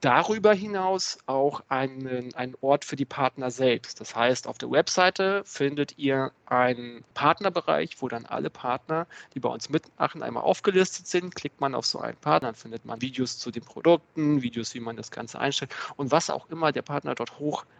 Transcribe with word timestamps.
darüber 0.00 0.52
hinaus 0.52 1.18
auch 1.26 1.62
einen, 1.68 2.34
einen 2.34 2.54
Ort 2.60 2.84
für 2.84 2.96
die 2.96 3.04
Partner 3.04 3.50
selbst. 3.50 4.00
Das 4.00 4.14
heißt, 4.14 4.46
auf 4.46 4.58
der 4.58 4.70
Webseite 4.70 5.42
findet 5.44 5.98
ihr 5.98 6.32
einen 6.46 7.04
Partnerbereich, 7.14 8.00
wo 8.00 8.08
dann 8.08 8.26
alle 8.26 8.50
Partner, 8.50 9.06
die 9.34 9.40
bei 9.40 9.48
uns 9.48 9.68
mitmachen, 9.68 10.22
einmal 10.22 10.44
aufgelistet 10.44 11.06
sind. 11.06 11.34
Klickt 11.34 11.60
man 11.60 11.74
auf 11.74 11.86
so 11.86 11.98
einen 11.98 12.16
Partner, 12.16 12.48
dann 12.48 12.54
findet 12.54 12.84
man 12.84 13.00
Videos 13.00 13.38
zu 13.38 13.50
den 13.50 13.64
Produkten, 13.64 14.42
Videos, 14.42 14.74
wie 14.74 14.80
man 14.80 14.96
das 14.96 15.10
Ganze 15.10 15.38
einstellt 15.38 15.74
und 15.96 16.10
was 16.10 16.30
auch 16.30 16.48
immer 16.50 16.72
der 16.72 16.82
Partner 16.82 17.14
dort 17.14 17.38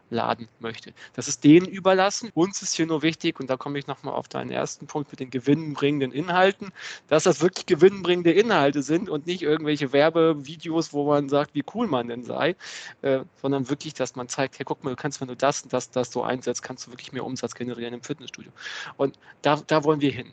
hochladen 0.08 0.48
möchte. 0.60 0.92
Das 1.14 1.28
ist 1.28 1.44
denen 1.44 1.66
überlassen. 1.66 2.30
Uns 2.34 2.62
ist 2.62 2.74
hier 2.74 2.86
nur 2.86 3.02
wichtig, 3.02 3.40
und 3.40 3.48
da 3.50 3.56
komme 3.56 3.78
ich 3.78 3.86
nochmal 3.86 4.14
auf 4.14 4.28
deinen 4.28 4.50
ersten 4.50 4.86
Punkt 4.86 5.10
mit 5.10 5.20
den 5.20 5.30
gewinnbringenden 5.30 6.12
Inhalten, 6.12 6.72
dass 7.08 7.24
das 7.24 7.40
wirklich 7.40 7.66
gewinnbringende 7.66 8.32
Inhalte 8.32 8.82
sind 8.82 9.08
und 9.08 9.26
nicht 9.26 9.42
irgendwelche 9.42 9.92
Werbevideos, 9.92 10.92
wo 10.92 11.06
man 11.06 11.28
sagt, 11.28 11.54
wie 11.54 11.64
cool 11.74 11.86
man 11.86 12.08
denn 12.08 12.24
sei, 12.24 12.56
äh, 13.02 13.20
sondern 13.40 13.68
wirklich, 13.68 13.94
dass 13.94 14.16
man 14.16 14.28
zeigt, 14.28 14.58
hey, 14.58 14.64
guck 14.64 14.84
mal, 14.84 14.90
du 14.90 14.96
kannst, 14.96 15.20
wenn 15.20 15.28
du 15.28 15.36
das 15.36 15.62
und 15.62 15.72
das, 15.72 15.90
das 15.90 16.10
so 16.10 16.22
einsetzt, 16.22 16.62
kannst 16.62 16.86
du 16.86 16.90
wirklich 16.90 17.12
mehr 17.12 17.24
Umsatz 17.24 17.54
generieren 17.54 17.94
im 17.94 18.02
Fitnessstudio. 18.02 18.52
Und 18.96 19.18
da, 19.42 19.60
da 19.66 19.84
wollen 19.84 20.00
wir 20.00 20.12
hin. 20.12 20.32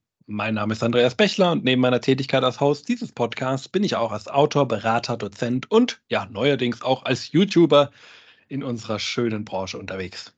Mein 0.33 0.53
Name 0.53 0.71
ist 0.71 0.81
Andreas 0.81 1.15
Bechler 1.15 1.51
und 1.51 1.65
neben 1.65 1.81
meiner 1.81 1.99
Tätigkeit 1.99 2.41
als 2.41 2.61
Host 2.61 2.87
dieses 2.87 3.11
Podcasts 3.11 3.67
bin 3.67 3.83
ich 3.83 3.97
auch 3.97 4.13
als 4.13 4.29
Autor, 4.29 4.65
Berater, 4.65 5.17
Dozent 5.17 5.69
und 5.69 5.99
ja, 6.07 6.25
neuerdings 6.31 6.81
auch 6.83 7.03
als 7.03 7.33
YouTuber 7.33 7.91
in 8.47 8.63
unserer 8.63 8.97
schönen 8.97 9.43
Branche 9.43 9.77
unterwegs. 9.77 10.33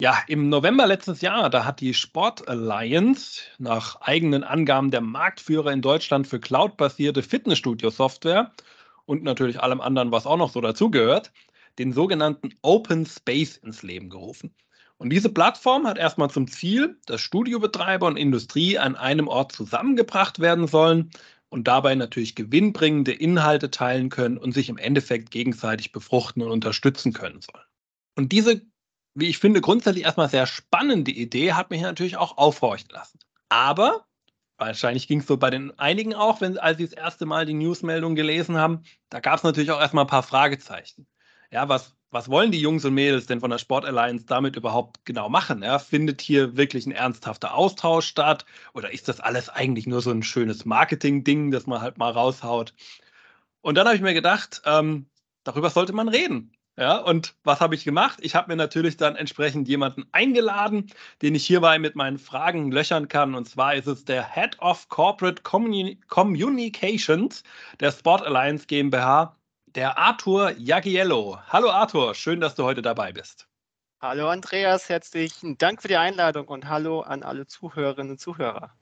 Ja, 0.00 0.16
im 0.28 0.48
November 0.48 0.86
letztes 0.86 1.22
Jahr, 1.22 1.50
da 1.50 1.64
hat 1.64 1.80
die 1.80 1.92
Sport 1.92 2.46
Alliance 2.46 3.42
nach 3.58 4.00
eigenen 4.00 4.44
Angaben 4.44 4.92
der 4.92 5.00
Marktführer 5.00 5.72
in 5.72 5.82
Deutschland 5.82 6.28
für 6.28 6.38
cloudbasierte 6.38 7.24
Fitnessstudio-Software 7.24 8.52
und 9.06 9.24
natürlich 9.24 9.60
allem 9.60 9.80
anderen, 9.80 10.12
was 10.12 10.24
auch 10.24 10.36
noch 10.36 10.52
so 10.52 10.60
dazugehört, 10.60 11.32
den 11.80 11.92
sogenannten 11.92 12.50
Open 12.62 13.06
Space 13.06 13.56
ins 13.56 13.82
Leben 13.82 14.08
gerufen. 14.08 14.54
Und 15.02 15.10
diese 15.10 15.30
Plattform 15.30 15.84
hat 15.88 15.98
erstmal 15.98 16.30
zum 16.30 16.46
Ziel, 16.46 16.96
dass 17.06 17.20
Studiobetreiber 17.20 18.06
und 18.06 18.16
Industrie 18.16 18.78
an 18.78 18.94
einem 18.94 19.26
Ort 19.26 19.50
zusammengebracht 19.50 20.38
werden 20.38 20.68
sollen 20.68 21.10
und 21.48 21.66
dabei 21.66 21.96
natürlich 21.96 22.36
gewinnbringende 22.36 23.10
Inhalte 23.10 23.72
teilen 23.72 24.10
können 24.10 24.38
und 24.38 24.52
sich 24.52 24.68
im 24.68 24.78
Endeffekt 24.78 25.32
gegenseitig 25.32 25.90
befruchten 25.90 26.40
und 26.40 26.52
unterstützen 26.52 27.12
können 27.12 27.40
sollen. 27.40 27.64
Und 28.14 28.30
diese, 28.30 28.62
wie 29.14 29.26
ich 29.26 29.38
finde, 29.38 29.60
grundsätzlich 29.60 30.04
erstmal 30.04 30.28
sehr 30.28 30.46
spannende 30.46 31.10
Idee 31.10 31.54
hat 31.54 31.70
mich 31.70 31.82
natürlich 31.82 32.16
auch 32.16 32.38
aufhorchen 32.38 32.90
lassen. 32.92 33.18
Aber 33.48 34.06
wahrscheinlich 34.56 35.08
ging 35.08 35.18
es 35.18 35.26
so 35.26 35.36
bei 35.36 35.50
den 35.50 35.76
einigen 35.80 36.14
auch, 36.14 36.40
wenn, 36.40 36.58
als 36.58 36.78
sie 36.78 36.84
das 36.84 36.94
erste 36.94 37.26
Mal 37.26 37.44
die 37.44 37.54
Newsmeldung 37.54 38.14
gelesen 38.14 38.56
haben, 38.56 38.84
da 39.10 39.18
gab 39.18 39.38
es 39.38 39.42
natürlich 39.42 39.72
auch 39.72 39.80
erstmal 39.80 40.04
ein 40.04 40.10
paar 40.10 40.22
Fragezeichen 40.22 41.08
ja, 41.52 41.68
was, 41.68 41.94
was 42.12 42.28
wollen 42.28 42.52
die 42.52 42.60
Jungs 42.60 42.84
und 42.84 42.94
Mädels 42.94 43.26
denn 43.26 43.40
von 43.40 43.50
der 43.50 43.58
Sport 43.58 43.86
Alliance 43.86 44.26
damit 44.26 44.54
überhaupt 44.56 45.04
genau 45.04 45.28
machen? 45.28 45.62
Ja? 45.62 45.78
Findet 45.78 46.20
hier 46.20 46.56
wirklich 46.56 46.86
ein 46.86 46.92
ernsthafter 46.92 47.54
Austausch 47.54 48.06
statt? 48.06 48.44
Oder 48.74 48.92
ist 48.92 49.08
das 49.08 49.18
alles 49.18 49.48
eigentlich 49.48 49.86
nur 49.86 50.02
so 50.02 50.10
ein 50.10 50.22
schönes 50.22 50.64
Marketing-Ding, 50.66 51.50
das 51.50 51.66
man 51.66 51.80
halt 51.80 51.98
mal 51.98 52.12
raushaut? 52.12 52.74
Und 53.62 53.76
dann 53.76 53.86
habe 53.86 53.96
ich 53.96 54.02
mir 54.02 54.14
gedacht, 54.14 54.62
ähm, 54.66 55.06
darüber 55.44 55.70
sollte 55.70 55.94
man 55.94 56.08
reden. 56.08 56.52
Ja, 56.78 56.96
und 56.98 57.34
was 57.44 57.60
habe 57.60 57.74
ich 57.74 57.84
gemacht? 57.84 58.18
Ich 58.22 58.34
habe 58.34 58.48
mir 58.48 58.56
natürlich 58.56 58.96
dann 58.96 59.16
entsprechend 59.16 59.68
jemanden 59.68 60.06
eingeladen, 60.12 60.90
den 61.20 61.34
ich 61.34 61.46
hierbei 61.46 61.78
mit 61.78 61.96
meinen 61.96 62.18
Fragen 62.18 62.72
löchern 62.72 63.08
kann. 63.08 63.34
Und 63.34 63.46
zwar 63.46 63.74
ist 63.74 63.86
es 63.86 64.04
der 64.06 64.26
Head 64.34 64.58
of 64.60 64.88
Corporate 64.88 65.42
Communi 65.42 65.98
Communications 66.08 67.42
der 67.80 67.92
Sport 67.92 68.22
Alliance 68.22 68.66
GmbH, 68.66 69.36
der 69.74 69.98
Arthur 69.98 70.52
Jagiello. 70.58 71.38
Hallo 71.48 71.70
Arthur, 71.70 72.14
schön, 72.14 72.40
dass 72.40 72.54
du 72.54 72.64
heute 72.64 72.82
dabei 72.82 73.12
bist. 73.12 73.48
Hallo 74.00 74.28
Andreas, 74.28 74.88
herzlichen 74.88 75.56
Dank 75.58 75.80
für 75.80 75.88
die 75.88 75.96
Einladung 75.96 76.48
und 76.48 76.68
hallo 76.68 77.00
an 77.00 77.22
alle 77.22 77.46
Zuhörerinnen 77.46 78.12
und 78.12 78.18
Zuhörer. 78.18 78.72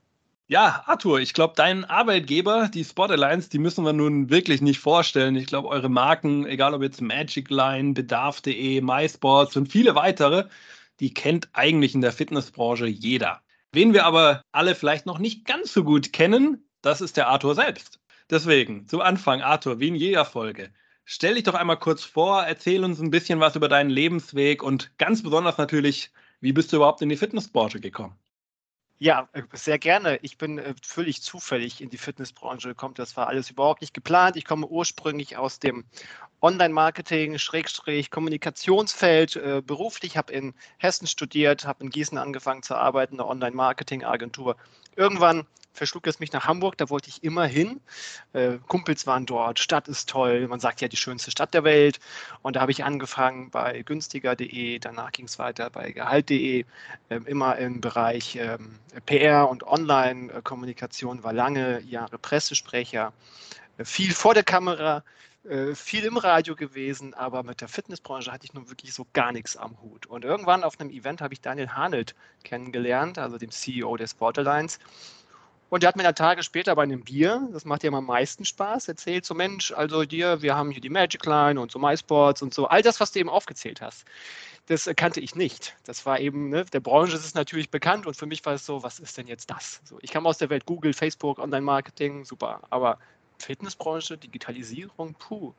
Ja, 0.48 0.82
Arthur, 0.86 1.20
ich 1.20 1.32
glaube, 1.32 1.54
deinen 1.54 1.84
Arbeitgeber, 1.84 2.68
die 2.68 2.84
Spot 2.84 3.04
Alliance, 3.04 3.48
die 3.48 3.58
müssen 3.58 3.84
wir 3.84 3.92
nun 3.92 4.30
wirklich 4.30 4.60
nicht 4.60 4.80
vorstellen. 4.80 5.36
Ich 5.36 5.46
glaube, 5.46 5.68
eure 5.68 5.88
Marken, 5.88 6.44
egal 6.44 6.74
ob 6.74 6.82
jetzt 6.82 7.00
Magic 7.00 7.50
Line, 7.50 7.92
Bedarf.de, 7.92 8.80
MySports 8.80 9.56
und 9.56 9.70
viele 9.70 9.94
weitere, 9.94 10.48
die 10.98 11.14
kennt 11.14 11.48
eigentlich 11.52 11.94
in 11.94 12.00
der 12.00 12.10
Fitnessbranche 12.10 12.86
jeder. 12.86 13.42
Wen 13.70 13.92
wir 13.94 14.04
aber 14.04 14.42
alle 14.50 14.74
vielleicht 14.74 15.06
noch 15.06 15.20
nicht 15.20 15.44
ganz 15.44 15.72
so 15.72 15.84
gut 15.84 16.12
kennen, 16.12 16.68
das 16.82 17.00
ist 17.00 17.16
der 17.16 17.28
Arthur 17.28 17.54
selbst. 17.54 17.99
Deswegen, 18.30 18.86
zum 18.86 19.00
Anfang, 19.00 19.42
Arthur, 19.42 19.80
wie 19.80 19.88
in 19.88 19.94
jeder 19.94 20.24
Folge, 20.24 20.70
Stell 21.12 21.34
dich 21.34 21.42
doch 21.42 21.54
einmal 21.54 21.76
kurz 21.76 22.04
vor, 22.04 22.44
erzähl 22.44 22.84
uns 22.84 23.00
ein 23.00 23.10
bisschen 23.10 23.40
was 23.40 23.56
über 23.56 23.68
deinen 23.68 23.90
Lebensweg 23.90 24.62
und 24.62 24.96
ganz 24.96 25.24
besonders 25.24 25.58
natürlich, 25.58 26.12
wie 26.40 26.52
bist 26.52 26.72
du 26.72 26.76
überhaupt 26.76 27.02
in 27.02 27.08
die 27.08 27.16
Fitnessbranche 27.16 27.80
gekommen? 27.80 28.14
Ja, 29.00 29.28
äh, 29.32 29.42
sehr 29.54 29.80
gerne. 29.80 30.20
Ich 30.22 30.38
bin 30.38 30.58
äh, 30.58 30.72
völlig 30.84 31.20
zufällig 31.20 31.80
in 31.80 31.90
die 31.90 31.98
Fitnessbranche 31.98 32.68
gekommen. 32.68 32.94
Das 32.94 33.16
war 33.16 33.26
alles 33.26 33.50
überhaupt 33.50 33.80
nicht 33.80 33.92
geplant. 33.92 34.36
Ich 34.36 34.44
komme 34.44 34.68
ursprünglich 34.68 35.36
aus 35.36 35.58
dem 35.58 35.84
Online-Marketing, 36.40 37.38
Schrägstrich, 37.38 38.12
Kommunikationsfeld 38.12 39.34
äh, 39.34 39.62
beruflich. 39.66 40.16
habe 40.16 40.32
in 40.32 40.54
Hessen 40.78 41.08
studiert, 41.08 41.66
habe 41.66 41.82
in 41.82 41.90
Gießen 41.90 42.18
angefangen 42.18 42.62
zu 42.62 42.76
arbeiten, 42.76 43.14
eine 43.14 43.26
Online-Marketing-Agentur. 43.26 44.54
Irgendwann 44.94 45.44
verschlug 45.72 46.06
es 46.06 46.20
mich 46.20 46.32
nach 46.32 46.46
Hamburg, 46.46 46.76
da 46.76 46.90
wollte 46.90 47.08
ich 47.08 47.22
immer 47.22 47.46
hin. 47.46 47.80
Äh, 48.32 48.58
Kumpels 48.66 49.06
waren 49.06 49.26
dort, 49.26 49.58
Stadt 49.58 49.88
ist 49.88 50.08
toll, 50.08 50.46
man 50.48 50.60
sagt 50.60 50.80
ja 50.80 50.88
die 50.88 50.96
schönste 50.96 51.30
Stadt 51.30 51.54
der 51.54 51.64
Welt. 51.64 52.00
Und 52.42 52.56
da 52.56 52.60
habe 52.60 52.72
ich 52.72 52.84
angefangen 52.84 53.50
bei 53.50 53.82
günstiger.de, 53.82 54.78
danach 54.78 55.12
ging 55.12 55.26
es 55.26 55.38
weiter 55.38 55.70
bei 55.70 55.92
gehalt.de, 55.92 56.64
äh, 57.08 57.20
immer 57.26 57.56
im 57.56 57.80
Bereich 57.80 58.36
äh, 58.36 58.58
PR 59.06 59.48
und 59.48 59.62
Online-Kommunikation, 59.62 61.22
war 61.22 61.32
lange 61.32 61.80
Jahre 61.82 62.18
Pressesprecher, 62.18 63.12
äh, 63.78 63.84
viel 63.84 64.12
vor 64.12 64.34
der 64.34 64.44
Kamera, 64.44 65.02
äh, 65.44 65.74
viel 65.74 66.04
im 66.04 66.18
Radio 66.18 66.54
gewesen, 66.54 67.14
aber 67.14 67.42
mit 67.42 67.62
der 67.62 67.68
Fitnessbranche 67.68 68.30
hatte 68.30 68.44
ich 68.44 68.52
nun 68.52 68.68
wirklich 68.68 68.92
so 68.92 69.06
gar 69.14 69.32
nichts 69.32 69.56
am 69.56 69.80
Hut. 69.80 70.04
Und 70.06 70.24
irgendwann 70.24 70.64
auf 70.64 70.78
einem 70.78 70.90
Event 70.90 71.22
habe 71.22 71.32
ich 71.32 71.40
Daniel 71.40 71.70
Hanelt 71.70 72.14
kennengelernt, 72.44 73.16
also 73.18 73.38
dem 73.38 73.50
CEO 73.50 73.96
der 73.96 74.06
Sport 74.06 74.38
Alliance. 74.38 74.78
Und 75.70 75.84
der 75.84 75.88
hat 75.88 75.96
mir 75.96 76.02
dann 76.02 76.16
Tage 76.16 76.42
später 76.42 76.74
bei 76.74 76.82
einem 76.82 77.04
Bier, 77.04 77.48
das 77.52 77.64
macht 77.64 77.84
ja 77.84 77.92
am 77.92 78.04
meisten 78.04 78.44
Spaß, 78.44 78.88
erzählt 78.88 79.24
so, 79.24 79.34
Mensch, 79.34 79.72
also 79.72 80.04
dir, 80.04 80.42
wir 80.42 80.56
haben 80.56 80.72
hier 80.72 80.80
die 80.80 80.88
Magic 80.90 81.24
Line 81.24 81.60
und 81.60 81.70
so 81.70 81.78
MySports 81.78 82.42
und 82.42 82.52
so, 82.52 82.66
all 82.66 82.82
das, 82.82 82.98
was 82.98 83.12
du 83.12 83.20
eben 83.20 83.30
aufgezählt 83.30 83.80
hast. 83.80 84.04
Das 84.66 84.90
kannte 84.96 85.20
ich 85.20 85.36
nicht. 85.36 85.76
Das 85.84 86.04
war 86.06 86.18
eben, 86.18 86.48
ne, 86.48 86.64
der 86.64 86.80
Branche 86.80 87.14
ist 87.14 87.24
es 87.24 87.34
natürlich 87.34 87.70
bekannt 87.70 88.06
und 88.06 88.16
für 88.16 88.26
mich 88.26 88.44
war 88.44 88.54
es 88.54 88.66
so, 88.66 88.82
was 88.82 88.98
ist 88.98 89.16
denn 89.16 89.28
jetzt 89.28 89.48
das? 89.50 89.80
So, 89.84 89.98
ich 90.02 90.10
kam 90.10 90.26
aus 90.26 90.38
der 90.38 90.50
Welt 90.50 90.66
Google, 90.66 90.92
Facebook, 90.92 91.38
Online-Marketing, 91.38 92.24
super, 92.24 92.62
aber 92.70 92.98
Fitnessbranche, 93.40 94.16
Digitalisierung, 94.16 95.14
puh. 95.14 95.54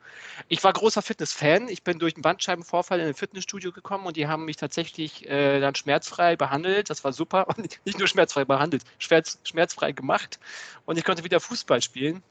Ich 0.47 0.63
war 0.63 0.73
großer 0.73 1.01
Fitness-Fan. 1.01 1.67
Ich 1.67 1.83
bin 1.83 1.99
durch 1.99 2.15
einen 2.15 2.21
Bandscheibenvorfall 2.21 2.99
in 2.99 3.07
ein 3.07 3.13
Fitnessstudio 3.13 3.71
gekommen 3.71 4.05
und 4.05 4.17
die 4.17 4.27
haben 4.27 4.45
mich 4.45 4.57
tatsächlich 4.57 5.27
äh, 5.29 5.59
dann 5.59 5.75
schmerzfrei 5.75 6.35
behandelt. 6.35 6.89
Das 6.89 7.03
war 7.03 7.13
super. 7.13 7.47
Und 7.57 7.79
nicht 7.85 7.99
nur 7.99 8.07
schmerzfrei 8.07 8.45
behandelt, 8.45 8.83
schmerz, 8.97 9.39
schmerzfrei 9.43 9.91
gemacht. 9.91 10.39
Und 10.85 10.97
ich 10.97 11.03
konnte 11.03 11.23
wieder 11.23 11.39
Fußball 11.39 11.81
spielen 11.81 12.23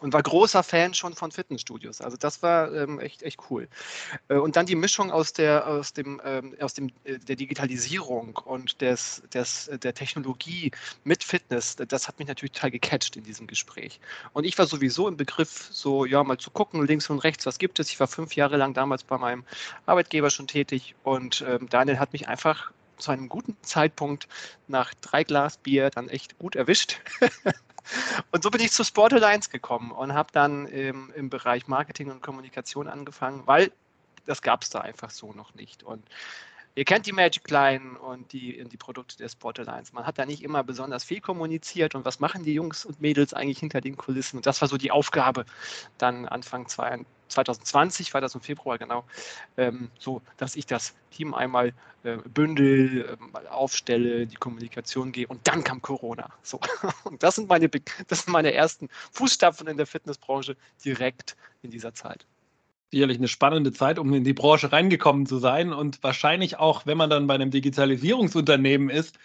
und 0.00 0.12
war 0.12 0.22
großer 0.22 0.62
Fan 0.62 0.92
schon 0.92 1.14
von 1.14 1.30
Fitnessstudios. 1.32 2.00
Also 2.00 2.16
das 2.16 2.42
war 2.42 2.72
ähm, 2.74 3.00
echt, 3.00 3.22
echt 3.22 3.38
cool. 3.50 3.68
Äh, 4.28 4.36
und 4.36 4.56
dann 4.56 4.66
die 4.66 4.74
Mischung 4.74 5.10
aus 5.10 5.32
der, 5.32 5.66
aus 5.66 5.92
dem, 5.92 6.20
ähm, 6.24 6.54
aus 6.60 6.74
dem, 6.74 6.90
äh, 7.04 7.18
der 7.18 7.36
Digitalisierung 7.36 8.36
und 8.36 8.80
des, 8.80 9.22
des, 9.32 9.70
der 9.82 9.94
Technologie 9.94 10.70
mit 11.04 11.24
Fitness, 11.24 11.76
das 11.76 12.08
hat 12.08 12.18
mich 12.18 12.28
natürlich 12.28 12.52
total 12.52 12.70
gecatcht 12.70 13.16
in 13.16 13.24
diesem 13.24 13.46
Gespräch. 13.46 14.00
Und 14.32 14.44
ich 14.44 14.58
war 14.58 14.66
sowieso 14.66 15.08
im 15.08 15.16
Begriff, 15.16 15.68
so 15.70 16.04
ja, 16.04 16.22
mal 16.22 16.38
zu 16.38 16.50
gucken, 16.50 16.84
links 16.86 17.08
und 17.08 17.20
rechts, 17.20 17.46
was 17.46 17.58
gibt 17.58 17.78
es. 17.78 17.88
Ich 17.88 17.98
war 17.98 18.06
fünf 18.06 18.36
Jahre 18.36 18.56
lang 18.56 18.74
damals 18.74 19.02
bei 19.02 19.16
meinem 19.16 19.44
Arbeitgeber 19.86 20.30
schon 20.30 20.46
tätig 20.46 20.94
und 21.04 21.44
ähm, 21.46 21.68
Daniel 21.70 21.98
hat 21.98 22.12
mich 22.12 22.28
einfach 22.28 22.70
zu 22.98 23.10
einem 23.10 23.28
guten 23.28 23.56
Zeitpunkt 23.62 24.28
nach 24.68 24.94
drei 24.94 25.24
Glas 25.24 25.58
Bier 25.58 25.90
dann 25.90 26.08
echt 26.08 26.38
gut 26.38 26.56
erwischt. 26.56 27.00
und 28.30 28.42
so 28.42 28.50
bin 28.50 28.60
ich 28.60 28.72
zu 28.72 28.84
Sport 28.84 29.12
Alliance 29.12 29.50
gekommen 29.50 29.90
und 29.90 30.14
habe 30.14 30.30
dann 30.32 30.66
im, 30.66 31.12
im 31.14 31.30
Bereich 31.30 31.68
Marketing 31.68 32.10
und 32.10 32.22
Kommunikation 32.22 32.88
angefangen, 32.88 33.42
weil 33.46 33.72
das 34.26 34.42
gab 34.42 34.62
es 34.62 34.70
da 34.70 34.80
einfach 34.80 35.10
so 35.10 35.32
noch 35.32 35.54
nicht. 35.54 35.82
Und 35.82 36.04
Ihr 36.76 36.84
kennt 36.84 37.06
die 37.06 37.12
Magic 37.12 37.50
Line 37.50 37.98
und 37.98 38.34
die, 38.34 38.62
die 38.64 38.76
Produkte 38.76 39.16
der 39.16 39.30
Sport 39.30 39.58
Alliance. 39.58 39.94
Man 39.94 40.04
hat 40.04 40.18
da 40.18 40.26
nicht 40.26 40.42
immer 40.42 40.62
besonders 40.62 41.04
viel 41.04 41.22
kommuniziert 41.22 41.94
und 41.94 42.04
was 42.04 42.20
machen 42.20 42.44
die 42.44 42.52
Jungs 42.52 42.84
und 42.84 43.00
Mädels 43.00 43.32
eigentlich 43.32 43.60
hinter 43.60 43.80
den 43.80 43.96
Kulissen. 43.96 44.36
Und 44.36 44.44
das 44.46 44.60
war 44.60 44.68
so 44.68 44.76
die 44.76 44.90
Aufgabe 44.90 45.46
dann 45.96 46.26
Anfang 46.26 46.68
2020, 46.68 48.12
war 48.12 48.20
das 48.20 48.34
im 48.34 48.42
Februar 48.42 48.76
genau, 48.76 49.04
ähm, 49.56 49.90
so 49.98 50.20
dass 50.36 50.54
ich 50.54 50.66
das 50.66 50.94
Team 51.12 51.32
einmal 51.32 51.72
äh, 52.02 52.18
bündel, 52.18 53.16
äh, 53.18 53.48
aufstelle, 53.48 54.26
die 54.26 54.36
Kommunikation 54.36 55.12
gehe 55.12 55.26
und 55.26 55.48
dann 55.48 55.64
kam 55.64 55.80
Corona. 55.80 56.28
So. 56.42 56.60
Und 57.04 57.22
das 57.22 57.36
sind 57.36 57.48
meine, 57.48 57.70
das 58.06 58.24
sind 58.24 58.32
meine 58.34 58.52
ersten 58.52 58.90
Fußstapfen 59.12 59.66
in 59.66 59.78
der 59.78 59.86
Fitnessbranche 59.86 60.58
direkt 60.84 61.38
in 61.62 61.70
dieser 61.70 61.94
Zeit 61.94 62.26
sicherlich 62.90 63.18
eine 63.18 63.28
spannende 63.28 63.72
Zeit, 63.72 63.98
um 63.98 64.12
in 64.14 64.24
die 64.24 64.32
Branche 64.32 64.72
reingekommen 64.72 65.26
zu 65.26 65.38
sein 65.38 65.72
und 65.72 66.02
wahrscheinlich 66.02 66.58
auch, 66.58 66.86
wenn 66.86 66.98
man 66.98 67.10
dann 67.10 67.26
bei 67.26 67.34
einem 67.34 67.50
Digitalisierungsunternehmen 67.50 68.90
ist, 68.90 69.18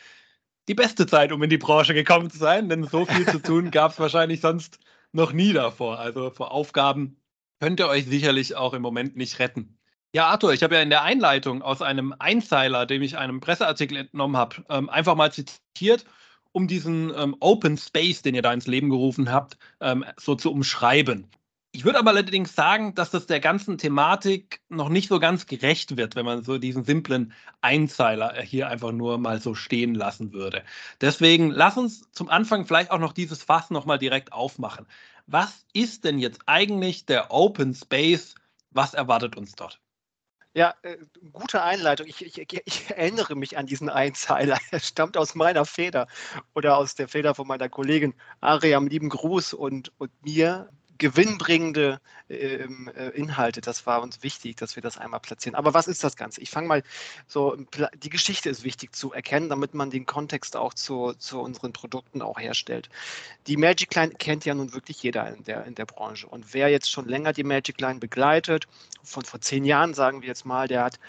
die 0.68 0.74
beste 0.74 1.06
Zeit, 1.08 1.31
um 1.31 1.42
in 1.44 1.50
die 1.50 1.58
Branche 1.58 1.94
gekommen 1.94 2.30
zu 2.30 2.38
sein, 2.38 2.69
denn 2.69 2.84
so 2.84 3.06
viel 3.06 3.28
zu 3.28 3.40
tun 3.40 3.72
gab 3.72 3.92
es 3.92 4.00
wahrscheinlich 4.00 4.42
sonst 4.42 4.80
noch 5.12 5.34
nie 5.34 5.54
davor. 5.54 6.00
Also 6.00 6.30
vor 6.31 6.52
Aufgaben 6.52 7.18
könnt 7.60 7.80
ihr 7.80 7.88
euch 7.88 8.06
sicherlich 8.06 8.56
auch 8.56 8.74
im 8.74 8.81
Moment 8.81 9.16
nicht 9.16 9.40
retten. 9.40 9.78
Ja, 10.14 10.28
Arthur, 10.28 10.54
ich 10.54 10.62
habe 10.64 10.75
ja 10.75 10.81
in 10.81 10.90
der 10.90 11.04
Einleitung 11.04 11.62
aus 11.62 11.81
einem 11.81 12.14
Einzeiler, 12.19 12.86
den 12.86 13.02
ich 13.02 13.18
einem 13.18 13.40
Presseartikel 13.40 13.98
entnommen 13.98 14.36
habe, 14.36 14.64
ähm, 14.69 14.90
einfach 14.90 15.16
mal 15.16 15.31
zitiert, 15.31 16.06
um 16.52 16.68
diesen 16.68 17.14
ähm, 17.16 17.36
Open 17.40 17.78
Space, 17.78 18.22
den 18.22 18.36
ihr 18.36 18.42
da 18.42 18.52
ins 18.52 18.68
Leben 18.68 18.90
gerufen 18.90 19.31
habt, 19.31 19.57
ähm, 19.80 20.04
so 20.18 20.36
zu 20.36 20.52
umschreiben. 20.52 21.28
Ich 21.73 21.85
würde 21.85 22.00
aber 22.00 22.09
allerdings 22.09 22.53
sagen, 22.53 22.95
dass 22.95 23.12
das 23.12 23.27
der 23.27 23.39
ganzen 23.39 23.77
Thematik 23.77 24.59
noch 24.68 24.89
nicht 24.89 25.07
so 25.07 25.19
ganz 25.19 25.45
gerecht 25.45 25.95
wird, 25.95 26.18
wenn 26.18 26.25
man 26.25 26.44
so 26.44 26.57
diesen 26.57 26.83
simplen 26.83 27.33
Einzeiler 27.62 28.41
hier 28.41 28.68
einfach 28.68 28.91
nur 28.91 29.18
mal 29.18 29.39
so 29.39 29.56
stehen 29.56 29.95
lassen 29.95 30.33
würde. 30.33 30.65
Deswegen 31.00 31.50
lass 31.50 31.77
uns 31.77 32.12
zum 32.12 32.27
Anfang 32.27 32.65
vielleicht 32.65 32.91
auch 32.91 33.00
noch 33.00 33.13
dieses 33.13 33.44
Fass 33.44 33.69
nochmal 33.69 34.00
direkt 34.00 34.33
aufmachen. 34.33 34.85
Was 35.27 35.65
ist 35.71 36.03
denn 36.03 36.19
jetzt 36.19 36.41
eigentlich 36.45 37.06
der 37.06 37.31
Open 37.31 37.73
Space? 37.73 38.35
Was 38.71 38.94
erwartet 38.94 39.38
uns 39.38 39.53
dort? 39.53 39.79
Ja, 40.53 40.75
äh, 40.81 40.97
gute 41.31 41.63
Einleitung. 41.63 42.06
Ich, 42.07 42.25
ich, 42.25 42.38
ich, 42.65 42.89
erinnere 42.89 43.35
mich 43.35 43.57
an 43.57 43.65
diesen 43.65 43.88
Einzeiler. 43.88 44.57
Er 44.71 44.81
stammt 44.81 45.15
aus 45.15 45.35
meiner 45.35 45.63
Feder 45.63 46.07
oder 46.53 46.75
aus 46.75 46.95
der 46.95 47.07
Feder 47.07 47.33
von 47.33 47.47
meiner 47.47 47.69
Kollegin 47.69 48.13
Ariam. 48.41 48.88
Lieben 48.88 49.07
Gruß 49.07 49.53
und, 49.53 49.94
und 49.97 50.12
mir 50.21 50.69
gewinnbringende 51.01 52.00
ähm, 52.30 52.92
äh, 52.95 53.09
Inhalte. 53.09 53.59
Das 53.59 53.88
war 53.88 54.03
uns 54.03 54.21
wichtig, 54.21 54.57
dass 54.57 54.75
wir 54.75 54.83
das 54.83 55.00
einmal 55.00 55.19
platzieren. 55.19 55.56
Aber 55.56 55.74
was 55.74 55.88
ist 55.88 56.03
das 56.03 56.15
Ganze? 56.15 56.42
Ich 56.42 56.51
fange 56.51 56.68
mal 56.68 56.83
so, 57.25 57.57
die 58.03 58.09
Geschichte 58.09 58.50
ist 58.51 58.63
wichtig 58.63 58.95
zu 58.95 59.12
erkennen, 59.12 59.50
damit 59.50 59.74
man 59.74 59.89
den 59.89 60.06
Kontext 60.06 60.56
auch 60.56 60.75
zu, 60.75 61.13
zu 61.13 61.42
unseren 61.42 61.74
Produkten 61.74 62.21
auch 62.21 62.39
herstellt. 62.39 62.88
Die 63.48 63.57
Magic 63.57 63.95
Line 63.95 64.13
kennt 64.13 64.45
ja 64.45 64.53
nun 64.53 64.74
wirklich 64.74 65.01
jeder 65.01 65.27
in 65.33 65.44
der, 65.44 65.65
in 65.65 65.74
der 65.74 65.88
Branche. 65.88 66.27
Und 66.27 66.53
wer 66.53 66.69
jetzt 66.69 66.92
schon 66.92 67.07
länger 67.07 67.33
die 67.33 67.44
Magic 67.44 67.81
Line 67.81 68.00
begleitet, 68.00 68.68
von 69.04 69.25
vor 69.25 69.42
zehn 69.42 69.65
Jahren 69.65 69.95
sagen 69.95 70.21
wir 70.21 70.27
jetzt 70.27 70.45
mal, 70.45 70.68
der 70.68 70.83
hat 70.83 71.00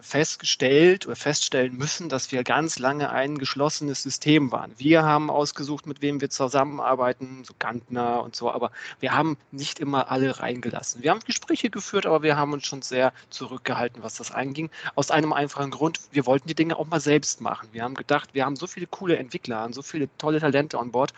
festgestellt 0.00 1.06
oder 1.06 1.16
feststellen 1.16 1.76
müssen, 1.76 2.08
dass 2.08 2.32
wir 2.32 2.44
ganz 2.44 2.78
lange 2.78 3.10
ein 3.10 3.38
geschlossenes 3.38 4.02
System 4.02 4.52
waren. 4.52 4.72
Wir 4.78 5.02
haben 5.02 5.30
ausgesucht, 5.30 5.86
mit 5.86 6.00
wem 6.00 6.20
wir 6.20 6.30
zusammenarbeiten, 6.30 7.44
so 7.44 7.52
Gantner 7.58 8.22
und 8.22 8.36
so, 8.36 8.50
aber 8.50 8.70
wir 9.00 9.14
haben 9.14 9.36
nicht 9.50 9.80
immer 9.80 10.10
alle 10.10 10.40
reingelassen. 10.40 11.02
Wir 11.02 11.10
haben 11.10 11.20
Gespräche 11.26 11.70
geführt, 11.70 12.06
aber 12.06 12.22
wir 12.22 12.36
haben 12.36 12.52
uns 12.52 12.66
schon 12.66 12.82
sehr 12.82 13.12
zurückgehalten, 13.30 14.02
was 14.02 14.14
das 14.14 14.30
einging. 14.30 14.70
Aus 14.94 15.10
einem 15.10 15.32
einfachen 15.32 15.70
Grund, 15.70 16.00
wir 16.12 16.24
wollten 16.24 16.48
die 16.48 16.54
Dinge 16.54 16.76
auch 16.78 16.86
mal 16.86 17.00
selbst 17.00 17.40
machen. 17.40 17.68
Wir 17.72 17.82
haben 17.82 17.94
gedacht, 17.94 18.30
wir 18.34 18.44
haben 18.44 18.56
so 18.56 18.66
viele 18.66 18.86
coole 18.86 19.16
Entwickler 19.16 19.64
und 19.64 19.74
so 19.74 19.82
viele 19.82 20.08
tolle 20.18 20.40
Talente 20.40 20.78
an 20.78 20.92
Bord, 20.92 21.12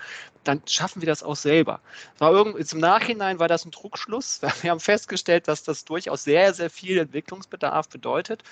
dann 0.45 0.63
schaffen 0.67 1.03
wir 1.03 1.07
das 1.07 1.23
auch 1.23 1.37
selber. 1.37 1.81
War 2.19 2.33
irgend, 2.33 2.73
Im 2.73 2.79
Nachhinein 2.79 3.39
war 3.39 3.49
das 3.49 3.65
ein 3.65 3.71
Druckschluss. 3.71 4.41
Wir 4.63 4.71
haben 4.71 4.81
festgestellt, 4.81 5.49
dass 5.49 5.63
das 5.63 5.85
durchaus 5.85 6.25
sehr, 6.25 6.55
sehr 6.55 6.71
viel 6.71 6.99
Entwicklungsbedarf 6.99 7.89
bedeutet. 7.89 8.43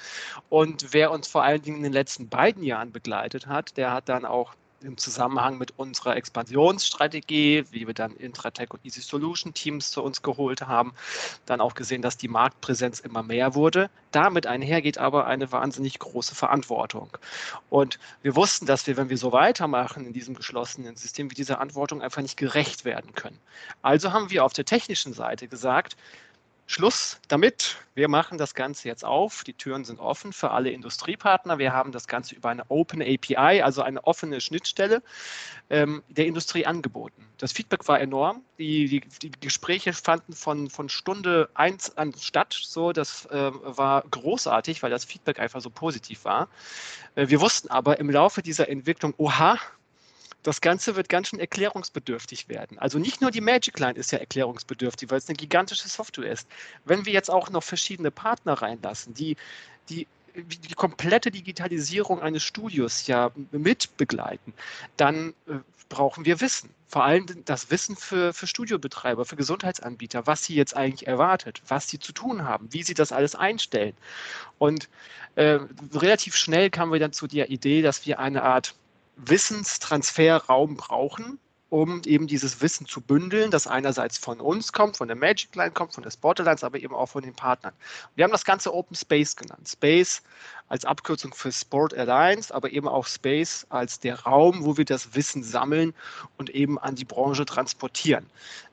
Und 0.49 0.93
wer 0.93 1.11
uns 1.11 1.29
vor 1.29 1.43
allen 1.43 1.63
Dingen 1.63 1.79
in 1.79 1.83
den 1.85 1.93
letzten 1.93 2.29
beiden 2.29 2.63
Jahren 2.63 2.93
begleitet 2.93 3.47
hat, 3.47 3.77
der 3.77 3.93
hat 3.93 4.09
dann 4.09 4.25
auch 4.25 4.55
im 4.85 4.99
Zusammenhang 4.99 5.59
mit 5.59 5.79
unserer 5.79 6.17
Expansionsstrategie, 6.17 7.65
wie 7.71 7.87
wir 7.87 7.95
dann 7.95 8.13
Intratech 8.13 8.71
und 8.71 8.85
Easy 8.85 9.01
Solution 9.01 9.55
Teams 9.55 9.91
zu 9.91 10.03
uns 10.03 10.23
geholt 10.23 10.63
haben, 10.63 10.93
dann 11.47 11.61
auch 11.61 11.75
gesehen, 11.75 12.03
dass 12.03 12.17
die 12.17 12.29
Marktpräsenz 12.29 13.01
immer 13.01 13.23
mehr 13.23 13.55
wurde. 13.55 13.91
Damit 14.11 14.47
einhergeht 14.47 14.99
aber 14.99 15.27
eine 15.27 15.51
wahnsinnig 15.51 15.99
große 15.99 16.35
Verantwortung. 16.35 17.17
Und 17.71 17.99
wir 18.21 18.37
wussten, 18.37 18.67
dass 18.67 18.87
wir, 18.87 18.97
wenn 18.97 19.09
wir 19.09 19.19
so 19.19 19.33
weitermachen 19.33 20.07
in 20.07 20.13
diesem 20.13 20.35
geschlossenen 20.35 20.97
System, 20.97 21.31
wie 21.31 21.35
dieser 21.35 21.55
Verantwortung 21.63 22.03
einfach 22.03 22.23
nicht 22.23 22.37
gerecht 22.37 22.85
werden 22.85 23.15
können. 23.15 23.39
Also 23.83 24.13
haben 24.13 24.31
wir 24.31 24.45
auf 24.45 24.53
der 24.53 24.65
technischen 24.65 25.13
Seite 25.13 25.47
gesagt, 25.47 25.97
Schluss 26.67 27.21
damit. 27.29 27.77
Wir 27.95 28.09
machen 28.09 28.39
das 28.39 28.55
Ganze 28.55 28.89
jetzt 28.89 29.05
auf. 29.05 29.45
Die 29.45 29.53
Türen 29.53 29.85
sind 29.85 30.01
offen 30.01 30.33
für 30.33 30.53
alle 30.53 30.71
Industriepartner. 30.71 31.59
Wir 31.59 31.73
haben 31.73 31.93
das 31.93 32.07
Ganze 32.07 32.35
über 32.35 32.49
eine 32.49 32.65
Open 32.71 33.03
API, 33.03 33.61
also 33.61 33.83
eine 33.83 34.05
offene 34.05 34.41
Schnittstelle 34.41 35.03
ähm, 35.69 36.03
der 36.09 36.27
Industrie 36.27 36.65
angeboten. 36.65 37.27
Das 37.37 37.53
Feedback 37.53 37.87
war 37.89 38.01
enorm. 38.01 38.43
Die, 38.59 38.87
die, 38.87 39.01
die 39.01 39.31
Gespräche 39.41 39.93
fanden 39.93 40.33
von, 40.33 40.71
von 40.71 40.89
Stunde 40.89 41.51
1 41.55 41.99
an 41.99 42.15
statt. 42.15 42.59
So, 42.63 42.93
das 42.93 43.27
äh, 43.27 43.51
war 43.53 44.03
großartig, 44.11 44.83
weil 44.83 44.91
das 44.91 45.05
Feedback 45.05 45.39
einfach 45.39 45.61
so 45.61 45.69
positiv 45.69 46.25
war. 46.25 46.49
Äh, 47.17 47.29
wir 47.29 47.41
wussten 47.41 47.69
aber 47.69 47.99
im 47.99 48.09
Laufe 48.09 48.43
dieser 48.43 48.69
Entwicklung, 48.69 49.13
oha, 49.19 49.59
das 50.43 50.61
Ganze 50.61 50.97
wird 50.97 51.09
ganz 51.09 51.29
schön 51.29 51.41
erklärungsbedürftig 51.41 52.49
werden. 52.49 52.79
Also 52.79 52.99
nicht 52.99 53.21
nur 53.21 53.31
die 53.31 53.41
Magic 53.41 53.79
Line 53.79 53.99
ist 53.99 54.11
ja 54.13 54.19
erklärungsbedürftig, 54.19 55.11
weil 55.11 55.19
es 55.19 55.29
eine 55.29 55.37
gigantische 55.37 55.89
Software 55.89 56.33
ist. 56.33 56.49
Wenn 56.85 57.07
wir 57.07 57.13
jetzt 57.13 57.31
auch 57.31 57.51
noch 57.51 57.63
verschiedene 57.63 58.11
Partner 58.11 58.55
reinlassen, 58.55 59.15
die, 59.15 59.37
die 59.89 60.07
die 60.35 60.75
komplette 60.75 61.31
Digitalisierung 61.31 62.21
eines 62.21 62.43
Studios 62.43 63.07
ja 63.07 63.31
mit 63.51 63.97
begleiten, 63.97 64.55
dann 64.97 65.35
äh, 65.47 65.59
brauchen 65.89 66.25
wir 66.25 66.41
Wissen. 66.41 66.71
Vor 66.89 67.05
allem 67.05 67.27
das 67.45 67.71
Wissen 67.71 67.97
für, 67.97 68.33
für 68.33 68.47
Studiobetreiber, 68.47 69.25
für 69.25 69.37
Gesundheitsanbieter, 69.37 70.27
was 70.27 70.45
sie 70.45 70.55
jetzt 70.55 70.75
eigentlich 70.75 71.07
erwartet, 71.07 71.63
was 71.69 71.89
sie 71.89 71.99
zu 71.99 72.13
tun 72.13 72.45
haben, 72.45 72.73
wie 72.73 72.83
sie 72.83 72.95
das 72.95 73.13
alles 73.13 73.35
einstellen. 73.35 73.95
Und 74.59 74.89
äh, 75.35 75.59
relativ 75.95 76.37
schnell 76.37 76.71
kamen 76.71 76.93
wir 76.93 77.01
dann 77.01 77.13
zu 77.13 77.27
der 77.27 77.51
Idee, 77.51 77.83
dass 77.83 78.07
wir 78.07 78.19
eine 78.19 78.43
Art 78.43 78.75
Wissenstransferraum 79.25 80.77
brauchen, 80.77 81.39
um 81.73 82.03
eben 82.05 82.27
dieses 82.27 82.61
Wissen 82.61 82.87
zu 82.87 83.01
bündeln, 83.01 83.51
das 83.51 83.67
einerseits 83.67 84.19
von 84.19 84.41
uns 84.41 84.73
kommt, 84.73 84.99
von 84.99 85.09
der 85.09 85.17
Magic 85.17 85.55
Line 85.57 85.71
kommt, 85.71 85.95
von 85.95 86.03
der 86.03 86.13
Alliance, 86.23 86.67
aber 86.67 86.79
eben 86.79 86.95
auch 86.95 87.07
von 87.07 87.23
den 87.23 87.35
Partnern. 87.35 87.73
Wir 88.15 88.25
haben 88.25 88.33
das 88.33 88.45
Ganze 88.45 88.75
Open 88.75 88.95
Space 88.95 89.37
genannt. 89.37 89.69
Space 89.69 90.23
als 90.73 90.87
Abkürzung 90.87 91.35
für 91.35 91.53
Sport 91.53 91.93
Alliance, 91.93 92.53
aber 92.53 92.73
eben 92.73 92.89
auch 92.89 93.07
Space 93.07 93.67
als 93.69 94.01
der 94.01 94.21
Raum, 94.21 94.65
wo 94.65 94.79
wir 94.79 94.87
das 94.87 95.15
Wissen 95.15 95.43
sammeln 95.43 95.93
und 96.39 96.49
eben 96.49 96.79
an 96.79 96.95
die 96.95 97.05
Branche 97.05 97.45
transportieren. 97.45 98.25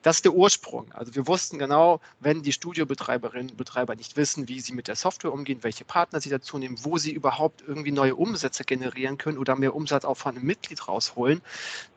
Das 0.02 0.16
ist 0.16 0.24
der 0.24 0.34
Ursprung. 0.34 0.90
Also 0.94 1.14
wir 1.14 1.28
wussten 1.28 1.60
genau, 1.60 2.00
wenn 2.22 2.42
die 2.42 2.54
Studiobetreiberinnen 2.54 3.50
und 3.50 3.58
Betreiber 3.58 3.98
nicht 3.98 4.16
wissen, 4.16 4.48
wie 4.48 4.62
sie 4.62 4.72
mit 4.72 4.88
der 4.88 4.96
Software 4.96 5.34
umgehen, 5.34 5.60
welche 5.62 5.84
Partner 5.84 6.22
sie 6.22 6.30
dazu 6.30 6.58
nehmen, 6.58 6.78
wo 6.84 6.98
sie 6.98 7.12
überhaupt 7.12 7.66
irgendwie 7.68 7.92
neue 7.92 8.16
Umsätze 8.16 8.64
generieren 8.64 9.18
können 9.18 9.38
oder 9.38 9.58
mehr 9.58 9.76
Umsatz 9.76 10.06
auch 10.06 10.16
von 10.16 10.38
einem 10.38 10.46
Mitglied 10.46 10.88
rausholen 10.88 11.42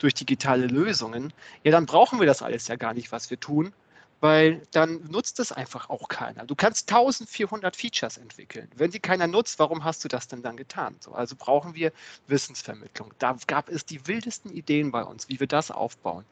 durch 0.00 0.14
digitale 0.14 0.66
Lösungen, 0.66 1.32
ja, 1.62 1.70
dann 1.70 1.86
brauchen 1.86 2.18
wir 2.18 2.26
das 2.26 2.42
alles 2.42 2.66
ja 2.66 2.74
gar 2.74 2.92
nicht, 2.92 3.12
was 3.12 3.30
wir 3.30 3.38
tun, 3.38 3.72
weil 4.22 4.62
dann 4.70 5.02
nutzt 5.10 5.40
es 5.40 5.50
einfach 5.50 5.90
auch 5.90 6.06
keiner. 6.06 6.46
Du 6.46 6.54
kannst 6.54 6.88
1400 6.88 7.74
Features 7.74 8.18
entwickeln. 8.18 8.70
Wenn 8.76 8.92
sie 8.92 9.00
keiner 9.00 9.26
nutzt, 9.26 9.58
warum 9.58 9.82
hast 9.82 10.04
du 10.04 10.08
das 10.08 10.28
denn 10.28 10.42
dann 10.42 10.56
getan? 10.56 10.94
So, 11.00 11.10
also 11.12 11.34
brauchen 11.34 11.74
wir 11.74 11.92
Wissensvermittlung. 12.28 13.12
Da 13.18 13.36
gab 13.48 13.68
es 13.68 13.84
die 13.84 14.06
wildesten 14.06 14.52
Ideen 14.52 14.92
bei 14.92 15.02
uns, 15.02 15.28
wie 15.28 15.40
wir 15.40 15.48
das 15.48 15.72
aufbauen. 15.72 16.24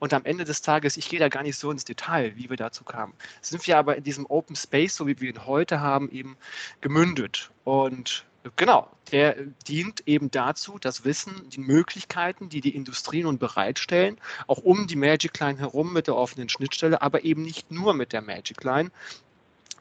Und 0.00 0.14
am 0.14 0.24
Ende 0.24 0.44
des 0.44 0.62
Tages, 0.62 0.96
ich 0.96 1.08
gehe 1.08 1.20
da 1.20 1.28
gar 1.28 1.44
nicht 1.44 1.56
so 1.56 1.70
ins 1.70 1.84
Detail, 1.84 2.34
wie 2.34 2.50
wir 2.50 2.56
dazu 2.56 2.82
kamen, 2.82 3.14
sind 3.40 3.64
wir 3.68 3.78
aber 3.78 3.94
in 3.94 4.02
diesem 4.02 4.26
Open 4.26 4.56
Space, 4.56 4.96
so 4.96 5.06
wie 5.06 5.20
wir 5.20 5.30
ihn 5.30 5.46
heute 5.46 5.80
haben, 5.80 6.10
eben 6.10 6.36
gemündet. 6.80 7.52
Und 7.62 8.26
Genau, 8.56 8.88
der 9.10 9.36
dient 9.66 10.06
eben 10.06 10.30
dazu, 10.30 10.78
das 10.78 11.04
Wissen, 11.04 11.48
die 11.50 11.60
Möglichkeiten, 11.60 12.48
die 12.48 12.60
die 12.60 12.74
Industrie 12.74 13.22
nun 13.22 13.38
bereitstellen, 13.38 14.20
auch 14.46 14.58
um 14.58 14.86
die 14.86 14.96
Magic 14.96 15.38
Line 15.40 15.58
herum 15.58 15.92
mit 15.92 16.06
der 16.06 16.16
offenen 16.16 16.48
Schnittstelle, 16.48 17.02
aber 17.02 17.24
eben 17.24 17.42
nicht 17.42 17.70
nur 17.70 17.94
mit 17.94 18.12
der 18.12 18.22
Magic 18.22 18.62
Line, 18.64 18.90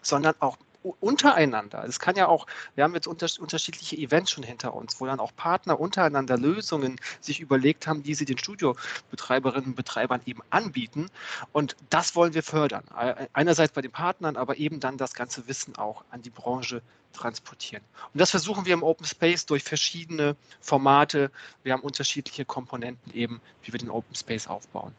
sondern 0.02 0.36
auch 0.40 0.58
untereinander. 0.84 1.84
Es 1.86 2.00
kann 2.00 2.16
ja 2.16 2.28
auch, 2.28 2.48
wir 2.76 2.84
haben 2.84 2.94
jetzt 2.94 3.08
unter, 3.08 3.28
unterschiedliche 3.40 3.98
Events 3.98 4.32
schon 4.32 4.44
hinter 4.44 4.74
uns, 4.74 5.00
wo 5.00 5.06
dann 5.06 5.20
auch 5.20 5.36
Partner 5.36 5.80
untereinander 5.80 6.38
Lösungen 6.38 6.98
sich 7.20 7.40
überlegt 7.40 7.88
haben, 7.88 8.04
die 8.04 8.14
sie 8.14 8.26
den 8.26 8.38
Studiobetreiberinnen 8.38 9.70
und 9.70 9.76
Betreibern 9.76 10.22
eben 10.26 10.42
anbieten. 10.50 11.08
Und 11.52 11.76
das 11.90 12.16
wollen 12.16 12.34
wir 12.34 12.44
fördern. 12.44 12.84
Einerseits 13.34 13.74
bei 13.74 13.82
den 13.82 13.92
Partnern, 13.92 14.38
aber 14.38 14.58
eben 14.58 14.80
dann 14.80 14.98
das 14.98 15.14
ganze 15.14 15.48
Wissen 15.48 15.76
auch 15.76 16.04
an 16.12 16.22
die 16.22 16.30
Branche 16.30 16.82
transportieren. 17.14 17.84
Und 18.14 18.20
das 18.20 18.32
versuchen 18.32 18.66
wir 18.66 18.74
im 18.74 18.84
Open 18.84 19.06
Space 19.06 19.46
durch 19.46 19.64
verschiedene 19.64 20.36
Formate. 20.62 21.32
Wir 21.64 21.74
haben 21.74 21.82
unterschiedliche 21.82 22.46
Komponenten 22.46 23.14
eben, 23.14 23.42
wie 23.64 23.74
wir 23.74 23.80
den 23.80 23.90
Open 23.90 24.16
Space 24.16 24.48
aufbauen. 24.48 24.94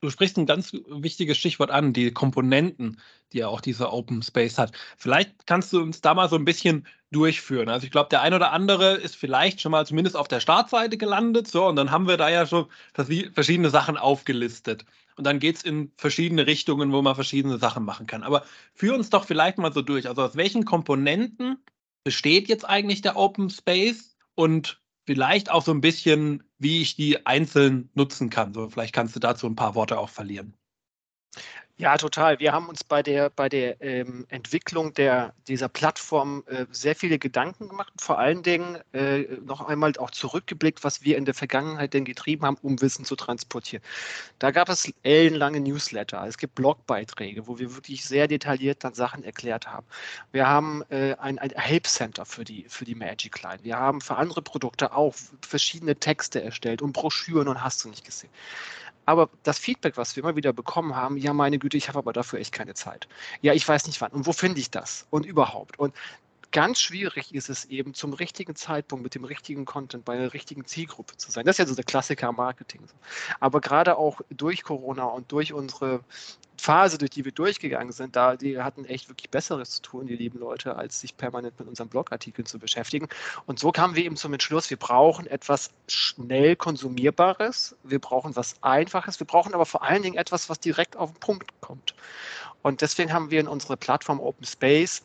Du 0.00 0.10
sprichst 0.10 0.36
ein 0.36 0.44
ganz 0.44 0.74
wichtiges 0.86 1.38
Stichwort 1.38 1.70
an, 1.70 1.94
die 1.94 2.10
Komponenten, 2.10 3.00
die 3.34 3.38
ja 3.38 3.48
auch 3.48 3.60
dieser 3.60 3.92
Open 3.92 4.22
Space 4.22 4.56
hat. 4.56 4.72
Vielleicht 4.96 5.46
kannst 5.46 5.72
du 5.72 5.82
uns 5.82 6.00
da 6.00 6.14
mal 6.14 6.28
so 6.28 6.36
ein 6.36 6.46
bisschen 6.46 6.86
durchführen. 7.10 7.68
Also 7.68 7.84
ich 7.84 7.90
glaube, 7.90 8.08
der 8.08 8.22
ein 8.22 8.32
oder 8.32 8.52
andere 8.52 8.94
ist 8.94 9.16
vielleicht 9.16 9.60
schon 9.60 9.72
mal 9.72 9.86
zumindest 9.86 10.16
auf 10.16 10.28
der 10.28 10.40
Startseite 10.40 10.96
gelandet, 10.96 11.46
so, 11.48 11.66
und 11.66 11.76
dann 11.76 11.90
haben 11.90 12.08
wir 12.08 12.16
da 12.16 12.28
ja 12.28 12.46
schon 12.46 12.66
verschiedene 12.94 13.70
Sachen 13.70 13.96
aufgelistet. 13.96 14.84
Und 15.16 15.24
dann 15.24 15.38
geht 15.38 15.56
es 15.56 15.62
in 15.62 15.92
verschiedene 15.96 16.46
Richtungen, 16.46 16.92
wo 16.92 17.02
man 17.02 17.14
verschiedene 17.14 17.58
Sachen 17.58 17.84
machen 17.84 18.06
kann. 18.06 18.24
Aber 18.24 18.44
führ 18.74 18.94
uns 18.94 19.10
doch 19.10 19.24
vielleicht 19.26 19.58
mal 19.58 19.72
so 19.72 19.80
durch. 19.80 20.08
Also 20.08 20.22
aus 20.22 20.36
welchen 20.36 20.64
Komponenten 20.64 21.58
besteht 22.02 22.48
jetzt 22.48 22.64
eigentlich 22.68 23.00
der 23.00 23.16
Open 23.16 23.48
Space 23.48 24.16
und 24.34 24.80
vielleicht 25.06 25.52
auch 25.52 25.62
so 25.62 25.70
ein 25.70 25.80
bisschen, 25.80 26.42
wie 26.58 26.82
ich 26.82 26.96
die 26.96 27.26
einzeln 27.26 27.90
nutzen 27.94 28.28
kann. 28.28 28.54
So, 28.54 28.68
vielleicht 28.68 28.92
kannst 28.92 29.14
du 29.14 29.20
dazu 29.20 29.46
ein 29.46 29.54
paar 29.54 29.76
Worte 29.76 29.98
auch 29.98 30.08
verlieren. 30.08 30.54
Ja, 31.76 31.96
total. 31.96 32.38
Wir 32.38 32.52
haben 32.52 32.68
uns 32.68 32.84
bei 32.84 33.02
der, 33.02 33.30
bei 33.30 33.48
der 33.48 33.82
ähm, 33.82 34.26
Entwicklung 34.28 34.94
der, 34.94 35.34
dieser 35.48 35.68
Plattform 35.68 36.44
äh, 36.46 36.66
sehr 36.70 36.94
viele 36.94 37.18
Gedanken 37.18 37.68
gemacht. 37.68 37.92
Vor 38.00 38.16
allen 38.16 38.44
Dingen 38.44 38.78
äh, 38.92 39.22
noch 39.44 39.60
einmal 39.60 39.92
auch 39.98 40.12
zurückgeblickt, 40.12 40.84
was 40.84 41.02
wir 41.02 41.16
in 41.18 41.24
der 41.24 41.34
Vergangenheit 41.34 41.92
denn 41.92 42.04
getrieben 42.04 42.46
haben, 42.46 42.58
um 42.62 42.80
Wissen 42.80 43.04
zu 43.04 43.16
transportieren. 43.16 43.82
Da 44.38 44.52
gab 44.52 44.68
es 44.68 44.92
ellenlange 45.02 45.58
Newsletter. 45.58 46.24
Es 46.28 46.38
gibt 46.38 46.54
Blogbeiträge, 46.54 47.48
wo 47.48 47.58
wir 47.58 47.74
wirklich 47.74 48.04
sehr 48.04 48.28
detailliert 48.28 48.84
dann 48.84 48.94
Sachen 48.94 49.24
erklärt 49.24 49.66
haben. 49.66 49.86
Wir 50.30 50.46
haben 50.46 50.84
äh, 50.90 51.16
ein, 51.18 51.40
ein 51.40 51.50
Help 51.56 51.88
Center 51.88 52.24
für 52.24 52.44
die, 52.44 52.66
für 52.68 52.84
die 52.84 52.94
Magic 52.94 53.42
Line. 53.42 53.58
Wir 53.64 53.76
haben 53.76 54.00
für 54.00 54.14
andere 54.14 54.42
Produkte 54.42 54.94
auch 54.94 55.16
verschiedene 55.40 55.96
Texte 55.96 56.40
erstellt 56.40 56.82
und 56.82 56.92
Broschüren 56.92 57.48
und 57.48 57.64
hast 57.64 57.82
du 57.84 57.88
nicht 57.88 58.04
gesehen. 58.04 58.30
Aber 59.06 59.30
das 59.42 59.58
Feedback, 59.58 59.96
was 59.96 60.16
wir 60.16 60.22
immer 60.22 60.36
wieder 60.36 60.52
bekommen 60.52 60.96
haben, 60.96 61.16
ja, 61.16 61.32
meine 61.32 61.58
Güte, 61.58 61.76
ich 61.76 61.88
habe 61.88 61.98
aber 61.98 62.12
dafür 62.12 62.38
echt 62.38 62.52
keine 62.52 62.74
Zeit. 62.74 63.08
Ja, 63.42 63.52
ich 63.52 63.66
weiß 63.66 63.86
nicht 63.86 64.00
wann. 64.00 64.12
Und 64.12 64.26
wo 64.26 64.32
finde 64.32 64.60
ich 64.60 64.70
das? 64.70 65.06
Und 65.10 65.26
überhaupt. 65.26 65.78
Und 65.78 65.94
ganz 66.54 66.80
schwierig 66.80 67.34
ist 67.34 67.50
es 67.50 67.64
eben, 67.66 67.94
zum 67.94 68.12
richtigen 68.12 68.54
Zeitpunkt 68.54 69.02
mit 69.02 69.16
dem 69.16 69.24
richtigen 69.24 69.64
Content 69.64 70.04
bei 70.04 70.16
der 70.16 70.32
richtigen 70.32 70.64
Zielgruppe 70.64 71.16
zu 71.16 71.32
sein. 71.32 71.44
Das 71.44 71.54
ist 71.54 71.58
ja 71.58 71.66
so 71.66 71.74
der 71.74 71.84
Klassiker 71.84 72.30
Marketing. 72.30 72.80
Aber 73.40 73.60
gerade 73.60 73.98
auch 73.98 74.20
durch 74.30 74.62
Corona 74.62 75.04
und 75.04 75.32
durch 75.32 75.52
unsere 75.52 76.04
Phase, 76.56 76.96
durch 76.96 77.10
die 77.10 77.24
wir 77.24 77.32
durchgegangen 77.32 77.92
sind, 77.92 78.14
da 78.14 78.36
die 78.36 78.62
hatten 78.62 78.84
echt 78.84 79.08
wirklich 79.08 79.30
Besseres 79.30 79.70
zu 79.70 79.82
tun, 79.82 80.06
die 80.06 80.14
lieben 80.14 80.38
Leute, 80.38 80.76
als 80.76 81.00
sich 81.00 81.16
permanent 81.16 81.58
mit 81.58 81.66
unseren 81.66 81.88
Blogartikeln 81.88 82.46
zu 82.46 82.60
beschäftigen. 82.60 83.08
Und 83.46 83.58
so 83.58 83.72
kamen 83.72 83.96
wir 83.96 84.04
eben 84.04 84.16
zum 84.16 84.32
Entschluss, 84.32 84.70
wir 84.70 84.76
brauchen 84.76 85.26
etwas 85.26 85.70
schnell 85.88 86.54
konsumierbares, 86.54 87.74
wir 87.82 87.98
brauchen 87.98 88.36
was 88.36 88.62
Einfaches, 88.62 89.18
wir 89.18 89.26
brauchen 89.26 89.54
aber 89.54 89.66
vor 89.66 89.82
allen 89.82 90.04
Dingen 90.04 90.16
etwas, 90.16 90.48
was 90.48 90.60
direkt 90.60 90.96
auf 90.96 91.10
den 91.10 91.18
Punkt 91.18 91.50
kommt. 91.60 91.96
Und 92.62 92.80
deswegen 92.80 93.12
haben 93.12 93.32
wir 93.32 93.40
in 93.40 93.48
unserer 93.48 93.76
Plattform 93.76 94.20
Open 94.20 94.46
Space 94.46 95.02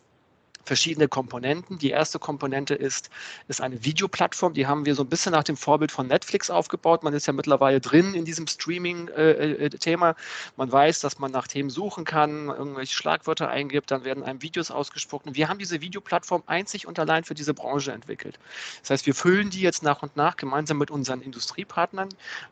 verschiedene 0.69 1.07
Komponenten. 1.07 1.79
Die 1.79 1.89
erste 1.89 2.19
Komponente 2.19 2.75
ist, 2.75 3.09
ist 3.47 3.59
eine 3.59 3.83
Videoplattform. 3.83 4.53
Die 4.53 4.67
haben 4.67 4.85
wir 4.85 4.93
so 4.93 5.03
ein 5.03 5.09
bisschen 5.09 5.31
nach 5.31 5.43
dem 5.43 5.57
Vorbild 5.57 5.91
von 5.91 6.05
Netflix 6.05 6.51
aufgebaut. 6.51 7.01
Man 7.01 7.13
ist 7.13 7.25
ja 7.25 7.33
mittlerweile 7.33 7.81
drin 7.81 8.13
in 8.13 8.23
diesem 8.23 8.45
Streaming-Thema. 8.45 10.09
Äh, 10.11 10.15
man 10.57 10.71
weiß, 10.71 10.99
dass 10.99 11.17
man 11.17 11.31
nach 11.31 11.47
Themen 11.47 11.71
suchen 11.71 12.05
kann, 12.05 12.49
irgendwelche 12.49 12.93
Schlagwörter 12.93 13.49
eingibt, 13.49 13.89
dann 13.89 14.03
werden 14.03 14.23
einem 14.23 14.43
Videos 14.43 14.69
ausgesprochen. 14.69 15.33
Wir 15.33 15.49
haben 15.49 15.57
diese 15.57 15.81
Videoplattform 15.81 16.43
einzig 16.45 16.85
und 16.85 16.99
allein 16.99 17.23
für 17.23 17.33
diese 17.33 17.55
Branche 17.55 17.91
entwickelt. 17.91 18.37
Das 18.81 18.91
heißt, 18.91 19.07
wir 19.07 19.15
füllen 19.15 19.49
die 19.49 19.61
jetzt 19.61 19.81
nach 19.81 20.03
und 20.03 20.15
nach 20.15 20.37
gemeinsam 20.37 20.77
mit 20.77 20.91
unseren 20.91 21.21
Industriepartnern, 21.21 22.09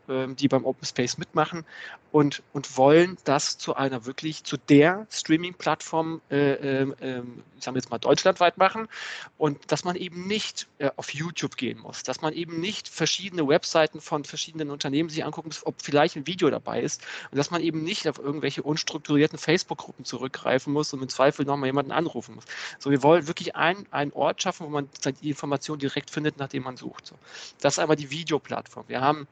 ähm, 0.08 0.34
die 0.34 0.48
beim 0.48 0.64
Open 0.64 0.84
Space 0.84 1.18
mitmachen 1.18 1.64
und, 2.10 2.42
und 2.52 2.76
wollen 2.76 3.16
das 3.24 3.58
zu 3.58 3.76
einer 3.76 4.06
wirklich, 4.06 4.44
zu 4.44 4.56
der 4.56 5.06
Streaming-Plattform, 5.10 6.20
äh, 6.30 6.82
äh, 6.82 7.22
ich 7.56 7.64
sage 7.64 7.76
jetzt 7.76 7.90
mal 7.90 7.98
deutschlandweit 8.08 8.56
machen 8.56 8.88
und 9.36 9.70
dass 9.70 9.84
man 9.84 9.96
eben 9.96 10.26
nicht 10.26 10.66
äh, 10.78 10.90
auf 10.96 11.12
YouTube 11.12 11.56
gehen 11.56 11.78
muss, 11.78 12.02
dass 12.02 12.22
man 12.22 12.32
eben 12.32 12.60
nicht 12.60 12.88
verschiedene 12.88 13.46
Webseiten 13.46 14.00
von 14.00 14.24
verschiedenen 14.24 14.70
Unternehmen 14.70 15.10
sich 15.10 15.24
angucken 15.24 15.48
muss, 15.48 15.66
ob 15.66 15.82
vielleicht 15.82 16.16
ein 16.16 16.26
Video 16.26 16.48
dabei 16.48 16.80
ist 16.80 17.02
und 17.30 17.36
dass 17.36 17.50
man 17.50 17.60
eben 17.60 17.84
nicht 17.84 18.08
auf 18.08 18.18
irgendwelche 18.18 18.62
unstrukturierten 18.62 19.38
Facebook-Gruppen 19.38 20.04
zurückgreifen 20.04 20.72
muss 20.72 20.92
und 20.92 21.02
im 21.02 21.08
Zweifel 21.08 21.44
nochmal 21.44 21.68
jemanden 21.68 21.92
anrufen 21.92 22.34
muss. 22.34 22.44
So, 22.78 22.90
wir 22.90 23.02
wollen 23.02 23.26
wirklich 23.26 23.56
ein, 23.56 23.86
einen 23.90 24.12
Ort 24.12 24.42
schaffen, 24.42 24.66
wo 24.66 24.70
man 24.70 24.88
die 25.20 25.28
Information 25.28 25.78
direkt 25.78 26.10
findet, 26.10 26.38
nachdem 26.38 26.62
man 26.62 26.76
sucht. 26.76 27.06
So. 27.06 27.14
Das 27.60 27.74
ist 27.74 27.78
einmal 27.78 27.96
die 27.96 28.10
Videoplattform. 28.10 28.84
Wir 28.88 29.00
haben 29.00 29.26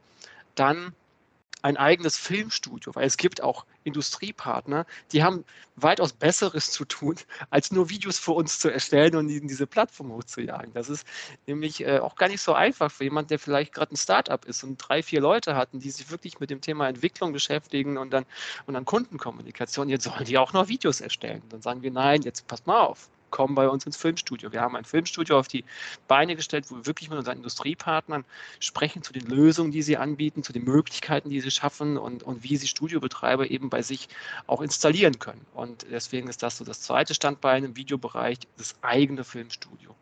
dann 0.54 0.95
ein 1.66 1.76
eigenes 1.76 2.16
Filmstudio, 2.16 2.94
weil 2.94 3.06
es 3.06 3.16
gibt 3.16 3.42
auch 3.42 3.66
Industriepartner, 3.82 4.87
die 5.11 5.25
haben 5.25 5.44
weitaus 5.75 6.12
Besseres 6.12 6.70
zu 6.70 6.85
tun, 6.85 7.16
als 7.50 7.73
nur 7.73 7.90
Videos 7.90 8.20
für 8.20 8.32
uns 8.32 8.61
zu 8.61 8.68
erstellen 8.68 9.16
und 9.16 9.28
in 9.28 9.49
diese 9.49 9.66
Plattform 9.66 10.12
hochzujagen. 10.12 10.73
Das 10.75 10.88
ist 10.88 11.04
nämlich 11.49 11.85
äh, 11.85 11.99
auch 11.99 12.14
gar 12.14 12.28
nicht 12.28 12.40
so 12.40 12.54
einfach 12.54 12.92
für 12.92 13.02
jemanden, 13.02 13.30
der 13.30 13.40
vielleicht 13.40 13.75
gerade 13.75 13.92
ein 13.92 13.96
Startup 13.96 14.44
ist 14.44 14.62
und 14.62 14.76
drei, 14.76 15.02
vier 15.02 15.20
Leute 15.20 15.56
hatten, 15.56 15.80
die 15.80 15.90
sich 15.90 16.08
wirklich 16.11 16.38
mit 16.38 16.50
dem 16.50 16.61
Thema 16.61 16.88
Entwicklung 16.88 17.32
beschäftigen 17.32 17.99
und 17.99 18.12
dann, 18.12 18.26
und 18.66 18.75
dann 18.75 18.85
Kundenkommunikation. 18.85 19.88
Jetzt 19.88 20.04
sollen 20.04 20.25
die 20.25 20.38
auch 20.38 20.52
noch 20.52 20.68
Videos 20.68 21.00
erstellen. 21.00 21.42
Dann 21.49 21.62
sagen 21.62 21.82
wir, 21.82 21.90
nein, 21.90 22.23
jetzt 22.23 22.46
passt 22.46 22.68
mal 22.68 22.80
auf 22.80 23.08
kommen 23.30 23.54
bei 23.54 23.68
uns 23.68 23.87
ins 23.87 23.97
Filmstudio. 23.97 24.52
Wir 24.52 24.61
haben 24.61 24.76
ein 24.76 24.85
Filmstudio 24.85 25.38
auf 25.38 25.49
die 25.49 25.64
Beine 26.09 26.37
gestellt, 26.37 26.66
wo 26.71 26.76
wir 26.76 26.87
wirklich 26.87 27.11
mit 27.11 27.18
unseren 27.18 27.38
Industriepartnern 27.38 28.25
sprechen 28.61 29.02
zu 29.02 29.12
den 29.12 29.26
Lösungen, 29.26 29.71
die 29.71 29.83
sie 29.83 29.97
anbieten, 29.97 30.42
zu 30.42 30.52
den 30.52 30.64
Möglichkeiten, 30.64 31.30
die 31.30 31.40
sie 31.40 31.50
schaffen 31.50 31.99
und, 31.99 32.23
und 32.23 32.42
wie 32.42 32.56
sie 32.56 32.66
Studiobetreiber 32.66 33.50
eben 33.50 33.71
bei 33.71 33.83
sich 33.83 34.09
auch 34.47 34.61
installieren 34.61 35.18
können. 35.18 35.45
Und 35.54 35.87
deswegen 35.90 36.28
ist 36.28 36.42
das 36.42 36.59
so 36.59 36.64
das 36.64 36.80
zweite 36.80 37.14
Standbein 37.14 37.64
im 37.64 37.76
Videobereich, 37.76 38.38
das 38.56 38.75
eigene 38.83 39.25
Filmstudio. 39.25 39.95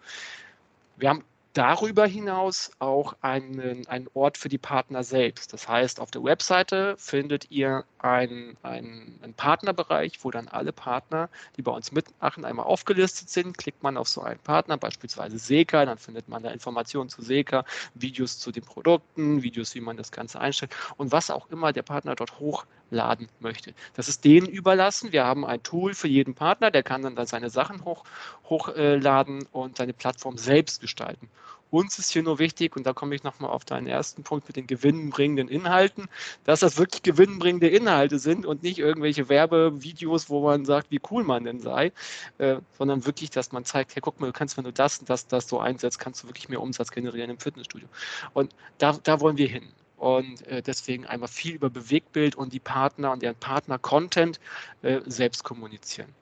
Wir 0.97 1.09
haben 1.09 1.25
darüber 1.55 2.05
hinaus 2.05 2.73
auch 2.81 3.15
einen, 3.21 3.87
einen 3.87 4.09
Ort 4.13 4.39
für 4.39 4.49
die 4.49 4.59
Partner 4.59 5.05
selbst. 5.05 5.53
Das 5.53 5.69
heißt, 5.69 6.01
auf 6.01 6.11
der 6.11 6.25
Webseite 6.25 6.97
findet 6.99 7.51
ihr 7.51 7.85
einen, 7.99 8.57
einen, 8.63 9.21
einen 9.23 9.35
Partnerbereich, 9.35 10.19
wo 10.23 10.33
dann 10.33 10.49
alle 10.49 10.73
Partner, 10.73 11.31
die 11.57 11.63
bei 11.63 11.71
uns 11.71 11.93
mitmachen, 11.93 12.45
einmal 12.45 12.67
aufgelistet 12.67 13.31
sind. 13.31 13.57
Klickt 13.57 13.85
man 13.85 13.97
auf 13.97 14.09
so 14.09 14.21
einen 14.23 14.41
Partner, 14.41 14.77
beispielsweise 14.77 15.39
Seka, 15.39 15.87
dann 15.87 15.97
findet 15.97 16.29
man 16.29 16.43
da 16.43 16.51
Informationen 16.51 17.09
zu 17.09 17.23
Seka, 17.23 17.65
Videos 17.95 18.41
zu 18.41 18.51
den 18.51 18.65
Produkten, 18.65 19.43
Videos, 19.45 19.77
wie 19.77 19.81
man 19.81 19.97
das 19.97 20.11
Ganze 20.11 20.41
einstellt 20.41 20.75
und 20.97 21.13
was 21.13 21.31
auch 21.31 21.49
immer 21.51 21.73
der 21.73 21.83
Partner 21.83 22.17
dort 22.17 22.41
hochladen 22.41 23.29
möchte. 23.39 23.75
Das 23.95 24.09
ist 24.09 24.25
denen 24.25 24.49
überlassen. 24.49 25.13
Wir 25.13 25.25
haben 25.25 25.47
ein 25.47 25.63
Tool 25.63 25.95
für 25.95 26.09
jeden 26.09 26.35
Partner, 26.35 26.73
der 26.73 26.83
kann 26.83 27.03
dann, 27.03 27.15
dann 27.15 27.27
seine 27.27 27.49
Sachen 27.49 27.85
hoch, 27.85 28.03
hochladen 28.51 29.47
und 29.53 29.77
seine 29.77 29.93
Plattform 29.93 30.37
selbst 30.37 30.81
gestalten. 30.81 31.31
Uns 31.75 31.99
ist 31.99 32.13
hier 32.13 32.23
nur 32.23 32.39
wichtig, 32.39 32.77
und 32.77 32.87
da 32.87 32.93
komme 32.93 33.17
ich 33.17 33.25
nochmal 33.25 33.51
auf 33.51 33.65
deinen 33.65 33.89
ersten 33.89 34.23
Punkt 34.23 34.47
mit 34.47 34.55
den 34.55 34.69
gewinnbringenden 34.69 35.49
Inhalten, 35.49 36.07
dass 36.45 36.61
das 36.61 36.79
wirklich 36.79 37.03
gewinnbringende 37.03 37.67
Inhalte 37.67 38.21
sind 38.21 38.47
und 38.47 38.63
nicht 38.63 38.79
irgendwelche 38.79 39.29
Werbevideos, 39.29 40.31
wo 40.31 40.45
man 40.45 40.65
sagt, 40.65 40.93
wie 40.93 41.01
cool 41.11 41.25
man 41.25 41.43
denn 41.43 41.59
sei, 41.59 41.91
äh, 42.39 42.59
sondern 42.79 43.05
wirklich, 43.07 43.31
dass 43.31 43.51
man 43.51 43.65
zeigt, 43.65 43.97
hey, 43.97 44.01
guck 44.01 44.21
mal, 44.21 44.27
du 44.27 44.33
kannst, 44.33 44.57
wenn 44.57 44.63
du 44.63 44.73
das 44.73 45.01
und 45.01 45.11
das, 45.11 45.27
das 45.27 45.49
so 45.49 45.59
einsetzt, 45.59 45.99
kannst 45.99 46.23
du 46.23 46.29
wirklich 46.29 46.49
mehr 46.49 46.63
Umsatz 46.63 46.93
generieren 46.93 47.31
im 47.31 47.39
Fitnessstudio. 47.39 47.89
Und 48.35 48.55
da, 48.79 48.97
da 49.03 49.19
wollen 49.21 49.37
wir 49.37 49.49
hin. 49.49 49.69
Und 49.97 50.47
äh, 50.47 50.63
deswegen 50.63 51.07
einmal 51.07 51.29
viel 51.29 51.57
über 51.57 51.71
Bewegtbild 51.71 52.37
und 52.37 52.53
die 52.53 52.61
Partner 52.61 53.11
und 53.11 53.23
deren 53.23 53.35
Partner-Content 53.37 54.39
äh, 54.83 55.01
selbst 55.07 55.43
kommunizieren. 55.43 56.15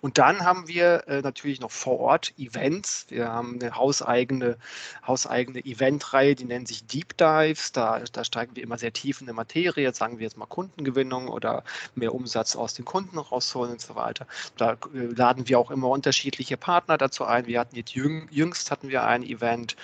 Und 0.00 0.18
dann 0.18 0.44
haben 0.44 0.68
wir 0.68 1.04
äh, 1.08 1.22
natürlich 1.22 1.60
noch 1.60 1.70
vor 1.70 1.98
Ort 2.00 2.34
Events. 2.38 3.06
Wir 3.08 3.28
haben 3.28 3.58
eine 3.60 3.74
hauseigene, 3.74 4.58
hauseigene 5.06 5.60
Eventreihe, 5.64 6.34
die 6.34 6.44
nennt 6.44 6.68
sich 6.68 6.86
Deep 6.86 7.16
Dives. 7.16 7.72
Da, 7.72 8.00
da 8.12 8.24
steigen 8.24 8.54
wir 8.54 8.62
immer 8.62 8.76
sehr 8.76 8.92
tief 8.92 9.20
in 9.20 9.26
die 9.26 9.32
Materie, 9.32 9.92
sagen 9.94 10.18
wir 10.18 10.24
jetzt 10.24 10.36
mal 10.36 10.46
Kundengewinnung 10.46 11.28
oder 11.28 11.64
mehr 11.94 12.14
Umsatz 12.14 12.56
aus 12.56 12.74
den 12.74 12.84
Kunden 12.84 13.18
rausholen 13.18 13.72
und 13.72 13.80
so 13.80 13.94
weiter. 13.94 14.26
Da 14.56 14.72
äh, 14.72 15.06
laden 15.16 15.48
wir 15.48 15.58
auch 15.58 15.70
immer 15.70 15.88
unterschiedliche 15.88 16.56
Partner 16.56 16.98
dazu 16.98 17.24
ein. 17.24 17.46
Wir 17.46 17.60
hatten 17.60 17.76
jetzt 17.76 17.94
jüng, 17.94 18.28
jüngst 18.30 18.70
hatten 18.70 18.88
wir 18.88 19.04
ein 19.04 19.22
Event 19.22 19.76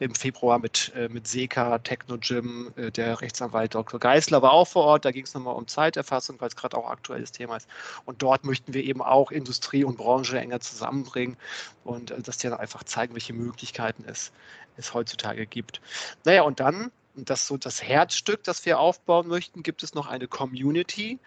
im 0.00 0.14
Februar 0.14 0.58
mit, 0.58 0.92
äh, 0.96 1.08
mit 1.08 1.28
Seka, 1.28 1.78
Techno 1.78 2.18
Gym, 2.18 2.72
äh, 2.76 2.90
der 2.90 3.20
Rechtsanwalt 3.20 3.74
Dr. 3.74 4.00
Geisler 4.00 4.42
war 4.42 4.52
auch 4.52 4.66
vor 4.66 4.84
Ort. 4.84 5.04
Da 5.04 5.12
ging 5.12 5.24
es 5.24 5.34
nochmal 5.34 5.54
um 5.54 5.68
Zeiterfassung, 5.68 6.40
weil 6.40 6.48
es 6.48 6.56
gerade 6.56 6.76
auch 6.76 6.88
aktuelles 6.90 7.30
Thema 7.30 7.56
ist. 7.56 7.68
Und 8.06 8.22
dort 8.22 8.44
möchten 8.44 8.74
wir 8.74 8.82
eben 8.82 9.02
auch 9.02 9.30
Industrie 9.30 9.57
Industrie 9.58 9.82
und 9.84 9.96
Branche 9.96 10.38
enger 10.38 10.60
zusammenbringen 10.60 11.36
und 11.84 12.12
äh, 12.12 12.22
dass 12.22 12.38
die 12.38 12.48
dann 12.48 12.60
einfach 12.60 12.84
zeigen, 12.84 13.14
welche 13.14 13.32
Möglichkeiten 13.32 14.04
es, 14.06 14.32
es 14.76 14.94
heutzutage 14.94 15.46
gibt. 15.46 15.80
Naja, 16.24 16.42
und 16.42 16.60
dann, 16.60 16.92
das 17.16 17.48
so 17.48 17.56
das 17.56 17.82
Herzstück, 17.82 18.44
das 18.44 18.64
wir 18.64 18.78
aufbauen 18.78 19.26
möchten, 19.26 19.64
gibt 19.64 19.82
es 19.82 19.94
noch 19.94 20.06
eine 20.06 20.28
Community, 20.28 21.18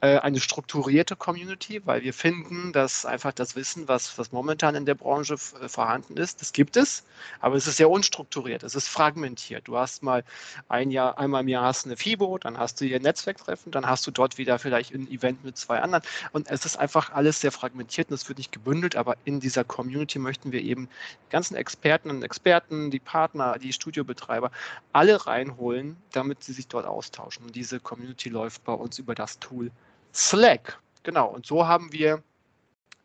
eine 0.00 0.38
strukturierte 0.38 1.16
Community, 1.16 1.82
weil 1.84 2.02
wir 2.02 2.14
finden, 2.14 2.72
dass 2.72 3.04
einfach 3.04 3.32
das 3.32 3.56
Wissen, 3.56 3.88
was, 3.88 4.16
was 4.16 4.30
momentan 4.30 4.76
in 4.76 4.86
der 4.86 4.94
Branche 4.94 5.34
äh, 5.34 5.68
vorhanden 5.68 6.16
ist, 6.16 6.40
das 6.40 6.52
gibt 6.52 6.76
es, 6.76 7.02
aber 7.40 7.56
es 7.56 7.66
ist 7.66 7.78
sehr 7.78 7.90
unstrukturiert, 7.90 8.62
es 8.62 8.76
ist 8.76 8.86
fragmentiert. 8.86 9.66
Du 9.66 9.76
hast 9.76 10.04
mal 10.04 10.22
ein 10.68 10.92
Jahr, 10.92 11.18
einmal 11.18 11.42
im 11.42 11.48
Jahr 11.48 11.64
hast 11.64 11.84
eine 11.84 11.96
FIBO, 11.96 12.38
dann 12.38 12.58
hast 12.58 12.80
du 12.80 12.84
hier 12.84 12.96
ein 12.96 13.02
Netzwerktreffen, 13.02 13.72
dann 13.72 13.86
hast 13.86 14.06
du 14.06 14.12
dort 14.12 14.38
wieder 14.38 14.60
vielleicht 14.60 14.94
ein 14.94 15.08
Event 15.10 15.44
mit 15.44 15.56
zwei 15.56 15.80
anderen 15.80 16.04
und 16.30 16.48
es 16.48 16.64
ist 16.64 16.76
einfach 16.76 17.10
alles 17.12 17.40
sehr 17.40 17.50
fragmentiert 17.50 18.10
und 18.10 18.14
es 18.14 18.28
wird 18.28 18.38
nicht 18.38 18.52
gebündelt, 18.52 18.94
aber 18.94 19.16
in 19.24 19.40
dieser 19.40 19.64
Community 19.64 20.20
möchten 20.20 20.52
wir 20.52 20.62
eben 20.62 20.88
die 21.26 21.30
ganzen 21.30 21.56
Experten 21.56 22.10
und 22.10 22.22
Experten, 22.22 22.92
die 22.92 23.00
Partner, 23.00 23.58
die 23.58 23.72
Studiobetreiber, 23.72 24.52
alle 24.92 25.26
reinholen, 25.26 25.96
damit 26.12 26.44
sie 26.44 26.52
sich 26.52 26.68
dort 26.68 26.86
austauschen. 26.86 27.46
Und 27.46 27.56
diese 27.56 27.80
Community 27.80 28.28
läuft 28.28 28.62
bei 28.62 28.72
uns 28.72 28.98
über 29.00 29.16
das 29.16 29.40
Tool 29.40 29.72
Slack. 30.14 30.78
Genau, 31.02 31.28
und 31.28 31.46
so 31.46 31.66
haben 31.66 31.92
wir 31.92 32.22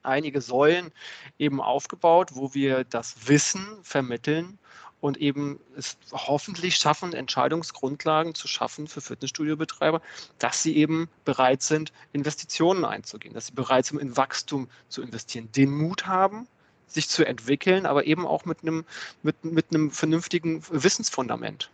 einige 0.03 0.41
Säulen 0.41 0.91
eben 1.39 1.61
aufgebaut, 1.61 2.31
wo 2.33 2.53
wir 2.53 2.83
das 2.83 3.27
Wissen 3.27 3.65
vermitteln 3.83 4.59
und 5.03 5.17
eben 5.17 5.59
es 5.75 5.97
hoffentlich 6.11 6.77
schaffen, 6.77 7.13
Entscheidungsgrundlagen 7.13 8.35
zu 8.35 8.47
schaffen 8.47 8.87
für 8.87 9.01
Fitnessstudiobetreiber, 9.01 10.01
dass 10.39 10.63
sie 10.63 10.77
eben 10.77 11.09
bereit 11.25 11.61
sind, 11.61 11.91
Investitionen 12.13 12.85
einzugehen, 12.85 13.33
dass 13.33 13.47
sie 13.47 13.53
bereit 13.53 13.85
sind, 13.85 13.99
in 13.99 14.15
Wachstum 14.15 14.69
zu 14.87 15.01
investieren, 15.01 15.51
den 15.51 15.71
Mut 15.71 16.07
haben, 16.07 16.47
sich 16.87 17.09
zu 17.09 17.25
entwickeln, 17.25 17.85
aber 17.85 18.05
eben 18.05 18.25
auch 18.25 18.45
mit 18.45 18.61
einem, 18.61 18.85
mit, 19.23 19.43
mit 19.43 19.65
einem 19.73 19.91
vernünftigen 19.91 20.63
Wissensfundament. 20.69 21.69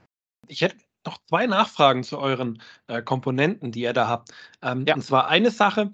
Ich 0.48 0.62
hätte 0.62 0.78
noch 1.06 1.20
zwei 1.28 1.48
Nachfragen 1.48 2.04
zu 2.04 2.20
euren 2.20 2.62
äh, 2.88 3.02
Komponenten, 3.02 3.72
die 3.72 3.82
ihr 3.82 3.94
da 3.94 4.08
habt. 4.08 4.32
Ähm, 4.62 4.86
ja. 4.88 4.96
Und 4.96 5.02
zwar 5.02 5.28
eine 5.28 5.52
Sache, 5.52 5.92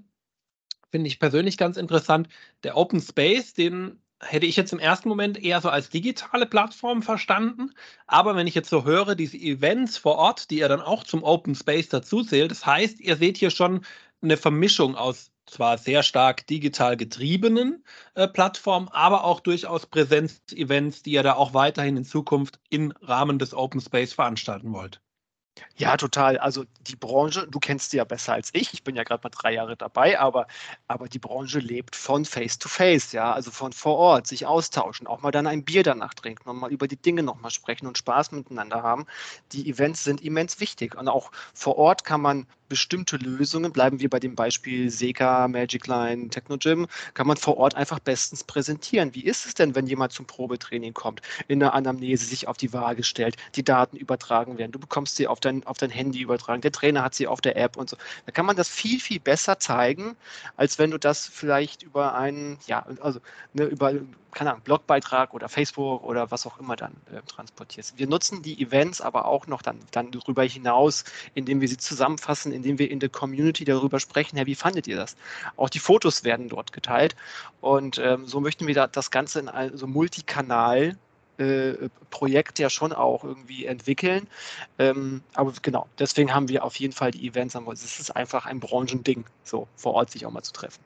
finde 0.92 1.08
ich 1.08 1.20
persönlich 1.20 1.58
ganz 1.58 1.78
interessant. 1.78 2.30
Der 2.64 2.78
Open 2.78 3.02
Space, 3.02 3.54
den 3.54 4.00
hätte 4.22 4.46
ich 4.46 4.56
jetzt 4.56 4.74
im 4.74 4.80
ersten 4.80 5.10
Moment 5.10 5.42
eher 5.44 5.62
so 5.62 5.70
als 5.70 5.90
digitale 5.90 6.46
Plattform 6.46 7.04
verstanden. 7.04 7.72
Aber 8.08 8.36
wenn 8.36 8.48
ich 8.48 8.56
jetzt 8.56 8.70
so 8.70 8.86
höre, 8.86 9.16
diese 9.16 9.38
Events 9.38 9.98
vor 9.98 10.16
Ort, 10.16 10.50
die 10.50 10.60
ihr 10.60 10.70
dann 10.70 10.82
auch 10.82 11.04
zum 11.04 11.24
Open 11.24 11.56
Space 11.56 11.90
dazu 11.90 12.24
zählt, 12.24 12.52
das 12.52 12.66
heißt, 12.66 13.00
ihr 13.00 13.18
seht 13.18 13.38
hier 13.38 13.52
schon 13.52 13.86
eine 14.22 14.38
Vermischung 14.38 14.96
aus 14.96 15.32
zwar 15.46 15.78
sehr 15.78 16.04
stark 16.04 16.48
digital 16.48 16.98
getriebenen 16.98 17.84
äh, 18.16 18.28
Plattformen, 18.28 18.88
aber 18.90 19.24
auch 19.24 19.40
durchaus 19.40 19.86
Präsenzevents, 19.86 21.04
die 21.04 21.12
ihr 21.12 21.24
da 21.24 21.34
auch 21.36 21.54
weiterhin 21.54 21.98
in 21.98 22.06
Zukunft 22.06 22.60
im 22.70 22.92
Rahmen 23.02 23.40
des 23.40 23.54
Open 23.54 23.82
Space 23.82 24.14
veranstalten 24.14 24.74
wollt. 24.74 25.02
Ja, 25.78 25.98
total. 25.98 26.38
Also 26.38 26.64
die 26.88 26.96
Branche, 26.96 27.48
du 27.50 27.60
kennst 27.60 27.92
sie 27.92 27.98
ja 27.98 28.04
besser 28.06 28.34
als 28.34 28.50
ich. 28.54 28.74
Ich 28.74 28.84
bin 28.84 28.96
ja 28.96 29.04
gerade 29.04 29.22
mal 29.24 29.30
drei 29.30 29.54
Jahre 29.54 29.76
dabei, 29.76 30.20
aber, 30.20 30.48
aber 30.88 31.08
die 31.10 31.20
Branche 31.20 31.60
lebt 31.60 31.96
von 31.98 32.24
Face-to-Face, 32.26 33.12
ja, 33.12 33.34
also 33.34 33.52
von 33.52 33.74
vor 33.74 33.98
Ort, 33.98 34.28
sich 34.28 34.46
austauschen, 34.46 35.06
auch 35.08 35.22
mal 35.22 35.32
dann 35.32 35.48
ein 35.48 35.64
Bier 35.66 35.84
danach 35.84 36.14
trinken 36.14 36.50
und 36.50 36.58
mal 36.60 36.72
über 36.72 36.88
die 36.88 36.96
Dinge 37.02 37.24
nochmal 37.24 37.52
sprechen 37.52 37.88
und 37.88 37.98
Spaß 37.98 38.32
miteinander 38.32 38.84
haben. 38.84 39.06
Die 39.52 39.70
Events 39.70 40.04
sind 40.04 40.22
immens 40.22 40.60
wichtig. 40.62 40.96
Und 40.96 41.08
auch 41.10 41.32
vor 41.54 41.78
Ort 41.78 42.04
kann 42.06 42.22
man 42.22 42.48
bestimmte 42.70 43.18
Lösungen, 43.18 43.72
bleiben 43.72 44.00
wir 44.00 44.10
bei 44.10 44.20
dem 44.20 44.36
Beispiel 44.36 44.90
Seka, 44.90 45.48
Magic 45.48 45.86
Line, 45.88 46.30
Technogym, 46.30 46.88
kann 47.14 47.28
man 47.28 47.38
vor 47.38 47.58
Ort 47.58 47.76
einfach 47.76 48.00
bestens 48.00 48.44
präsentieren. 48.44 49.14
Wie 49.14 49.24
ist 49.24 49.46
es 49.46 49.54
denn, 49.54 49.76
wenn 49.76 49.86
jemand 49.88 50.14
zum 50.14 50.26
Probetraining 50.26 50.94
kommt, 50.94 51.22
in 51.48 51.60
der 51.60 51.74
Anamnese 51.74 52.26
sich 52.26 52.48
auf 52.48 52.58
die 52.58 52.74
Waage 52.74 53.04
stellt, 53.04 53.36
die 53.56 53.64
Daten 53.64 53.98
übertragen 53.98 54.58
werden, 54.58 54.72
du 54.72 54.80
bekommst 54.80 55.16
sie 55.16 55.28
auf 55.28 55.40
dein, 55.46 55.66
auf 55.66 55.78
dein 55.78 55.90
Handy 55.90 56.22
übertragen, 56.22 56.62
der 56.62 56.72
Trainer 56.72 57.04
hat 57.04 57.16
sie 57.16 57.28
auf 57.28 57.42
der 57.42 57.56
App 57.58 57.78
und 57.78 57.90
so. 57.90 57.98
Da 58.26 58.32
kann 58.32 58.46
man 58.46 58.56
das 58.56 58.70
viel, 58.70 59.00
viel 59.00 59.20
besser 59.20 59.60
zeigen, 59.60 60.16
als 60.58 60.80
wenn 60.80 60.92
du 60.92 60.98
das 60.98 61.28
vielleicht 61.28 61.84
über 61.84 62.16
einen, 62.16 62.58
ja, 62.68 62.86
also 63.02 63.20
ne, 63.54 63.66
über 63.66 63.94
keine 64.36 64.52
Ahnung, 64.52 64.64
Blogbeitrag 64.64 65.34
oder 65.34 65.48
Facebook 65.48 66.04
oder 66.04 66.30
was 66.30 66.46
auch 66.46 66.60
immer 66.60 66.76
dann 66.76 66.92
äh, 67.12 67.22
transportierst. 67.26 67.98
Wir 67.98 68.06
nutzen 68.06 68.42
die 68.42 68.62
Events 68.62 69.00
aber 69.00 69.26
auch 69.26 69.48
noch 69.48 69.62
dann, 69.62 69.80
dann 69.92 70.12
darüber 70.12 70.44
hinaus, 70.44 71.06
indem 71.34 71.62
wir 71.62 71.70
sie 71.70 71.78
zusammenfassen, 71.78 72.52
indem 72.52 72.78
wir 72.78 72.92
in 72.92 73.00
der 73.00 73.10
Community 73.10 73.64
darüber 73.64 74.00
sprechen, 74.00 74.36
hey, 74.36 74.46
wie 74.46 74.56
fandet 74.56 74.88
ihr 74.88 74.98
das? 74.98 75.16
Auch 75.56 75.70
die 75.70 75.80
Fotos 75.80 76.26
werden 76.26 76.50
dort 76.50 76.74
geteilt 76.74 77.16
und 77.62 77.98
ähm, 77.98 78.28
so 78.28 78.42
möchten 78.42 78.68
wir 78.68 78.76
da 78.76 78.88
das 78.88 79.10
Ganze 79.10 79.40
in 79.40 79.78
so 79.78 79.88
Multikanal 79.88 80.98
äh, 81.38 81.90
Projekt 82.10 82.60
ja 82.60 82.70
schon 82.70 82.94
auch 82.94 83.24
irgendwie 83.24 83.66
entwickeln. 83.66 84.28
Ähm, 84.80 85.22
aber 85.34 85.54
genau, 85.62 85.88
deswegen 86.00 86.34
haben 86.34 86.50
wir 86.50 86.64
auf 86.64 86.76
jeden 86.78 86.94
Fall 86.94 87.12
die 87.12 87.28
Events. 87.28 87.56
Es 87.56 88.00
ist 88.00 88.16
einfach 88.16 88.46
ein 88.46 88.60
Branchending, 88.60 89.26
so 89.44 89.68
vor 89.76 89.94
Ort 89.94 90.12
sich 90.12 90.26
auch 90.26 90.32
mal 90.32 90.44
zu 90.44 90.54
treffen. 90.54 90.82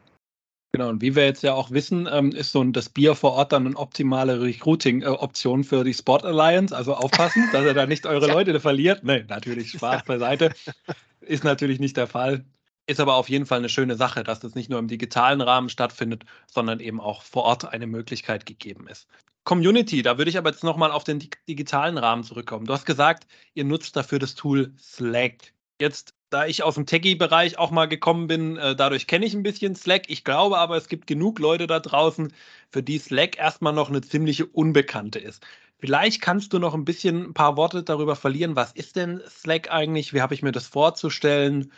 Genau, 0.72 0.90
und 0.90 1.02
wie 1.02 1.16
wir 1.16 1.26
jetzt 1.26 1.42
ja 1.42 1.54
auch 1.54 1.72
wissen, 1.72 2.08
ähm, 2.12 2.32
ist 2.32 2.52
so 2.52 2.62
ein, 2.62 2.74
das 2.74 2.90
Bier 2.90 3.16
vor 3.16 3.34
Ort 3.34 3.52
dann 3.52 3.66
eine 3.66 3.76
optimale 3.76 4.40
Recruiting-Option 4.40 5.64
für 5.64 5.84
die 5.84 5.96
Sport 5.96 6.26
Alliance. 6.26 6.76
Also 6.76 6.94
aufpassen, 6.94 7.50
dass 7.52 7.66
ihr 7.66 7.74
da 7.74 7.88
nicht 7.88 8.06
eure 8.06 8.28
ja. 8.28 8.34
Leute 8.34 8.60
verliert. 8.60 9.04
Nee, 9.04 9.26
natürlich 9.28 9.72
Spaß 9.72 10.04
beiseite. 10.04 10.54
Ist 11.22 11.44
natürlich 11.44 11.80
nicht 11.80 11.98
der 11.98 12.08
Fall. 12.08 12.46
Ist 12.86 13.00
aber 13.00 13.16
auf 13.16 13.30
jeden 13.30 13.46
Fall 13.46 13.60
eine 13.60 13.70
schöne 13.70 13.96
Sache, 13.96 14.24
dass 14.24 14.40
das 14.40 14.56
nicht 14.56 14.70
nur 14.70 14.80
im 14.80 14.88
digitalen 14.88 15.42
Rahmen 15.42 15.70
stattfindet, 15.70 16.24
sondern 16.48 16.80
eben 16.80 17.00
auch 17.00 17.24
vor 17.24 17.44
Ort 17.44 17.66
eine 17.66 17.88
Möglichkeit 17.88 18.46
gegeben 18.46 18.88
ist. 18.88 19.08
Community, 19.50 20.04
da 20.04 20.20
würde 20.20 20.30
ich 20.30 20.38
aber 20.38 20.52
jetzt 20.52 20.64
nochmal 20.64 20.92
auf 20.92 21.04
den 21.04 21.28
digitalen 21.48 21.98
Rahmen 21.98 22.24
zurückkommen. 22.24 22.68
Du 22.68 22.74
hast 22.74 22.86
gesagt, 22.86 23.26
ihr 23.56 23.64
nutzt 23.64 23.96
dafür 23.96 24.20
das 24.20 24.36
Tool 24.36 24.76
Slack. 24.78 25.54
Jetzt 25.82 26.14
da 26.30 26.46
ich 26.46 26.62
aus 26.62 26.76
dem 26.76 26.86
Techie-Bereich 26.86 27.58
auch 27.58 27.72
mal 27.72 27.88
gekommen 27.88 28.28
bin, 28.28 28.58
äh, 28.58 28.76
dadurch 28.76 29.08
kenne 29.08 29.26
ich 29.26 29.34
ein 29.34 29.42
bisschen 29.42 29.76
Slack. 29.76 30.04
Ich 30.08 30.24
glaube 30.24 30.60
aber, 30.60 30.78
es 30.78 30.88
gibt 30.88 31.08
genug 31.08 31.40
Leute 31.40 31.66
da 31.66 31.80
draußen, 31.80 32.32
für 32.70 32.84
die 32.84 33.00
Slack 33.00 33.40
erstmal 33.40 33.74
noch 33.74 33.90
eine 33.90 34.02
ziemliche 34.02 34.46
Unbekannte 34.46 35.18
ist. 35.18 35.44
Vielleicht 35.80 36.22
kannst 36.22 36.54
du 36.54 36.60
noch 36.60 36.76
ein 36.76 36.86
bisschen 36.86 37.30
ein 37.30 37.34
paar 37.34 37.58
Worte 37.58 37.82
darüber 37.82 38.16
verlieren. 38.16 38.56
Was 38.56 38.74
ist 38.74 38.98
denn 38.98 39.20
Slack 39.28 39.72
eigentlich? 39.72 40.14
Wie 40.14 40.22
habe 40.22 40.36
ich 40.36 40.44
mir 40.44 40.52
das 40.52 40.68
vorzustellen? 40.68 41.72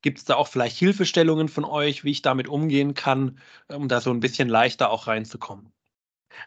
Gibt 0.00 0.16
es 0.20 0.24
da 0.24 0.36
auch 0.36 0.48
vielleicht 0.48 0.78
Hilfestellungen 0.78 1.48
von 1.48 1.66
euch, 1.66 2.02
wie 2.02 2.12
ich 2.12 2.22
damit 2.22 2.48
umgehen 2.48 2.94
kann, 2.94 3.38
um 3.68 3.88
da 3.88 4.00
so 4.00 4.10
ein 4.10 4.20
bisschen 4.20 4.48
leichter 4.48 4.90
auch 4.90 5.06
reinzukommen? 5.06 5.70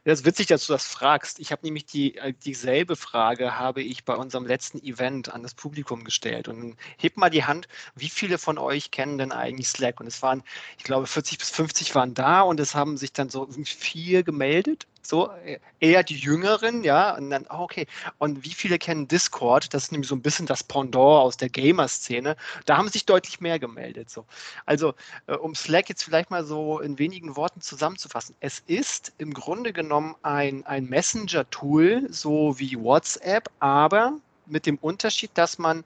Das 0.04 0.20
ist 0.20 0.26
witzig, 0.26 0.48
dass 0.48 0.66
du 0.68 0.74
das 0.74 0.86
fragst. 0.86 1.40
Ich 1.40 1.52
habe 1.52 1.66
nämlich 1.66 1.86
die, 1.86 2.18
äh, 2.18 2.34
dieselbe 2.34 2.96
Frage 2.96 3.58
habe 3.58 3.82
ich 3.82 4.06
bei 4.06 4.16
unserem 4.16 4.46
letzten 4.46 4.80
Event 4.84 5.34
an 5.34 5.44
das 5.44 5.54
Publikum 5.54 6.04
gestellt. 6.04 6.48
Und 6.48 6.76
heb 6.98 7.18
mal 7.18 7.30
die 7.30 7.46
Hand, 7.46 7.68
wie 7.96 8.10
viele 8.10 8.38
von 8.38 8.58
euch 8.58 8.92
kennen 8.92 9.18
denn 9.18 9.32
eigentlich 9.32 9.68
Slack? 9.70 10.00
Und 10.00 10.08
es 10.08 10.22
waren, 10.22 10.44
ich 10.78 10.84
glaube, 10.84 11.08
40 11.08 11.38
bis 11.38 11.50
50 11.50 11.96
waren 11.96 12.14
da 12.14 12.42
und 12.42 12.60
es 12.60 12.76
haben 12.76 12.98
sich 12.98 13.14
dann 13.14 13.30
so 13.30 13.48
vier 13.66 14.24
gemeldet 14.24 14.88
so 15.06 15.32
äh, 15.46 15.60
eher 15.80 16.04
die 16.04 16.16
Jüngeren, 16.16 16.84
ja, 16.84 17.16
und 17.16 17.30
dann, 17.30 17.46
oh, 17.50 17.60
okay. 17.60 17.88
Und 18.18 18.44
wie 18.44 18.54
viele 18.54 18.80
kennen 18.80 19.08
Discord? 19.08 19.74
Das 19.74 19.84
ist 19.84 19.92
nämlich 19.92 20.08
so 20.08 20.16
ein 20.16 20.22
bisschen 20.22 20.46
das 20.46 20.64
Pendant 20.64 20.96
aus 20.96 21.38
der 21.38 21.50
Gamer-Szene. 21.50 22.36
Da 22.66 22.78
haben 22.78 22.90
sich 22.90 23.06
deutlich 23.06 23.42
mehr 23.42 23.60
gemeldet. 23.60 24.10
So. 24.10 24.26
Also, 24.66 24.94
äh, 25.28 25.36
um 25.36 25.56
Slack 25.56 25.90
jetzt 25.90 26.04
vielleicht 26.04 26.32
mal 26.32 26.46
so 26.46 26.80
in 26.80 26.98
wenigen 27.00 27.36
Worten 27.36 27.62
zusammenzufassen. 27.62 28.36
Es 28.40 28.64
ist 28.68 29.14
im 29.18 29.34
Grunde 29.34 29.74
genommen 29.74 30.16
ein, 30.24 30.66
ein 30.66 30.86
Messenger-Tool, 30.86 32.08
so 32.10 32.58
wie 32.60 32.80
WhatsApp, 32.80 33.50
aber 33.60 34.18
mit 34.46 34.66
dem 34.66 34.78
Unterschied, 34.78 35.32
dass 35.36 35.58
man, 35.58 35.84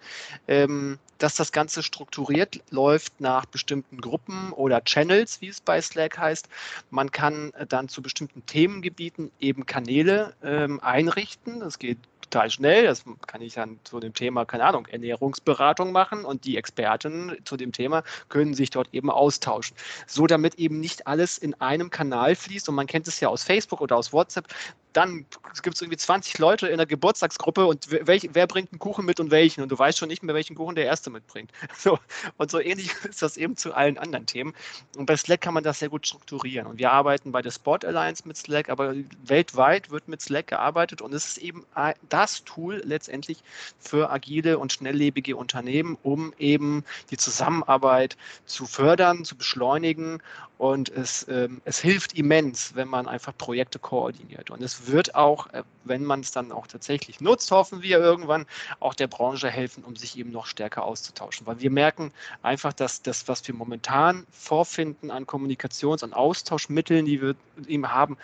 ähm, 0.47 0.99
dass 1.17 1.36
das 1.36 1.51
Ganze 1.51 1.84
strukturiert 1.84 2.60
läuft 2.69 3.19
nach 3.19 3.45
bestimmten 3.45 3.99
Gruppen 3.99 4.51
oder 4.53 4.84
Channels, 4.84 5.41
wie 5.41 5.47
es 5.47 5.62
bei 5.62 5.82
Slack 5.82 6.17
heißt. 6.17 6.47
Man 6.89 7.12
kann 7.12 7.53
äh, 7.53 7.65
dann 7.65 7.89
zu 7.89 8.01
bestimmten 8.01 8.45
Themengebieten 8.45 9.32
eben 9.39 9.65
Kanäle 9.65 10.34
ähm, 10.43 10.80
einrichten. 10.82 11.60
Das 11.60 11.80
geht 11.80 11.97
total 12.30 12.49
schnell. 12.49 12.86
Das 12.86 13.03
kann 13.25 13.41
ich 13.41 13.53
dann 13.53 13.80
zu 13.84 13.99
dem 13.99 14.13
Thema, 14.13 14.45
keine 14.45 14.65
Ahnung, 14.65 14.86
Ernährungsberatung 14.88 15.91
machen 15.91 16.25
und 16.25 16.45
die 16.45 16.58
Experten 16.58 17.38
zu 17.45 17.58
dem 17.58 17.71
Thema 17.71 18.03
können 18.30 18.53
sich 18.53 18.69
dort 18.69 18.89
eben 18.93 19.10
austauschen. 19.10 19.75
So 20.06 20.27
damit 20.27 20.56
eben 20.56 20.80
nicht 20.80 21.08
alles 21.08 21.38
in 21.38 21.53
einem 21.62 21.89
Kanal 21.89 22.36
fließt 22.36 22.67
und 22.69 22.75
man 22.75 22.88
kennt 22.88 23.08
es 23.08 23.19
ja 23.19 23.30
aus 23.30 23.43
Facebook 23.43 23.82
oder 23.82 23.95
aus 23.95 24.13
WhatsApp, 24.13 24.47
dann 24.93 25.26
gibt 25.62 25.76
es 25.76 25.82
irgendwie 25.82 25.97
20 25.97 26.38
Leute 26.39 26.67
in 26.67 26.78
der 26.78 26.86
Geburtstagsgruppe 26.86 27.65
und 27.65 27.91
welch, 28.08 28.30
wer 28.34 28.47
bringt 28.47 28.71
einen 28.71 28.80
Kuchen 28.80 29.06
mit 29.06 29.19
und 29.19 29.32
welchen 29.32 29.62
und 29.62 29.71
du 29.71 29.78
weißt 29.78 29.97
schon 29.97 30.08
nicht 30.08 30.23
mehr, 30.23 30.34
welchen 30.34 30.56
Kuchen 30.56 30.76
der 30.76 30.86
Erste 30.86 31.10
mitbringt. 31.10 31.52
So, 31.78 32.00
und 32.38 32.50
so 32.50 32.60
ähnlich 32.60 32.91
ist 33.08 33.21
das 33.21 33.38
eben 33.38 33.56
zu 33.56 33.73
allen 33.73 33.97
anderen 33.97 34.26
Themen. 34.26 34.54
Und 34.97 35.06
bei 35.06 35.15
Slack 35.15 35.41
kann 35.41 35.54
man 35.54 35.63
das 35.63 35.80
sehr 35.80 35.89
gut 35.89 36.08
strukturieren. 36.08 36.65
Und 36.65 36.80
wir 36.80 36.91
arbeiten 36.91 37.32
bei 37.32 37.41
der 37.41 37.52
Sport 37.52 37.86
Alliance 37.86 38.28
mit 38.28 38.36
Slack, 38.36 38.69
aber 38.69 38.95
weltweit 39.23 39.91
wird 39.91 40.08
mit 40.08 40.21
Slack 40.21 40.47
gearbeitet 40.47 41.02
und 41.02 41.13
es 41.13 41.28
ist 41.28 41.38
eben 41.38 41.65
das 42.10 42.43
Tool 42.45 42.82
letztendlich 42.84 43.43
für 43.80 44.10
agile 44.10 44.58
und 44.58 44.73
schnelllebige 44.73 45.36
Unternehmen, 45.36 45.97
um 46.02 46.34
eben 46.39 46.84
die 47.12 47.17
Zusammenarbeit 47.17 48.17
zu 48.45 48.65
fördern, 48.65 49.23
zu 49.23 49.36
beschleunigen 49.36 50.21
Und 50.58 50.89
es, 50.89 51.28
ähm, 51.30 51.62
es 51.65 51.80
hilft 51.80 52.13
immens, 52.13 52.74
wenn 52.76 52.88
man 52.88 53.08
einfach 53.08 53.36
Projekte 53.38 53.78
koordiniert. 53.78 54.50
Und 54.50 54.63
es 54.63 54.88
wird 54.88 55.13
auch, 55.13 55.48
äh, 55.54 55.63
wenn 55.84 56.04
man 56.04 56.22
es 56.22 56.32
dann 56.32 56.52
auch 56.52 56.65
tatsächlich 56.65 57.22
nutzt, 57.22 57.52
hoffen 57.52 57.84
wir 57.84 58.00
irgendwann, 58.00 58.48
auch 58.80 58.96
der 58.96 59.08
Branche 59.08 59.50
helfen, 59.50 59.84
um 59.84 59.96
sich 59.96 60.17
eben 60.17 60.32
noch 60.32 60.48
stärker 60.48 60.84
auszutauschen. 60.84 61.46
Weil 61.46 61.60
wir 61.60 61.70
merken 61.70 62.12
einfach, 62.41 62.74
dass 62.74 63.04
das, 63.04 63.28
was 63.28 63.48
wir 63.48 63.54
momentan 63.54 64.26
vorfinden 64.32 65.12
an 65.12 65.28
Kommunikations- 65.28 66.04
und 66.04 66.13
Austauschmitteln, 66.13 67.06
die 67.06 67.22
wir 67.22 67.36
eben 67.67 67.91
haben, 67.91 68.17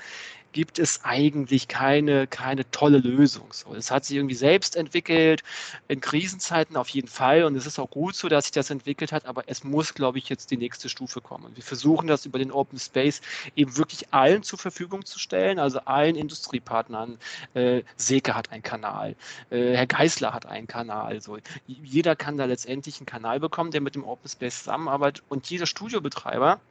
gibt 0.53 0.79
es 0.79 1.03
eigentlich 1.03 1.67
keine, 1.67 2.27
keine 2.27 2.69
tolle 2.71 2.99
Lösung. 2.99 3.51
So, 3.51 3.73
es 3.75 3.91
hat 3.91 4.05
sich 4.05 4.15
irgendwie 4.15 4.35
selbst 4.35 4.75
entwickelt, 4.75 5.43
in 5.87 5.99
Krisenzeiten 5.99 6.77
auf 6.77 6.89
jeden 6.89 7.07
Fall. 7.07 7.43
Und 7.43 7.55
es 7.55 7.65
ist 7.65 7.79
auch 7.79 7.89
gut 7.89 8.15
so, 8.15 8.29
dass 8.29 8.45
sich 8.45 8.51
das 8.51 8.69
entwickelt 8.69 9.11
hat, 9.11 9.25
aber 9.25 9.43
es 9.47 9.63
muss, 9.63 9.93
glaube 9.93 10.19
ich, 10.19 10.29
jetzt 10.29 10.51
die 10.51 10.57
nächste 10.57 10.87
Stufe 10.87 11.19
kommen. 11.19 11.45
Und 11.45 11.55
wir 11.57 11.63
versuchen 11.63 12.07
das 12.07 12.25
über 12.25 12.39
den 12.39 12.51
Open 12.51 12.79
Space 12.79 13.21
eben 13.55 13.75
wirklich 13.75 14.13
allen 14.13 14.43
zur 14.43 14.59
Verfügung 14.59 15.05
zu 15.05 15.19
stellen, 15.19 15.59
also 15.59 15.79
allen 15.79 16.15
Industriepartnern. 16.15 17.17
Äh, 17.53 17.81
Seke 17.97 18.35
hat 18.35 18.51
einen 18.51 18.63
Kanal, 18.63 19.15
äh, 19.49 19.75
Herr 19.75 19.87
Geißler 19.87 20.33
hat 20.33 20.45
einen 20.45 20.67
Kanal. 20.67 21.13
Also 21.13 21.37
jeder 21.67 22.15
kann 22.15 22.37
da 22.37 22.45
letztendlich 22.45 22.99
einen 22.99 23.07
Kanal 23.07 23.39
bekommen, 23.39 23.71
der 23.71 23.81
mit 23.81 23.95
dem 23.95 24.03
Open 24.03 24.29
Space 24.29 24.59
zusammenarbeitet 24.59 25.23
und 25.29 25.49
jeder 25.49 25.65
Studiobetreiber 25.65 26.61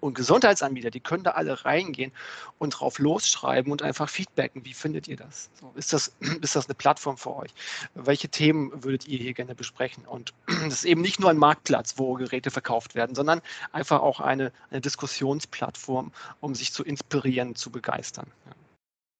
und 0.00 0.14
Gesundheitsanbieter, 0.14 0.90
die 0.90 1.00
können 1.00 1.24
da 1.24 1.32
alle 1.32 1.64
reingehen 1.64 2.12
und 2.58 2.70
drauf 2.70 2.98
losschreiben 2.98 3.72
und 3.72 3.82
einfach 3.82 4.08
feedbacken. 4.08 4.64
Wie 4.64 4.74
findet 4.74 5.08
ihr 5.08 5.16
das? 5.16 5.50
So, 5.60 5.72
ist, 5.74 5.92
das 5.92 6.12
ist 6.42 6.56
das 6.56 6.66
eine 6.66 6.74
Plattform 6.74 7.16
für 7.16 7.34
euch? 7.36 7.50
Welche 7.94 8.28
Themen 8.28 8.84
würdet 8.84 9.06
ihr 9.06 9.18
hier 9.18 9.34
gerne 9.34 9.54
besprechen? 9.54 10.04
Und 10.06 10.32
das 10.46 10.74
ist 10.74 10.84
eben 10.84 11.00
nicht 11.00 11.20
nur 11.20 11.30
ein 11.30 11.38
Marktplatz, 11.38 11.94
wo 11.96 12.14
Geräte 12.14 12.50
verkauft 12.50 12.94
werden, 12.94 13.14
sondern 13.14 13.40
einfach 13.72 14.00
auch 14.00 14.20
eine, 14.20 14.52
eine 14.70 14.80
Diskussionsplattform, 14.80 16.12
um 16.40 16.54
sich 16.54 16.72
zu 16.72 16.84
inspirieren, 16.84 17.54
zu 17.54 17.70
begeistern. 17.70 18.30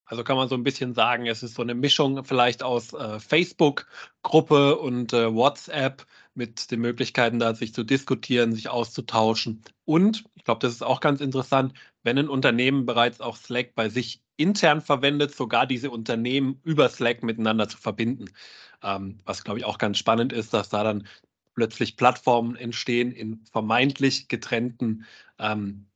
Also 0.09 0.25
kann 0.25 0.37
man 0.37 0.49
so 0.49 0.55
ein 0.55 0.65
bisschen 0.65 0.95
sagen, 0.95 1.27
es 1.27 1.43
ist 1.43 1.55
so 1.55 1.63
eine 1.63 1.75
Mischung 1.75 2.25
vielleicht 2.25 2.63
aus 2.63 2.95
äh, 2.95 3.21
Facebook-Gruppe 3.21 4.79
und 4.79 5.13
äh, 5.13 5.35
WhatsApp 5.35 6.07
mit 6.39 6.71
den 6.71 6.81
Möglichkeiten, 6.81 7.39
da 7.39 7.55
sich 7.55 7.75
zu 7.75 7.85
diskutieren, 7.85 8.55
sich 8.55 8.69
auszutauschen. 8.71 9.63
Und 9.85 10.25
ich 10.37 10.45
glaube, 10.45 10.61
das 10.61 10.73
ist 10.73 10.83
auch 10.83 11.01
ganz 11.01 11.21
interessant, 11.21 11.75
wenn 12.05 12.17
ein 12.17 12.29
Unternehmen 12.29 12.87
bereits 12.87 13.21
auch 13.21 13.37
Slack 13.37 13.75
bei 13.75 13.89
sich 13.89 14.23
intern 14.37 14.81
verwendet, 14.81 15.35
sogar 15.35 15.67
diese 15.67 15.91
Unternehmen 15.91 16.61
über 16.63 16.89
Slack 16.89 17.23
miteinander 17.23 17.69
zu 17.69 17.77
verbinden. 17.77 18.27
Ähm, 18.83 19.19
was, 19.25 19.43
glaube 19.43 19.59
ich, 19.59 19.65
auch 19.65 19.79
ganz 19.79 19.99
spannend 19.99 20.33
ist, 20.33 20.55
dass 20.55 20.69
da 20.69 20.85
dann 20.85 21.07
plötzlich 21.55 21.97
Plattformen 21.97 22.55
entstehen 22.55 23.11
in 23.11 23.45
vermeintlich 23.51 24.29
getrennten 24.29 25.05
ähm, 25.41 25.87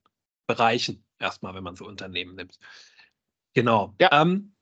Bereichen, 0.48 1.04
erstmal, 1.20 1.54
wenn 1.54 1.62
man 1.62 1.76
so 1.76 1.86
Unternehmen 1.86 2.34
nimmt. 2.34 2.58
Genau. 3.54 3.94
Ja. 4.00 4.20
Ähm, 4.20 4.52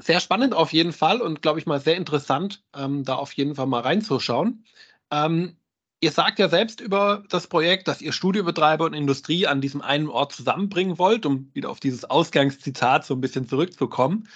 sehr 0.00 0.20
spannend 0.20 0.54
auf 0.54 0.72
jeden 0.72 0.92
Fall 0.92 1.20
und 1.20 1.42
glaube 1.42 1.58
ich 1.58 1.66
mal 1.66 1.80
sehr 1.80 1.96
interessant, 1.96 2.62
ähm, 2.74 3.04
da 3.04 3.14
auf 3.14 3.32
jeden 3.32 3.54
Fall 3.54 3.66
mal 3.66 3.80
reinzuschauen. 3.80 4.64
Ähm, 5.10 5.56
ihr 6.00 6.12
sagt 6.12 6.38
ja 6.38 6.48
selbst 6.48 6.80
über 6.80 7.24
das 7.30 7.46
Projekt, 7.46 7.88
dass 7.88 8.02
ihr 8.02 8.12
Studiobetreiber 8.12 8.84
und 8.84 8.94
Industrie 8.94 9.46
an 9.46 9.60
diesem 9.60 9.80
einen 9.80 10.08
Ort 10.08 10.32
zusammenbringen 10.32 10.98
wollt, 10.98 11.24
um 11.26 11.50
wieder 11.54 11.70
auf 11.70 11.80
dieses 11.80 12.04
Ausgangszitat 12.04 13.06
so 13.06 13.14
ein 13.14 13.20
bisschen 13.20 13.48
zurückzukommen. 13.48 14.28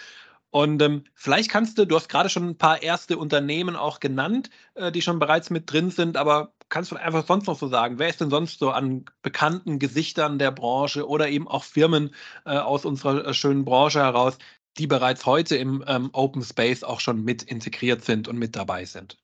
Und 0.51 0.83
ähm, 0.83 1.05
vielleicht 1.15 1.51
kannst 1.51 1.79
du, 1.79 1.87
du 1.87 1.95
hast 1.95 2.09
gerade 2.09 2.29
schon 2.29 2.49
ein 2.49 2.59
paar 2.59 2.83
erste 2.83 3.19
Unternehmen 3.19 3.77
auch 3.77 4.01
genannt, 4.01 4.51
äh, 4.75 4.91
die 4.91 5.03
schon 5.03 5.21
bereits 5.21 5.51
mit 5.51 5.71
drin 5.71 5.91
sind, 5.91 6.17
aber 6.17 6.55
kannst 6.69 6.91
du 6.91 6.97
einfach 6.97 7.27
sonst 7.27 7.47
noch 7.47 7.59
so 7.59 7.69
sagen, 7.69 7.99
wer 7.99 8.09
ist 8.09 8.21
denn 8.21 8.31
sonst 8.31 8.59
so 8.59 8.71
an 8.71 9.05
bekannten 9.23 9.79
Gesichtern 9.79 10.39
der 10.39 10.51
Branche 10.51 11.07
oder 11.07 11.29
eben 11.29 11.47
auch 11.47 11.65
Firmen 11.65 12.15
äh, 12.47 12.57
aus 12.57 12.85
unserer 12.85 13.27
äh, 13.27 13.35
schönen 13.35 13.65
Branche 13.65 14.01
heraus, 14.01 14.39
die 14.81 14.87
bereits 14.87 15.27
heute 15.27 15.57
im 15.57 15.85
ähm, 15.87 16.09
Open 16.15 16.43
Space 16.43 16.83
auch 16.83 17.01
schon 17.01 17.23
mit 17.23 17.43
integriert 17.43 18.03
sind 18.03 18.29
und 18.29 18.39
mit 18.39 18.57
dabei 18.57 18.87
sind? 18.87 19.19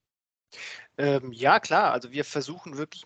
Ähm, 0.98 1.32
ja, 1.32 1.60
klar. 1.60 1.92
Also 1.92 2.12
wir 2.12 2.26
versuchen 2.26 2.76
wirklich 2.76 3.04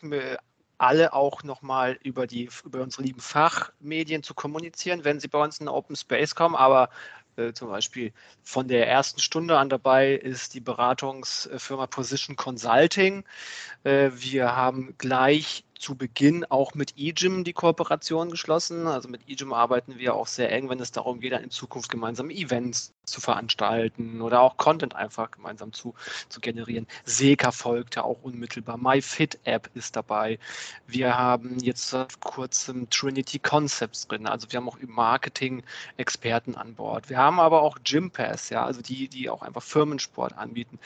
alle 0.78 1.12
auch 1.12 1.44
nochmal 1.44 1.98
über 2.02 2.26
die 2.26 2.48
über 2.64 2.82
unsere 2.82 3.04
lieben 3.04 3.20
Fachmedien 3.20 4.24
zu 4.24 4.34
kommunizieren, 4.34 5.04
wenn 5.04 5.20
sie 5.20 5.28
bei 5.28 5.40
uns 5.42 5.60
in 5.60 5.68
Open 5.68 5.94
Space 5.94 6.34
kommen. 6.34 6.56
Aber 6.56 6.90
äh, 7.36 7.52
zum 7.52 7.68
Beispiel 7.68 8.12
von 8.42 8.66
der 8.66 8.88
ersten 8.88 9.20
Stunde 9.20 9.56
an 9.56 9.68
dabei 9.68 10.14
ist 10.14 10.54
die 10.54 10.60
Beratungsfirma 10.60 11.86
Position 11.86 12.34
Consulting. 12.34 13.24
Äh, 13.84 14.10
wir 14.12 14.56
haben 14.56 14.94
gleich 14.98 15.64
zu 15.80 15.94
Beginn 15.94 16.44
auch 16.44 16.74
mit 16.74 16.94
eGym 16.98 17.42
die 17.42 17.54
Kooperation 17.54 18.30
geschlossen. 18.30 18.86
Also 18.86 19.08
mit 19.08 19.26
eGym 19.28 19.52
arbeiten 19.52 19.98
wir 19.98 20.14
auch 20.14 20.26
sehr 20.26 20.52
eng, 20.52 20.68
wenn 20.68 20.78
es 20.78 20.92
darum 20.92 21.20
geht, 21.20 21.32
dann 21.32 21.42
in 21.42 21.50
Zukunft 21.50 21.90
gemeinsam 21.90 22.28
Events 22.30 22.92
zu 23.04 23.20
veranstalten 23.20 24.20
oder 24.20 24.40
auch 24.40 24.56
Content 24.56 24.94
einfach 24.94 25.30
gemeinsam 25.30 25.72
zu, 25.72 25.94
zu 26.28 26.40
generieren. 26.40 26.86
Seka 27.04 27.50
folgte 27.50 28.04
auch 28.04 28.22
unmittelbar. 28.22 28.76
MyFit-App 28.76 29.70
ist 29.74 29.96
dabei. 29.96 30.38
Wir 30.86 31.18
haben 31.18 31.58
jetzt 31.60 31.88
seit 31.88 32.20
kurzem 32.20 32.88
Trinity 32.90 33.38
Concepts 33.38 34.06
drin. 34.06 34.26
Also 34.26 34.52
wir 34.52 34.58
haben 34.58 34.68
auch 34.68 34.78
Marketing-Experten 34.86 36.56
an 36.56 36.74
Bord. 36.74 37.08
Wir 37.08 37.16
haben 37.16 37.40
aber 37.40 37.62
auch 37.62 37.78
Gympass, 37.82 38.50
ja, 38.50 38.64
also 38.64 38.82
die, 38.82 39.08
die 39.08 39.30
auch 39.30 39.42
einfach 39.42 39.62
Firmensport 39.62 40.36
anbieten 40.36 40.78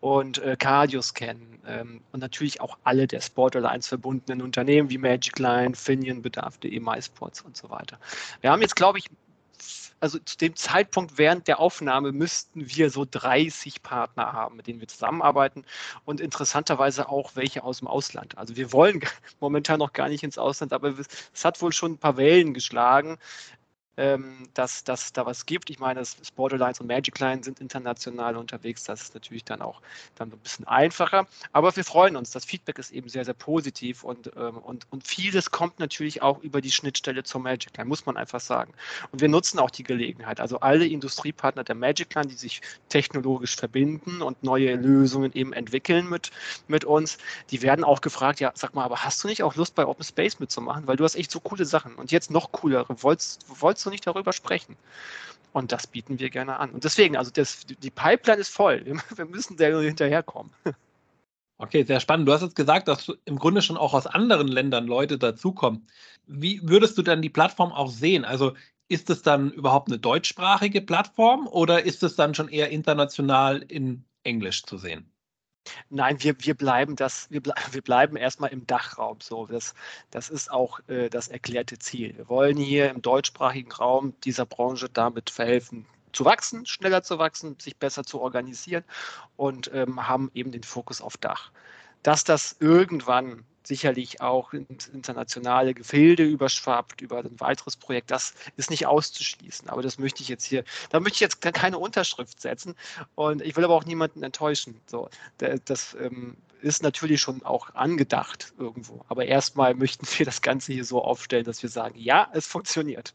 und 0.00 0.38
äh, 0.38 0.56
Cardioscan 0.58 1.60
ähm, 1.66 2.00
und 2.12 2.20
natürlich 2.20 2.60
auch 2.60 2.78
alle 2.84 3.06
der 3.06 3.20
Sport 3.20 3.56
Alliance 3.56 3.88
verbundenen 3.88 4.39
Unternehmen 4.42 4.90
wie 4.90 4.98
Magic 4.98 5.38
Line, 5.38 5.74
Finion, 5.74 6.22
Bedarf.de, 6.22 6.78
MySports 6.78 7.42
und 7.42 7.56
so 7.56 7.70
weiter. 7.70 7.98
Wir 8.40 8.50
haben 8.50 8.62
jetzt, 8.62 8.76
glaube 8.76 8.98
ich, 8.98 9.06
also 10.00 10.18
zu 10.18 10.38
dem 10.38 10.56
Zeitpunkt 10.56 11.18
während 11.18 11.46
der 11.46 11.60
Aufnahme 11.60 12.12
müssten 12.12 12.68
wir 12.74 12.90
so 12.90 13.06
30 13.08 13.82
Partner 13.82 14.32
haben, 14.32 14.56
mit 14.56 14.66
denen 14.66 14.80
wir 14.80 14.88
zusammenarbeiten 14.88 15.64
und 16.06 16.20
interessanterweise 16.20 17.08
auch 17.08 17.36
welche 17.36 17.62
aus 17.62 17.80
dem 17.80 17.88
Ausland. 17.88 18.36
Also 18.38 18.56
wir 18.56 18.72
wollen 18.72 19.00
momentan 19.40 19.78
noch 19.78 19.92
gar 19.92 20.08
nicht 20.08 20.24
ins 20.24 20.38
Ausland, 20.38 20.72
aber 20.72 20.94
es 20.98 21.44
hat 21.44 21.60
wohl 21.60 21.72
schon 21.72 21.92
ein 21.92 21.98
paar 21.98 22.16
Wellen 22.16 22.54
geschlagen, 22.54 23.18
ähm, 23.96 24.48
dass, 24.54 24.84
dass 24.84 25.12
da 25.12 25.26
was 25.26 25.46
gibt. 25.46 25.70
Ich 25.70 25.78
meine, 25.78 26.04
Sport 26.04 26.52
Alliance 26.52 26.82
und 26.82 26.86
Magic 26.86 27.18
Line 27.18 27.42
sind 27.42 27.60
international 27.60 28.36
unterwegs. 28.36 28.84
Das 28.84 29.02
ist 29.02 29.14
natürlich 29.14 29.44
dann 29.44 29.62
auch 29.62 29.80
dann 30.14 30.32
ein 30.32 30.38
bisschen 30.38 30.66
einfacher. 30.66 31.26
Aber 31.52 31.74
wir 31.76 31.84
freuen 31.84 32.16
uns. 32.16 32.30
Das 32.30 32.44
Feedback 32.44 32.78
ist 32.78 32.92
eben 32.92 33.08
sehr, 33.08 33.24
sehr 33.24 33.34
positiv 33.34 34.04
und, 34.04 34.30
ähm, 34.36 34.58
und, 34.58 34.86
und 34.90 35.06
vieles 35.06 35.50
kommt 35.50 35.78
natürlich 35.78 36.22
auch 36.22 36.40
über 36.42 36.60
die 36.60 36.70
Schnittstelle 36.70 37.24
zur 37.24 37.40
Magic 37.40 37.76
Line, 37.76 37.88
muss 37.88 38.06
man 38.06 38.16
einfach 38.16 38.40
sagen. 38.40 38.72
Und 39.12 39.20
wir 39.20 39.28
nutzen 39.28 39.58
auch 39.58 39.70
die 39.70 39.82
Gelegenheit. 39.82 40.40
Also 40.40 40.60
alle 40.60 40.86
Industriepartner 40.86 41.64
der 41.64 41.74
Magic 41.74 42.14
Line, 42.14 42.28
die 42.28 42.34
sich 42.34 42.62
technologisch 42.88 43.56
verbinden 43.56 44.22
und 44.22 44.42
neue 44.42 44.76
Lösungen 44.76 45.32
eben 45.34 45.52
entwickeln 45.52 46.08
mit, 46.08 46.30
mit 46.68 46.84
uns, 46.84 47.18
die 47.50 47.62
werden 47.62 47.84
auch 47.84 48.00
gefragt, 48.00 48.40
ja, 48.40 48.52
sag 48.54 48.74
mal, 48.74 48.84
aber 48.84 49.04
hast 49.04 49.22
du 49.22 49.28
nicht 49.28 49.42
auch 49.42 49.56
Lust 49.56 49.74
bei 49.74 49.84
Open 49.84 50.04
Space 50.04 50.38
mitzumachen? 50.38 50.86
Weil 50.86 50.96
du 50.96 51.04
hast 51.04 51.16
echt 51.16 51.30
so 51.30 51.40
coole 51.40 51.64
Sachen 51.64 51.96
und 51.96 52.12
jetzt 52.12 52.30
noch 52.30 52.52
coolere. 52.52 52.86
Wolltest, 53.02 53.44
wolltest 53.60 53.86
du 53.86 53.89
nicht 53.90 54.06
darüber 54.06 54.32
sprechen. 54.32 54.76
Und 55.52 55.72
das 55.72 55.86
bieten 55.86 56.20
wir 56.20 56.30
gerne 56.30 56.58
an. 56.58 56.70
Und 56.70 56.84
deswegen, 56.84 57.16
also 57.16 57.30
das, 57.30 57.66
die 57.66 57.90
Pipeline 57.90 58.40
ist 58.40 58.50
voll. 58.50 58.84
Wir 58.84 59.24
müssen 59.26 59.56
da 59.56 59.66
hinterherkommen. 59.66 60.52
Okay, 61.58 61.84
sehr 61.84 62.00
spannend. 62.00 62.26
Du 62.26 62.32
hast 62.32 62.40
jetzt 62.40 62.56
gesagt, 62.56 62.88
dass 62.88 63.12
im 63.26 63.38
Grunde 63.38 63.60
schon 63.60 63.76
auch 63.76 63.92
aus 63.92 64.06
anderen 64.06 64.48
Ländern 64.48 64.86
Leute 64.86 65.18
dazukommen. 65.18 65.86
Wie 66.26 66.60
würdest 66.66 66.96
du 66.96 67.02
dann 67.02 67.20
die 67.20 67.28
Plattform 67.28 67.72
auch 67.72 67.90
sehen? 67.90 68.24
Also 68.24 68.54
ist 68.88 69.10
es 69.10 69.22
dann 69.22 69.52
überhaupt 69.52 69.88
eine 69.88 69.98
deutschsprachige 69.98 70.80
Plattform 70.80 71.46
oder 71.46 71.84
ist 71.84 72.02
es 72.02 72.16
dann 72.16 72.34
schon 72.34 72.48
eher 72.48 72.70
international 72.70 73.58
in 73.58 74.04
Englisch 74.24 74.62
zu 74.62 74.78
sehen? 74.78 75.09
Nein, 75.90 76.22
wir, 76.22 76.34
wir 76.44 76.54
bleiben 76.54 76.96
das, 76.96 77.30
wir, 77.30 77.42
ble 77.42 77.54
wir 77.72 77.82
bleiben 77.82 78.16
erstmal 78.16 78.50
im 78.50 78.66
Dachraum. 78.66 79.18
So, 79.20 79.46
das, 79.46 79.74
das 80.10 80.30
ist 80.30 80.50
auch 80.50 80.80
äh, 80.88 81.08
das 81.08 81.28
erklärte 81.28 81.78
Ziel. 81.78 82.16
Wir 82.16 82.28
wollen 82.28 82.56
hier 82.56 82.90
im 82.90 83.02
deutschsprachigen 83.02 83.72
Raum 83.72 84.14
dieser 84.24 84.46
Branche 84.46 84.88
damit 84.88 85.30
verhelfen, 85.30 85.86
zu 86.12 86.24
wachsen, 86.24 86.66
schneller 86.66 87.02
zu 87.02 87.18
wachsen, 87.18 87.56
sich 87.60 87.76
besser 87.76 88.04
zu 88.04 88.20
organisieren 88.20 88.84
und 89.36 89.70
ähm, 89.72 90.08
haben 90.08 90.30
eben 90.34 90.52
den 90.52 90.64
Fokus 90.64 91.00
auf 91.00 91.16
Dach. 91.16 91.52
Dass 92.02 92.24
das 92.24 92.56
irgendwann 92.60 93.44
sicherlich 93.62 94.20
auch 94.20 94.52
ins 94.52 94.88
internationale 94.88 95.74
Gefilde 95.74 96.24
überschwappt 96.24 97.00
über 97.00 97.18
ein 97.18 97.38
weiteres 97.40 97.76
Projekt. 97.76 98.10
Das 98.10 98.34
ist 98.56 98.70
nicht 98.70 98.86
auszuschließen. 98.86 99.68
Aber 99.68 99.82
das 99.82 99.98
möchte 99.98 100.22
ich 100.22 100.28
jetzt 100.28 100.44
hier, 100.44 100.64
da 100.90 101.00
möchte 101.00 101.16
ich 101.16 101.20
jetzt 101.20 101.40
keine 101.40 101.78
Unterschrift 101.78 102.40
setzen. 102.40 102.74
Und 103.14 103.42
ich 103.42 103.56
will 103.56 103.64
aber 103.64 103.74
auch 103.74 103.84
niemanden 103.84 104.22
enttäuschen. 104.22 104.80
So, 104.86 105.08
das 105.38 105.94
ähm, 106.00 106.36
ist 106.62 106.82
natürlich 106.82 107.20
schon 107.20 107.42
auch 107.44 107.74
angedacht 107.74 108.52
irgendwo. 108.58 109.04
Aber 109.08 109.26
erstmal 109.26 109.74
möchten 109.74 110.06
wir 110.18 110.26
das 110.26 110.42
Ganze 110.42 110.72
hier 110.72 110.84
so 110.84 111.02
aufstellen, 111.02 111.44
dass 111.44 111.62
wir 111.62 111.70
sagen, 111.70 111.98
ja, 111.98 112.28
es 112.32 112.46
funktioniert. 112.46 113.14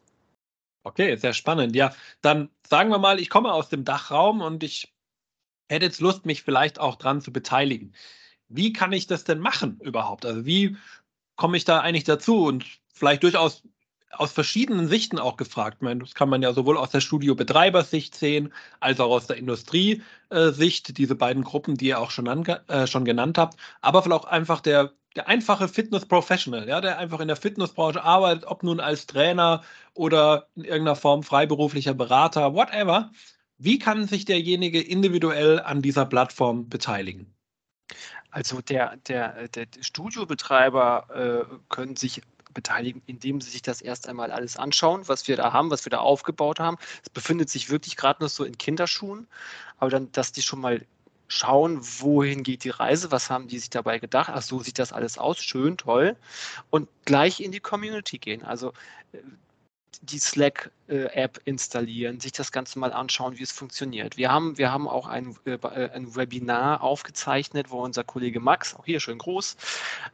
Okay, 0.83 1.15
sehr 1.15 1.33
spannend. 1.33 1.75
Ja, 1.75 1.95
dann 2.21 2.49
sagen 2.69 2.91
wir 2.91 2.99
mal, 2.99 3.19
ich 3.19 3.29
komme 3.29 3.51
aus 3.51 3.69
dem 3.69 3.85
Dachraum 3.85 4.41
und 4.41 4.63
ich 4.63 4.93
hätte 5.67 5.85
jetzt 5.85 5.99
Lust, 5.99 6.27
mich 6.27 6.43
vielleicht 6.43 6.79
auch 6.79 6.95
dran 6.95 7.21
zu 7.21 7.33
beteiligen 7.33 7.93
wie 8.49 8.73
kann 8.73 8.91
ich 8.93 9.07
das 9.07 9.23
denn 9.23 9.39
machen 9.39 9.79
überhaupt? 9.83 10.25
Also 10.25 10.45
wie 10.45 10.77
komme 11.35 11.57
ich 11.57 11.65
da 11.65 11.79
eigentlich 11.81 12.03
dazu 12.03 12.45
und 12.45 12.65
vielleicht 12.93 13.23
durchaus 13.23 13.63
aus 14.19 14.31
verschiedenen 14.31 14.87
Sichten 14.87 15.19
auch 15.19 15.37
gefragt. 15.37 15.77
Ich 15.79 15.81
meine, 15.81 16.01
das 16.01 16.13
kann 16.13 16.29
man 16.29 16.41
ja 16.41 16.53
sowohl 16.53 16.77
aus 16.77 16.91
der 16.91 17.01
Studiobetreibersicht 17.01 18.15
sehen, 18.15 18.53
als 18.79 18.99
auch 18.99 19.11
aus 19.11 19.27
der 19.27 19.37
Industriesicht, 19.37 20.97
diese 20.97 21.15
beiden 21.15 21.43
Gruppen, 21.43 21.75
die 21.75 21.87
ihr 21.87 21.99
auch 21.99 22.11
schon, 22.11 22.27
äh, 22.27 22.87
schon 22.87 23.05
genannt 23.05 23.37
habt, 23.37 23.57
aber 23.81 24.03
vielleicht 24.03 24.21
auch 24.23 24.25
einfach 24.25 24.61
der, 24.61 24.93
der 25.15 25.27
einfache 25.27 25.67
Fitness-Professional, 25.67 26.67
ja, 26.67 26.81
der 26.81 26.97
einfach 26.97 27.19
in 27.19 27.27
der 27.27 27.37
Fitnessbranche 27.37 28.03
arbeitet, 28.03 28.45
ob 28.45 28.63
nun 28.63 28.79
als 28.79 29.07
Trainer 29.07 29.63
oder 29.93 30.47
in 30.55 30.63
irgendeiner 30.63 30.95
Form 30.95 31.23
freiberuflicher 31.23 31.93
Berater, 31.93 32.53
whatever. 32.53 33.11
Wie 33.57 33.79
kann 33.79 34.07
sich 34.07 34.25
derjenige 34.25 34.81
individuell 34.81 35.61
an 35.61 35.81
dieser 35.81 36.05
Plattform 36.05 36.67
beteiligen? 36.67 37.33
Also 38.35 38.59
der, 38.59 38.97
der, 39.07 39.47
der 39.47 39.65
Studiobetreiber 39.79 41.47
äh, 41.49 41.55
können 41.69 41.95
sich 41.95 42.21
beteiligen, 42.53 43.01
indem 43.05 43.39
sie 43.39 43.49
sich 43.49 43.61
das 43.61 43.79
erst 43.79 44.09
einmal 44.09 44.29
alles 44.29 44.57
anschauen, 44.57 45.07
was 45.07 45.29
wir 45.29 45.37
da 45.37 45.53
haben, 45.53 45.71
was 45.71 45.85
wir 45.85 45.89
da 45.89 45.99
aufgebaut 45.99 46.59
haben. 46.59 46.75
Es 47.01 47.09
befindet 47.09 47.49
sich 47.49 47.69
wirklich 47.69 47.95
gerade 47.95 48.21
noch 48.21 48.29
so 48.29 48.43
in 48.43 48.57
Kinderschuhen, 48.57 49.27
aber 49.77 49.89
dann, 49.89 50.11
dass 50.11 50.33
die 50.33 50.41
schon 50.41 50.59
mal 50.59 50.85
schauen, 51.29 51.79
wohin 51.81 52.43
geht 52.43 52.65
die 52.65 52.71
Reise, 52.71 53.09
was 53.09 53.29
haben 53.29 53.47
die 53.47 53.57
sich 53.57 53.69
dabei 53.69 53.99
gedacht, 53.99 54.29
ach 54.33 54.41
so 54.41 54.59
sieht 54.59 54.79
das 54.79 54.91
alles 54.91 55.17
aus, 55.17 55.41
schön, 55.41 55.77
toll 55.77 56.17
und 56.71 56.89
gleich 57.05 57.39
in 57.39 57.53
die 57.53 57.61
Community 57.61 58.17
gehen. 58.17 58.43
Also 58.43 58.73
äh, 59.13 59.19
die 60.01 60.19
Slack-App 60.19 61.41
installieren, 61.45 62.19
sich 62.19 62.31
das 62.31 62.51
Ganze 62.51 62.79
mal 62.79 62.93
anschauen, 62.93 63.37
wie 63.37 63.43
es 63.43 63.51
funktioniert. 63.51 64.17
Wir 64.17 64.31
haben, 64.31 64.57
wir 64.57 64.71
haben 64.71 64.87
auch 64.87 65.07
ein, 65.07 65.35
äh, 65.45 65.57
ein 65.93 66.15
Webinar 66.15 66.81
aufgezeichnet, 66.81 67.71
wo 67.71 67.79
unser 67.81 68.03
Kollege 68.03 68.39
Max, 68.39 68.75
auch 68.75 68.85
hier 68.85 68.99
schön 68.99 69.17
groß, 69.17 69.57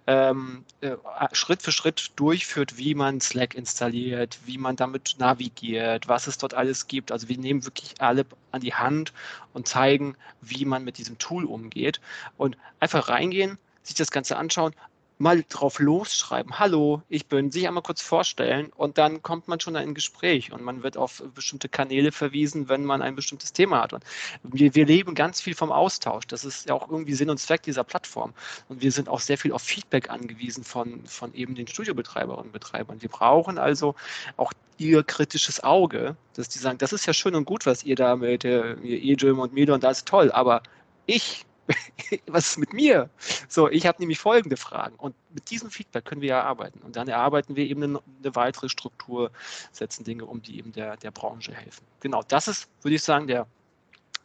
ähm, 0.07 0.65
äh, 0.81 0.95
Schritt 1.33 1.61
für 1.61 1.71
Schritt 1.71 2.11
durchführt, 2.15 2.77
wie 2.77 2.95
man 2.95 3.21
Slack 3.21 3.55
installiert, 3.55 4.39
wie 4.45 4.57
man 4.57 4.75
damit 4.75 5.15
navigiert, 5.19 6.07
was 6.07 6.27
es 6.27 6.37
dort 6.37 6.53
alles 6.53 6.87
gibt. 6.87 7.11
Also 7.11 7.29
wir 7.29 7.37
nehmen 7.37 7.65
wirklich 7.65 7.95
alle 7.99 8.25
an 8.51 8.61
die 8.61 8.73
Hand 8.73 9.13
und 9.53 9.67
zeigen, 9.67 10.15
wie 10.41 10.65
man 10.65 10.83
mit 10.83 10.97
diesem 10.97 11.17
Tool 11.17 11.45
umgeht 11.45 12.01
und 12.37 12.57
einfach 12.79 13.09
reingehen, 13.09 13.57
sich 13.83 13.95
das 13.95 14.11
Ganze 14.11 14.37
anschauen, 14.37 14.73
mal 15.21 15.43
drauf 15.47 15.79
losschreiben, 15.79 16.57
hallo, 16.57 17.03
ich 17.07 17.27
bin, 17.27 17.51
sich 17.51 17.67
einmal 17.67 17.83
kurz 17.83 18.01
vorstellen 18.01 18.71
und 18.75 18.97
dann 18.97 19.21
kommt 19.21 19.47
man 19.47 19.59
schon 19.59 19.75
in 19.75 19.81
ein 19.81 19.93
Gespräch 19.93 20.51
und 20.51 20.63
man 20.63 20.81
wird 20.83 20.97
auf 20.97 21.23
bestimmte 21.35 21.69
Kanäle 21.69 22.11
verwiesen, 22.11 22.69
wenn 22.69 22.83
man 22.83 23.01
ein 23.01 23.15
bestimmtes 23.15 23.53
Thema 23.53 23.83
hat. 23.83 23.93
Und 23.93 24.01
wir, 24.43 24.73
wir 24.73 24.85
leben 24.85 25.13
ganz 25.13 25.39
viel 25.39 25.53
vom 25.53 25.71
Austausch. 25.71 26.25
Das 26.25 26.43
ist 26.43 26.67
ja 26.67 26.73
auch 26.73 26.89
irgendwie 26.89 27.13
Sinn 27.13 27.29
und 27.29 27.37
Zweck 27.37 27.61
dieser 27.61 27.83
Plattform. 27.83 28.33
Und 28.67 28.81
wir 28.81 28.91
sind 28.91 29.09
auch 29.09 29.19
sehr 29.19 29.37
viel 29.37 29.51
auf 29.51 29.61
Feedback 29.61 30.09
angewiesen 30.09 30.63
von, 30.63 31.05
von 31.05 31.33
eben 31.35 31.53
den 31.53 31.67
Studiobetreiberinnen 31.67 32.45
und 32.45 32.51
Betreibern. 32.51 33.01
Wir 33.01 33.09
brauchen 33.09 33.59
also 33.59 33.95
auch 34.37 34.51
ihr 34.79 35.03
kritisches 35.03 35.63
Auge, 35.63 36.15
dass 36.33 36.49
die 36.49 36.57
sagen, 36.57 36.79
das 36.79 36.93
ist 36.93 37.05
ja 37.05 37.13
schön 37.13 37.35
und 37.35 37.45
gut, 37.45 37.67
was 37.67 37.83
ihr 37.83 37.95
da 37.95 38.15
mit 38.15 38.43
äh, 38.43 38.73
E-Gym 38.73 39.37
und 39.37 39.53
Medo 39.53 39.75
und 39.75 39.83
das 39.83 39.99
ist 39.99 40.07
toll, 40.07 40.31
aber 40.31 40.63
ich 41.05 41.45
was 42.27 42.49
ist 42.49 42.57
mit 42.57 42.73
mir? 42.73 43.09
So, 43.47 43.69
ich 43.69 43.85
habe 43.85 43.99
nämlich 43.99 44.19
folgende 44.19 44.57
Fragen. 44.57 44.95
Und 44.95 45.15
mit 45.29 45.49
diesem 45.49 45.69
Feedback 45.69 46.05
können 46.05 46.21
wir 46.21 46.29
ja 46.29 46.43
arbeiten. 46.43 46.79
Und 46.79 46.95
dann 46.95 47.07
erarbeiten 47.07 47.55
wir 47.55 47.65
eben 47.65 47.83
eine, 47.83 48.01
eine, 48.23 48.35
weitere 48.35 48.69
Struktur, 48.69 49.31
setzen 49.71 50.03
Dinge 50.03 50.25
um, 50.25 50.41
die 50.41 50.57
eben 50.57 50.71
der, 50.71 50.97
der 50.97 51.11
Branche 51.11 51.53
helfen. 51.53 51.85
Genau, 51.99 52.23
das 52.27 52.47
ist, 52.47 52.69
würde 52.81 52.95
ich 52.95 53.03
sagen, 53.03 53.27
der, 53.27 53.47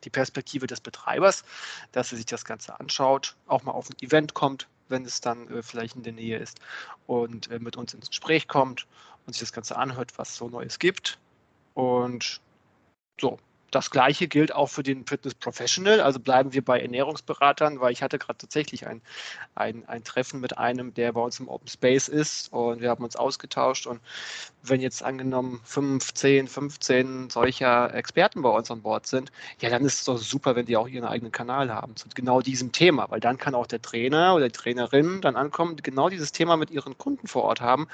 die 0.04 0.10
Perspektive 0.10 0.66
des 0.66 0.80
Betreibers, 0.80 1.44
dass 1.92 2.12
er 2.12 2.16
sich 2.16 2.26
das 2.26 2.44
Ganze 2.44 2.78
anschaut, 2.78 3.36
auch 3.46 3.62
mal 3.62 3.72
auf 3.72 3.90
ein 3.90 3.96
Event 4.00 4.34
kommt, 4.34 4.68
wenn 4.88 5.04
es 5.04 5.20
dann 5.20 5.48
äh, 5.48 5.62
vielleicht 5.62 5.96
in 5.96 6.02
der 6.02 6.12
Nähe 6.12 6.38
ist 6.38 6.60
und 7.06 7.50
äh, 7.50 7.58
mit 7.58 7.76
uns 7.76 7.94
ins 7.94 8.08
Gespräch 8.08 8.46
kommt 8.48 8.86
und 9.26 9.32
sich 9.32 9.40
das 9.40 9.52
Ganze 9.52 9.76
anhört, 9.76 10.16
was 10.16 10.36
so 10.36 10.48
Neues 10.48 10.78
gibt. 10.78 11.18
Und 11.74 12.40
so, 13.20 13.38
das 13.70 13.90
gleiche 13.90 14.28
gilt 14.28 14.54
auch 14.54 14.68
für 14.68 14.82
den 14.82 15.06
Fitness 15.06 15.34
Professional. 15.34 16.00
Also 16.00 16.20
bleiben 16.20 16.52
wir 16.52 16.64
bei 16.64 16.80
Ernährungsberatern, 16.80 17.80
weil 17.80 17.92
ich 17.92 18.02
hatte 18.02 18.18
gerade 18.18 18.38
tatsächlich 18.38 18.86
ein, 18.86 19.02
ein, 19.54 19.84
ein 19.88 20.04
Treffen 20.04 20.40
mit 20.40 20.58
einem, 20.58 20.94
der 20.94 21.12
bei 21.12 21.20
uns 21.20 21.40
im 21.40 21.48
Open 21.48 21.68
Space 21.68 22.08
ist 22.08 22.52
und 22.52 22.80
wir 22.80 22.90
haben 22.90 23.04
uns 23.04 23.16
ausgetauscht. 23.16 23.86
Und 23.86 24.00
wenn 24.62 24.80
jetzt 24.80 25.02
angenommen 25.02 25.60
15, 25.64 26.48
15 26.48 27.30
solcher 27.30 27.94
Experten 27.94 28.42
bei 28.42 28.50
uns 28.50 28.70
an 28.70 28.82
Bord 28.82 29.06
sind, 29.06 29.30
ja, 29.60 29.70
dann 29.70 29.84
ist 29.84 30.00
es 30.00 30.04
doch 30.04 30.18
super, 30.18 30.56
wenn 30.56 30.66
die 30.66 30.76
auch 30.76 30.88
ihren 30.88 31.04
eigenen 31.04 31.32
Kanal 31.32 31.72
haben 31.72 31.96
zu 31.96 32.08
genau 32.14 32.40
diesem 32.40 32.72
Thema, 32.72 33.10
weil 33.10 33.20
dann 33.20 33.38
kann 33.38 33.54
auch 33.54 33.66
der 33.66 33.82
Trainer 33.82 34.34
oder 34.34 34.46
die 34.46 34.52
Trainerin 34.52 35.20
dann 35.20 35.36
ankommen, 35.36 35.76
genau 35.76 36.08
dieses 36.08 36.32
Thema 36.32 36.56
mit 36.56 36.70
ihren 36.70 36.96
Kunden 36.98 37.26
vor 37.26 37.42
Ort 37.44 37.60
haben. 37.60 37.88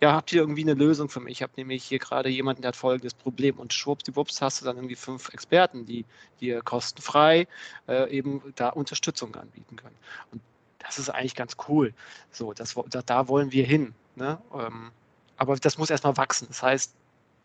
Ja, 0.00 0.12
habt 0.12 0.32
ihr 0.32 0.40
irgendwie 0.40 0.62
eine 0.62 0.74
Lösung 0.74 1.08
für 1.08 1.20
mich? 1.20 1.32
Ich 1.32 1.42
habe 1.42 1.52
nämlich 1.56 1.84
hier 1.84 1.98
gerade 1.98 2.28
jemanden, 2.28 2.62
der 2.62 2.68
hat 2.68 2.76
folgendes 2.76 3.14
Problem 3.14 3.58
und 3.58 3.72
schwuppdiwupps 3.72 4.42
hast 4.42 4.60
du 4.60 4.64
dann 4.64 4.76
irgendwie 4.76 4.96
fünf 4.96 5.09
Experten, 5.32 5.86
die 5.86 6.04
dir 6.40 6.62
kostenfrei 6.62 7.46
äh, 7.88 8.10
eben 8.10 8.42
da 8.56 8.70
Unterstützung 8.70 9.34
anbieten 9.36 9.76
können. 9.76 9.96
Und 10.32 10.42
das 10.78 10.98
ist 10.98 11.10
eigentlich 11.10 11.34
ganz 11.34 11.56
cool. 11.68 11.94
So, 12.30 12.52
das, 12.52 12.74
da, 12.88 13.02
da 13.02 13.28
wollen 13.28 13.52
wir 13.52 13.64
hin. 13.64 13.94
Ne? 14.16 14.40
Ähm, 14.54 14.90
aber 15.36 15.56
das 15.56 15.78
muss 15.78 15.90
erstmal 15.90 16.16
wachsen. 16.16 16.48
Das 16.48 16.62
heißt, 16.62 16.94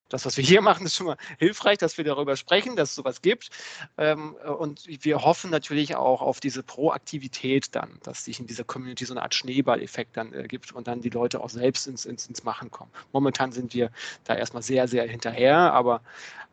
das, 0.10 0.26
was 0.26 0.38
wir 0.38 0.44
hier 0.44 0.62
machen, 0.62 0.86
ist 0.86 0.96
schon 0.96 1.08
mal 1.08 1.18
hilfreich, 1.40 1.80
dass 1.80 1.98
wir 1.98 2.06
darüber 2.06 2.36
sprechen, 2.36 2.76
dass 2.76 2.90
es 2.90 2.96
sowas 2.96 3.22
gibt. 3.22 3.50
Ähm, 3.98 4.36
und 4.36 4.84
wir 4.88 5.24
hoffen 5.24 5.50
natürlich 5.50 5.96
auch 5.96 6.22
auf 6.22 6.40
diese 6.40 6.62
Proaktivität 6.62 7.76
dann, 7.76 7.98
dass 8.04 8.26
sich 8.26 8.40
in 8.40 8.46
dieser 8.46 8.64
Community 8.64 9.06
so 9.06 9.14
eine 9.14 9.24
Art 9.24 9.34
Schneeballeffekt 9.34 10.16
dann 10.16 10.34
äh, 10.34 10.48
gibt 10.48 10.72
und 10.74 10.88
dann 10.88 11.02
die 11.02 11.10
Leute 11.10 11.42
auch 11.42 11.50
selbst 11.50 11.88
ins, 11.88 12.06
ins, 12.06 12.28
ins 12.28 12.44
Machen 12.44 12.70
kommen. 12.70 12.92
Momentan 13.14 13.52
sind 13.52 13.74
wir 13.74 13.90
da 14.24 14.36
erstmal 14.36 14.62
sehr, 14.62 14.88
sehr 14.88 15.08
hinterher, 15.08 15.74
aber, 15.74 16.02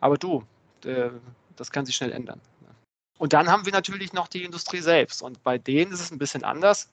aber 0.00 0.16
du, 0.16 0.44
das 0.84 1.70
kann 1.70 1.86
sich 1.86 1.96
schnell 1.96 2.12
ändern. 2.12 2.40
Und 3.18 3.32
dann 3.32 3.48
haben 3.48 3.66
wir 3.66 3.72
natürlich 3.72 4.12
noch 4.12 4.26
die 4.26 4.44
Industrie 4.44 4.80
selbst. 4.80 5.22
Und 5.22 5.42
bei 5.42 5.58
denen 5.58 5.92
ist 5.92 6.00
es 6.00 6.10
ein 6.10 6.18
bisschen 6.18 6.44
anders 6.44 6.88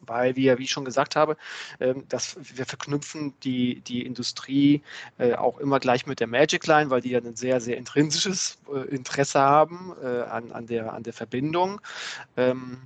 weil 0.00 0.36
wir, 0.36 0.58
wie 0.58 0.64
ich 0.64 0.70
schon 0.70 0.84
gesagt 0.84 1.16
habe, 1.16 1.36
ähm, 1.80 2.04
dass 2.08 2.36
wir 2.38 2.66
verknüpfen 2.66 3.34
die, 3.42 3.80
die 3.80 4.04
Industrie 4.04 4.82
äh, 5.18 5.34
auch 5.34 5.58
immer 5.58 5.80
gleich 5.80 6.06
mit 6.06 6.20
der 6.20 6.26
Magic 6.26 6.66
Line, 6.66 6.90
weil 6.90 7.00
die 7.00 7.10
ja 7.10 7.18
ein 7.18 7.36
sehr, 7.36 7.60
sehr 7.60 7.76
intrinsisches 7.76 8.58
äh, 8.72 8.80
Interesse 8.94 9.40
haben 9.40 9.94
an, 9.96 10.52
an, 10.52 10.66
der, 10.66 10.92
an 10.92 11.02
der 11.02 11.12
Verbindung. 11.12 11.80
Ähm, 12.36 12.82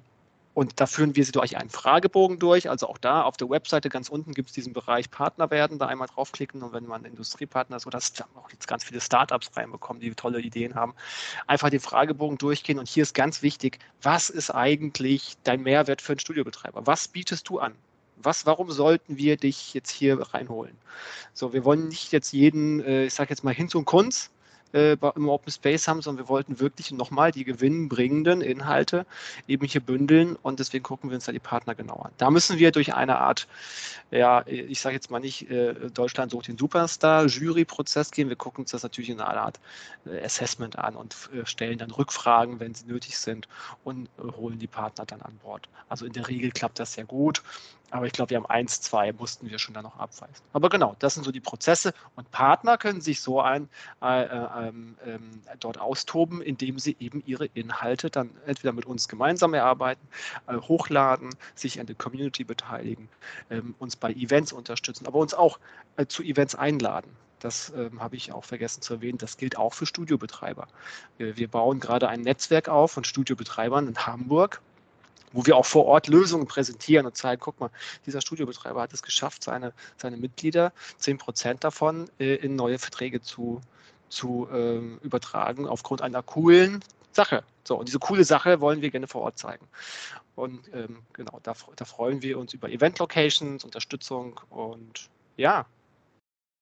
und 0.61 0.79
da 0.79 0.85
führen 0.85 1.17
wir 1.17 1.25
sie 1.25 1.33
durch 1.33 1.57
einen 1.57 1.71
Fragebogen 1.71 2.39
durch. 2.39 2.69
Also 2.69 2.87
auch 2.87 2.99
da 2.99 3.23
auf 3.23 3.39
der 3.39 3.49
Webseite 3.49 3.89
ganz 3.89 4.11
unten 4.11 4.35
gibt 4.35 4.51
es 4.51 4.55
diesen 4.55 4.75
Bereich 4.75 5.11
Partner 5.11 5.51
werden. 5.51 5.79
Da 5.79 5.87
einmal 5.87 6.07
draufklicken 6.07 6.63
und 6.63 6.75
wenn 6.75 6.85
man 6.85 7.07
Industriepartner 7.07 7.79
ist 7.79 7.87
oder 7.87 7.97
auch 7.97 8.51
jetzt 8.51 8.69
ganz 8.69 8.85
viele 8.85 9.01
Startups 9.01 9.57
reinbekommen, 9.57 10.03
die 10.03 10.11
tolle 10.11 10.39
Ideen 10.39 10.75
haben, 10.75 10.93
einfach 11.47 11.71
den 11.71 11.81
Fragebogen 11.81 12.37
durchgehen. 12.37 12.79
Und 12.79 12.89
hier 12.89 13.05
ist 13.05 13.15
ganz 13.15 13.41
wichtig, 13.41 13.79
was 14.03 14.29
ist 14.29 14.51
eigentlich 14.51 15.39
dein 15.45 15.63
Mehrwert 15.63 16.03
für 16.03 16.13
einen 16.13 16.21
Studiobetreiber? 16.21 16.87
Was 16.87 17.09
bietest 17.09 17.49
du 17.49 17.59
an? 17.59 17.75
Was, 18.19 18.45
warum 18.45 18.71
sollten 18.71 19.17
wir 19.17 19.39
dich 19.39 19.73
jetzt 19.73 19.91
hier 19.91 20.21
reinholen? 20.21 20.77
So, 21.33 21.55
wir 21.55 21.65
wollen 21.65 21.89
nicht 21.89 22.13
jetzt 22.13 22.33
jeden, 22.33 22.85
äh, 22.85 23.07
ich 23.07 23.15
sage 23.15 23.31
jetzt 23.31 23.45
mal, 23.45 23.55
Hinz 23.55 23.75
und 23.75 23.87
Kunz, 23.87 24.31
äh, 24.73 24.97
im 25.17 25.29
Open 25.29 25.53
Space 25.53 25.89
haben, 25.89 26.03
sondern 26.03 26.25
wir 26.25 26.29
wollten 26.29 26.61
wirklich 26.61 26.93
nochmal 26.93 27.33
die 27.33 27.45
gewinnbringenden 27.45 28.41
Inhalte 28.41 29.07
eben 29.49 29.67
hier 29.67 29.81
bündeln 29.81 30.37
und 30.43 30.61
deswegen 30.61 30.83
gucken 30.83 31.11
wir 31.11 31.17
uns 31.17 31.25
da 31.25 31.33
die 31.33 31.39
Partner 31.39 31.75
genau 31.75 31.97
an. 31.97 32.13
Da 32.19 32.31
müssen 32.31 32.59
wir 32.59 32.71
durch 32.71 32.95
eine 32.95 33.19
Art, 33.19 33.49
ja, 34.11 34.47
ich 34.47 34.81
sage 34.81 34.95
jetzt 34.95 35.11
mal 35.11 35.21
nicht, 35.21 35.51
äh, 35.51 35.75
Deutschland 35.91 36.33
sucht 36.33 36.49
den 36.49 36.59
Superstar, 36.59 37.27
Juryprozess 37.27 38.11
gehen. 38.11 38.29
Wir 38.29 38.37
gucken 38.37 38.63
uns 38.63 38.71
das 38.71 38.83
natürlich 38.83 39.11
in 39.11 39.21
einer 39.21 39.41
Art 39.41 39.61
äh, 40.07 40.23
Assessment 40.25 40.79
an 40.79 40.97
und 40.97 41.17
äh, 41.35 41.47
stellen 41.47 41.79
dann 41.79 41.91
Rückfragen, 41.91 42.61
wenn 42.61 42.75
sie 42.75 42.87
nötig 42.87 43.19
sind 43.19 43.49
und 43.85 44.09
äh, 44.19 44.33
holen 44.37 44.59
die 44.59 44.67
Partner 44.67 45.07
dann 45.07 45.23
an 45.23 45.39
Bord. 45.43 45.69
Also 45.89 46.07
in 46.07 46.13
der 46.13 46.29
Regel 46.29 46.51
klappt 46.51 46.79
das 46.79 46.95
sehr 46.95 47.05
gut. 47.05 47.43
Aber 47.91 48.07
ich 48.07 48.13
glaube, 48.13 48.31
wir 48.31 48.37
haben 48.37 48.47
eins, 48.47 48.81
zwei 48.81 49.13
mussten 49.13 49.51
wir 49.51 49.59
schon 49.59 49.75
da 49.75 49.83
noch 49.83 49.99
abweisen. 49.99 50.43
Aber 50.53 50.69
genau, 50.69 50.97
das 50.99 51.15
sind 51.15 51.25
so 51.25 51.33
die 51.33 51.41
Prozesse. 51.41 51.93
Und 52.17 52.31
Partner 52.31 52.79
können 52.79 53.01
sich 53.01 53.21
so 53.21 53.41
ein, 53.41 53.69
äh, 54.03 54.23
ähm, 54.23 54.97
ähm, 55.05 55.43
dort 55.59 55.79
austoben, 55.79 56.41
indem 56.41 56.79
sie 56.79 56.97
eben 57.01 57.23
ihre 57.27 57.47
Inhalte 57.47 58.11
dann 58.11 58.31
entweder 58.47 58.73
mit 58.73 58.87
uns 58.87 59.09
gemeinsam 59.09 59.55
erarbeiten, 59.55 60.07
äh, 60.47 60.57
hochladen, 60.57 61.31
sich 61.55 61.81
an 61.81 61.87
der 61.87 61.97
Community 61.97 62.45
beteiligen, 62.45 63.09
ähm, 63.51 63.75
uns 63.79 63.97
bei 63.97 64.13
Events 64.13 64.53
unterstützen, 64.53 65.07
aber 65.07 65.19
uns 65.19 65.35
auch 65.35 65.59
äh, 65.97 66.07
zu 66.07 66.23
Events 66.23 66.55
einladen. 66.55 67.17
Das 67.41 67.73
ähm, 67.75 68.01
habe 68.01 68.17
ich 68.17 68.33
auch 68.33 68.45
vergessen 68.45 68.83
zu 68.83 68.95
erwähnen. 68.95 69.19
Das 69.19 69.37
gilt 69.37 69.57
auch 69.57 69.73
für 69.73 69.87
Studiobetreiber. 69.87 70.69
Wir, 71.17 71.37
wir 71.37 71.49
bauen 71.49 71.81
gerade 71.81 72.09
ein 72.09 72.21
Netzwerk 72.21 72.69
auf 72.69 72.93
von 72.93 73.05
Studiobetreibern 73.05 73.89
in 73.89 74.07
Hamburg 74.07 74.61
wo 75.33 75.47
wir 75.47 75.57
auch 75.57 75.67
vor 75.67 75.87
Ort 75.87 76.09
Lösungen 76.09 76.47
präsentieren 76.47 77.07
und 77.07 77.17
zeigen, 77.17 77.41
guck 77.41 77.61
mal, 77.61 77.71
dieser 78.07 78.21
Studiobetreiber 78.21 78.81
hat 78.81 78.93
es 78.93 79.03
geschafft, 79.03 79.45
seine, 79.45 79.73
seine 79.97 80.17
Mitglieder, 80.17 80.73
10 80.99 81.19
Prozent 81.19 81.65
davon, 81.65 82.11
äh, 82.19 82.37
in 82.37 82.57
neue 82.57 82.79
Verträge 82.79 83.21
zu, 83.21 83.61
zu 84.09 84.49
ähm, 84.53 84.99
übertragen, 85.03 85.67
aufgrund 85.67 86.03
einer 86.03 86.23
coolen 86.23 86.85
Sache. 87.13 87.45
So, 87.65 87.77
und 87.77 87.89
diese 87.89 87.99
coole 87.99 88.25
Sache 88.25 88.61
wollen 88.61 88.83
wir 88.83 88.91
gerne 88.91 89.07
vor 89.07 89.23
Ort 89.23 89.39
zeigen. 89.39 89.67
Und 90.35 90.73
ähm, 90.73 91.03
genau, 91.13 91.41
da, 91.43 91.55
da 91.77 91.85
freuen 91.85 92.23
wir 92.23 92.39
uns 92.39 92.55
über 92.55 92.71
Event-Locations, 92.71 93.65
Unterstützung 93.65 94.41
und 94.51 95.11
ja. 95.37 95.67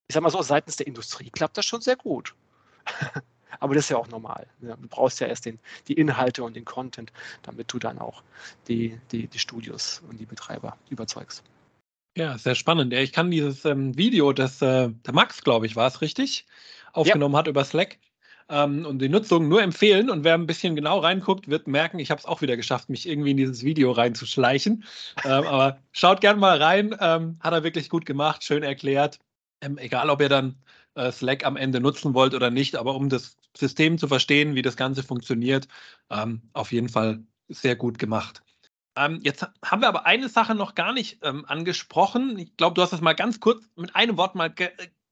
Ich 0.09 0.15
sag 0.15 0.23
mal 0.23 0.31
so, 0.31 0.41
seitens 0.43 0.77
der 0.77 0.87
Industrie 0.87 1.31
klappt 1.31 1.59
das 1.59 1.67
schon 1.67 1.81
sehr 1.81 1.97
gut. 1.97 2.35
Aber 3.61 3.75
das 3.75 3.85
ist 3.85 3.91
ja 3.91 3.97
auch 3.97 4.09
normal. 4.09 4.47
Du 4.61 4.77
brauchst 4.89 5.21
ja 5.21 5.27
erst 5.27 5.47
den, 5.47 5.59
die 5.89 5.95
Inhalte 5.95 6.43
und 6.45 6.57
den 6.57 6.65
Content, 6.65 7.13
damit 7.43 7.73
du 7.73 7.79
dann 7.79 7.99
auch 7.99 8.23
die, 8.69 8.99
die, 9.13 9.27
die 9.27 9.39
Studios 9.39 10.03
und 10.09 10.19
die 10.19 10.27
Betreiber 10.27 10.77
überzeugst. 10.91 11.43
Ja, 12.17 12.37
sehr 12.37 12.55
spannend. 12.55 12.93
Ich 12.93 13.13
kann 13.13 13.31
dieses 13.31 13.65
ähm, 13.65 13.97
Video, 13.97 14.33
das 14.33 14.61
äh, 14.61 14.89
der 14.89 15.15
Max, 15.15 15.43
glaube 15.43 15.67
ich, 15.67 15.77
war 15.77 15.87
es 15.87 16.01
richtig, 16.01 16.47
aufgenommen 16.93 17.35
ja. 17.35 17.39
hat 17.39 17.47
über 17.47 17.65
Slack 17.65 17.99
ähm, 18.49 18.87
und 18.87 19.01
die 19.01 19.09
Nutzung 19.09 19.49
nur 19.49 19.63
empfehlen. 19.63 20.11
Und 20.11 20.25
wer 20.25 20.35
ein 20.35 20.47
bisschen 20.47 20.75
genau 20.75 20.99
reinguckt, 20.99 21.49
wird 21.49 21.67
merken, 21.67 21.99
ich 21.99 22.11
habe 22.11 22.19
es 22.19 22.27
auch 22.27 22.41
wieder 22.41 22.57
geschafft, 22.57 22.89
mich 22.89 23.09
irgendwie 23.09 23.33
in 23.33 23.37
dieses 23.37 23.63
Video 23.63 23.93
reinzuschleichen. 23.93 24.85
ähm, 25.25 25.47
aber 25.47 25.79
schaut 25.93 26.21
gerne 26.21 26.41
mal 26.41 26.61
rein. 26.61 26.97
Ähm, 27.01 27.39
hat 27.41 27.53
er 27.53 27.63
wirklich 27.63 27.89
gut 27.89 28.07
gemacht, 28.07 28.43
schön 28.43 28.63
erklärt. 28.63 29.19
Ähm, 29.61 29.79
egal, 29.79 30.11
ob 30.11 30.21
ihr 30.21 30.29
dann 30.29 30.57
Slack 31.13 31.45
am 31.45 31.57
Ende 31.57 31.81
nutzen 31.81 32.15
wollt 32.15 32.35
oder 32.35 32.51
nicht, 32.51 32.77
aber 32.77 32.95
um 32.95 33.09
das 33.09 33.37
System 33.57 33.99
zu 33.99 34.09
verstehen, 34.09 34.55
wie 34.55 34.63
das 34.63 34.77
Ganze 34.77 35.03
funktioniert, 35.03 35.69
ähm, 36.11 36.43
auf 36.53 36.73
jeden 36.73 36.89
Fall 36.89 37.23
sehr 37.49 37.77
gut 37.77 37.99
gemacht. 37.99 38.43
Ähm, 38.97 39.21
jetzt 39.23 39.47
haben 39.65 39.81
wir 39.81 39.89
aber 39.89 40.07
eine 40.07 40.29
Sache 40.29 40.55
noch 40.55 40.75
gar 40.75 40.93
nicht 40.93 41.19
ähm, 41.23 41.45
angesprochen. 41.47 42.39
Ich 42.39 42.57
glaube, 42.57 42.75
du 42.75 42.83
hast 42.83 42.93
das 42.93 43.01
mal 43.01 43.15
ganz 43.15 43.41
kurz 43.41 43.65
mit 43.77 43.95
einem 43.95 44.17
Wort 44.17 44.35
mal 44.35 44.53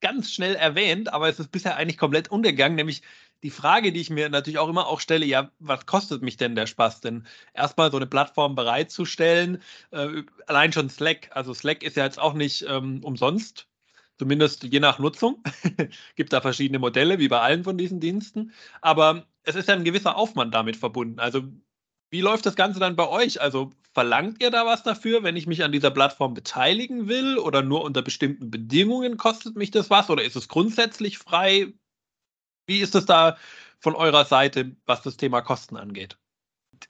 ganz 0.01 0.33
schnell 0.33 0.55
erwähnt, 0.57 1.13
aber 1.13 1.29
es 1.29 1.39
ist 1.39 1.53
bisher 1.53 1.77
eigentlich 1.77 1.99
komplett 1.99 2.29
untergegangen, 2.31 2.77
nämlich 2.77 3.03
die 3.43 3.51
Frage, 3.51 3.93
die 3.93 4.01
ich 4.01 4.11
mir 4.11 4.29
natürlich 4.29 4.59
auch 4.59 4.69
immer 4.69 4.87
auch 4.87 5.01
stelle, 5.01 5.27
ja, 5.27 5.51
was 5.59 5.87
kostet 5.87 6.23
mich 6.23 6.37
denn 6.37 6.57
der 6.57 6.67
Spaß? 6.67 7.01
Denn 7.01 7.27
erstmal 7.55 7.91
so 7.91 7.97
eine 7.97 8.07
Plattform 8.07 8.55
bereitzustellen, 8.55 9.63
äh, 9.91 10.23
allein 10.47 10.73
schon 10.73 10.91
Slack, 10.91 11.31
also 11.33 11.55
Slack 11.55 11.83
ist 11.83 11.97
ja 11.97 12.05
jetzt 12.05 12.19
auch 12.19 12.35
nicht 12.35 12.65
ähm, 12.69 13.03
umsonst, 13.05 13.69
zumindest 14.19 14.65
je 14.65 14.81
nach 14.81 14.99
Nutzung. 14.99 15.43
Gibt 16.17 16.33
da 16.33 16.41
verschiedene 16.41 16.79
Modelle, 16.79 17.19
wie 17.19 17.29
bei 17.29 17.41
allen 17.41 17.65
von 17.65 17.79
diesen 17.79 18.01
Diensten. 18.01 18.53
Aber 18.81 19.27
es 19.43 19.55
ist 19.55 19.69
ja 19.69 19.75
ein 19.75 19.85
gewisser 19.85 20.17
Aufwand 20.17 20.55
damit 20.55 20.77
verbunden. 20.77 21.19
Also 21.19 21.43
wie 22.11 22.21
läuft 22.21 22.47
das 22.47 22.57
Ganze 22.57 22.81
dann 22.81 22.97
bei 22.97 23.09
euch? 23.09 23.41
Also 23.41 23.73
verlangt 23.93 24.43
ihr 24.43 24.51
da 24.51 24.65
was 24.67 24.83
dafür, 24.83 25.23
wenn 25.23 25.37
ich 25.37 25.47
mich 25.47 25.65
an 25.65 25.73
dieser 25.73 25.91
Plattform 25.91 26.35
beteiligen 26.35 27.09
will 27.09 27.39
oder 27.39 27.63
nur 27.63 27.83
unter 27.83 28.03
bestimmten 28.03 28.51
Bedingungen 28.51 29.17
kostet 29.17 29.57
mich 29.57 29.71
das 29.71 29.91
was 29.91 30.11
oder 30.11 30.23
ist 30.23 30.37
es 30.37 30.49
grundsätzlich 30.49 31.19
frei? 31.19 31.73
Wie 32.67 32.81
ist 32.81 32.95
es 32.95 33.07
da 33.07 33.37
von 33.79 33.95
eurer 33.95 34.25
Seite, 34.25 34.77
was 34.87 35.03
das 35.03 35.17
Thema 35.17 35.41
Kosten 35.41 35.77
angeht? 35.77 36.19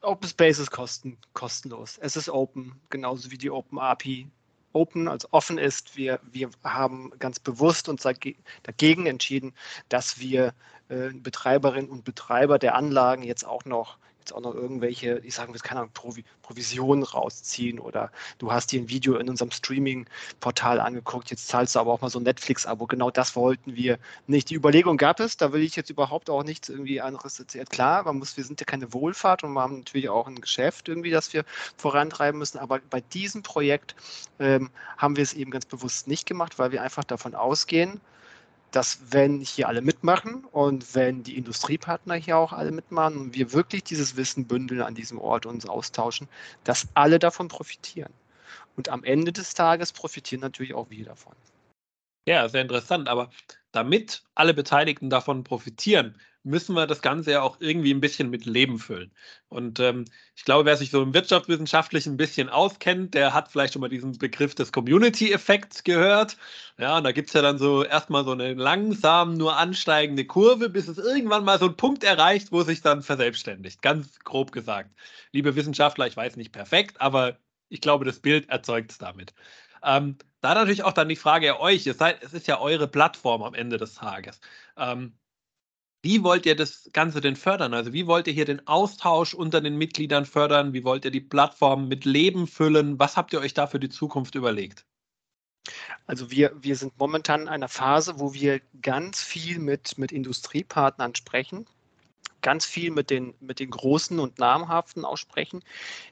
Open 0.02 0.28
Space 0.28 0.58
ist 0.58 0.70
kosten, 0.70 1.18
kostenlos. 1.32 1.96
Es 1.98 2.16
ist 2.16 2.28
open, 2.28 2.80
genauso 2.90 3.30
wie 3.30 3.38
die 3.38 3.50
Open 3.50 3.78
API 3.78 4.30
open, 4.76 5.08
also 5.08 5.28
offen 5.30 5.58
ist. 5.58 5.96
Wir, 5.96 6.20
wir 6.30 6.50
haben 6.62 7.10
ganz 7.18 7.38
bewusst 7.40 7.88
uns 7.88 8.02
dagegen 8.02 9.06
entschieden, 9.06 9.54
dass 9.88 10.20
wir 10.20 10.52
äh, 10.88 11.08
Betreiberinnen 11.12 11.90
und 11.90 12.04
Betreiber 12.04 12.58
der 12.58 12.74
Anlagen 12.74 13.22
jetzt 13.22 13.46
auch 13.46 13.64
noch 13.64 13.98
jetzt 14.26 14.34
auch 14.34 14.40
noch 14.40 14.54
irgendwelche, 14.54 15.20
ich 15.24 15.34
sage 15.34 15.52
jetzt 15.52 15.62
keine 15.62 15.80
Ahnung, 15.80 15.92
Provi 15.94 16.24
Provisionen 16.42 17.04
rausziehen 17.04 17.78
oder 17.78 18.10
du 18.38 18.52
hast 18.52 18.72
dir 18.72 18.80
ein 18.80 18.88
Video 18.88 19.16
in 19.16 19.28
unserem 19.28 19.50
Streaming-Portal 19.50 20.80
angeguckt, 20.80 21.30
jetzt 21.30 21.48
zahlst 21.48 21.74
du 21.74 21.80
aber 21.80 21.92
auch 21.92 22.00
mal 22.00 22.10
so 22.10 22.18
ein 22.18 22.24
Netflix-Abo. 22.24 22.86
Genau 22.86 23.10
das 23.10 23.36
wollten 23.36 23.74
wir 23.74 23.98
nicht. 24.26 24.50
Die 24.50 24.54
Überlegung 24.54 24.96
gab 24.96 25.20
es, 25.20 25.36
da 25.36 25.52
will 25.52 25.62
ich 25.62 25.76
jetzt 25.76 25.90
überhaupt 25.90 26.30
auch 26.30 26.44
nichts 26.44 26.68
irgendwie 26.68 27.00
anderes 27.00 27.38
erzählen. 27.38 27.66
Klar, 27.66 28.04
man 28.04 28.18
muss, 28.18 28.36
wir 28.36 28.44
sind 28.44 28.60
ja 28.60 28.64
keine 28.64 28.92
Wohlfahrt 28.92 29.44
und 29.44 29.52
wir 29.52 29.60
haben 29.60 29.78
natürlich 29.78 30.08
auch 30.08 30.26
ein 30.26 30.40
Geschäft 30.40 30.88
irgendwie, 30.88 31.10
das 31.10 31.32
wir 31.32 31.44
vorantreiben 31.76 32.38
müssen, 32.38 32.58
aber 32.58 32.80
bei 32.90 33.00
diesem 33.00 33.42
Projekt 33.42 33.94
ähm, 34.38 34.70
haben 34.98 35.16
wir 35.16 35.22
es 35.22 35.34
eben 35.34 35.50
ganz 35.50 35.66
bewusst 35.66 36.08
nicht 36.08 36.26
gemacht, 36.26 36.58
weil 36.58 36.72
wir 36.72 36.82
einfach 36.82 37.04
davon 37.04 37.34
ausgehen, 37.34 38.00
dass 38.76 38.98
wenn 39.10 39.40
hier 39.40 39.68
alle 39.68 39.80
mitmachen 39.80 40.44
und 40.44 40.94
wenn 40.94 41.22
die 41.22 41.38
Industriepartner 41.38 42.14
hier 42.16 42.36
auch 42.36 42.52
alle 42.52 42.72
mitmachen 42.72 43.16
und 43.16 43.34
wir 43.34 43.54
wirklich 43.54 43.84
dieses 43.84 44.18
Wissen 44.18 44.46
bündeln 44.46 44.82
an 44.82 44.94
diesem 44.94 45.18
Ort 45.18 45.46
und 45.46 45.54
uns 45.54 45.66
austauschen, 45.66 46.28
dass 46.62 46.86
alle 46.92 47.18
davon 47.18 47.48
profitieren. 47.48 48.12
Und 48.76 48.90
am 48.90 49.02
Ende 49.02 49.32
des 49.32 49.54
Tages 49.54 49.94
profitieren 49.94 50.42
natürlich 50.42 50.74
auch 50.74 50.90
wir 50.90 51.06
davon. 51.06 51.32
Ja, 52.28 52.50
sehr 52.50 52.60
interessant. 52.60 53.08
Aber 53.08 53.30
damit 53.76 54.24
alle 54.34 54.54
Beteiligten 54.54 55.10
davon 55.10 55.44
profitieren, 55.44 56.16
müssen 56.46 56.74
wir 56.76 56.86
das 56.86 57.02
Ganze 57.02 57.32
ja 57.32 57.42
auch 57.42 57.56
irgendwie 57.60 57.92
ein 57.92 58.00
bisschen 58.00 58.30
mit 58.30 58.46
Leben 58.46 58.78
füllen. 58.78 59.10
Und 59.48 59.80
ähm, 59.80 60.04
ich 60.36 60.44
glaube, 60.44 60.64
wer 60.64 60.76
sich 60.76 60.90
so 60.92 61.02
im 61.02 61.12
Wirtschaftswissenschaftlichen 61.12 62.14
ein 62.14 62.16
bisschen 62.16 62.48
auskennt, 62.48 63.14
der 63.14 63.34
hat 63.34 63.50
vielleicht 63.50 63.72
schon 63.72 63.80
mal 63.80 63.88
diesen 63.88 64.16
Begriff 64.16 64.54
des 64.54 64.70
Community-Effekts 64.70 65.82
gehört. 65.82 66.36
Ja, 66.78 66.98
und 66.98 67.04
da 67.04 67.10
gibt 67.10 67.28
es 67.28 67.34
ja 67.34 67.42
dann 67.42 67.58
so 67.58 67.84
erstmal 67.84 68.24
so 68.24 68.30
eine 68.30 68.54
langsam 68.54 69.34
nur 69.34 69.56
ansteigende 69.56 70.24
Kurve, 70.24 70.70
bis 70.70 70.86
es 70.86 70.98
irgendwann 70.98 71.44
mal 71.44 71.58
so 71.58 71.66
einen 71.66 71.76
Punkt 71.76 72.04
erreicht, 72.04 72.52
wo 72.52 72.62
sich 72.62 72.80
dann 72.80 73.02
verselbstständigt. 73.02 73.82
Ganz 73.82 74.20
grob 74.20 74.52
gesagt. 74.52 74.94
Liebe 75.32 75.56
Wissenschaftler, 75.56 76.06
ich 76.06 76.16
weiß 76.16 76.36
nicht 76.36 76.52
perfekt, 76.52 77.00
aber 77.00 77.38
ich 77.68 77.80
glaube, 77.80 78.04
das 78.04 78.20
Bild 78.20 78.48
erzeugt 78.48 78.92
es 78.92 78.98
damit. 78.98 79.34
Ähm, 79.82 80.16
da 80.40 80.54
natürlich 80.54 80.84
auch 80.84 80.92
dann 80.92 81.08
die 81.08 81.16
Frage 81.16 81.54
an 81.54 81.60
euch, 81.60 81.84
seid, 81.84 82.22
es 82.22 82.32
ist 82.32 82.46
ja 82.46 82.60
eure 82.60 82.88
Plattform 82.88 83.42
am 83.42 83.54
Ende 83.54 83.78
des 83.78 83.94
Tages. 83.94 84.40
Ähm, 84.76 85.18
wie 86.02 86.22
wollt 86.22 86.46
ihr 86.46 86.54
das 86.54 86.88
Ganze 86.92 87.20
denn 87.20 87.36
fördern? 87.36 87.74
Also 87.74 87.92
wie 87.92 88.06
wollt 88.06 88.28
ihr 88.28 88.32
hier 88.32 88.44
den 88.44 88.66
Austausch 88.68 89.34
unter 89.34 89.60
den 89.60 89.76
Mitgliedern 89.76 90.24
fördern? 90.24 90.72
Wie 90.72 90.84
wollt 90.84 91.04
ihr 91.04 91.10
die 91.10 91.20
Plattform 91.20 91.88
mit 91.88 92.04
Leben 92.04 92.46
füllen? 92.46 92.98
Was 92.98 93.16
habt 93.16 93.32
ihr 93.32 93.40
euch 93.40 93.54
da 93.54 93.66
für 93.66 93.80
die 93.80 93.88
Zukunft 93.88 94.36
überlegt? 94.36 94.86
Also 96.06 96.30
wir, 96.30 96.52
wir 96.62 96.76
sind 96.76 96.96
momentan 96.98 97.42
in 97.42 97.48
einer 97.48 97.68
Phase, 97.68 98.20
wo 98.20 98.34
wir 98.34 98.60
ganz 98.80 99.20
viel 99.20 99.58
mit, 99.58 99.98
mit 99.98 100.12
Industriepartnern 100.12 101.14
sprechen, 101.16 101.66
ganz 102.46 102.64
viel 102.64 102.92
mit 102.92 103.10
den, 103.10 103.34
mit 103.40 103.58
den 103.58 103.70
großen 103.70 104.20
und 104.20 104.38
namhaften 104.38 105.04
aussprechen, 105.04 105.64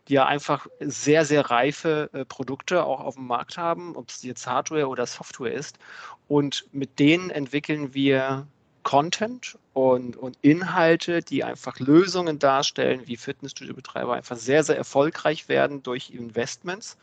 die 0.08 0.14
ja 0.14 0.26
einfach 0.26 0.66
sehr, 0.80 1.24
sehr 1.24 1.48
reife 1.48 2.10
äh, 2.12 2.24
Produkte 2.24 2.84
auch 2.84 2.98
auf 2.98 3.14
dem 3.14 3.28
Markt 3.28 3.56
haben, 3.56 3.94
ob 3.94 4.10
es 4.10 4.20
jetzt 4.24 4.44
Hardware 4.44 4.88
oder 4.88 5.06
Software 5.06 5.52
ist. 5.52 5.78
Und 6.26 6.66
mit 6.72 6.98
denen 6.98 7.30
entwickeln 7.30 7.94
wir 7.94 8.48
Content 8.82 9.56
und, 9.74 10.16
und 10.16 10.36
Inhalte, 10.42 11.20
die 11.20 11.44
einfach 11.44 11.78
Lösungen 11.78 12.40
darstellen, 12.40 13.02
wie 13.04 13.16
Fitnessstudio-Betreiber 13.16 14.14
einfach 14.14 14.36
sehr, 14.36 14.64
sehr 14.64 14.76
erfolgreich 14.76 15.48
werden 15.48 15.84
durch 15.84 16.10
Investments. 16.10 16.98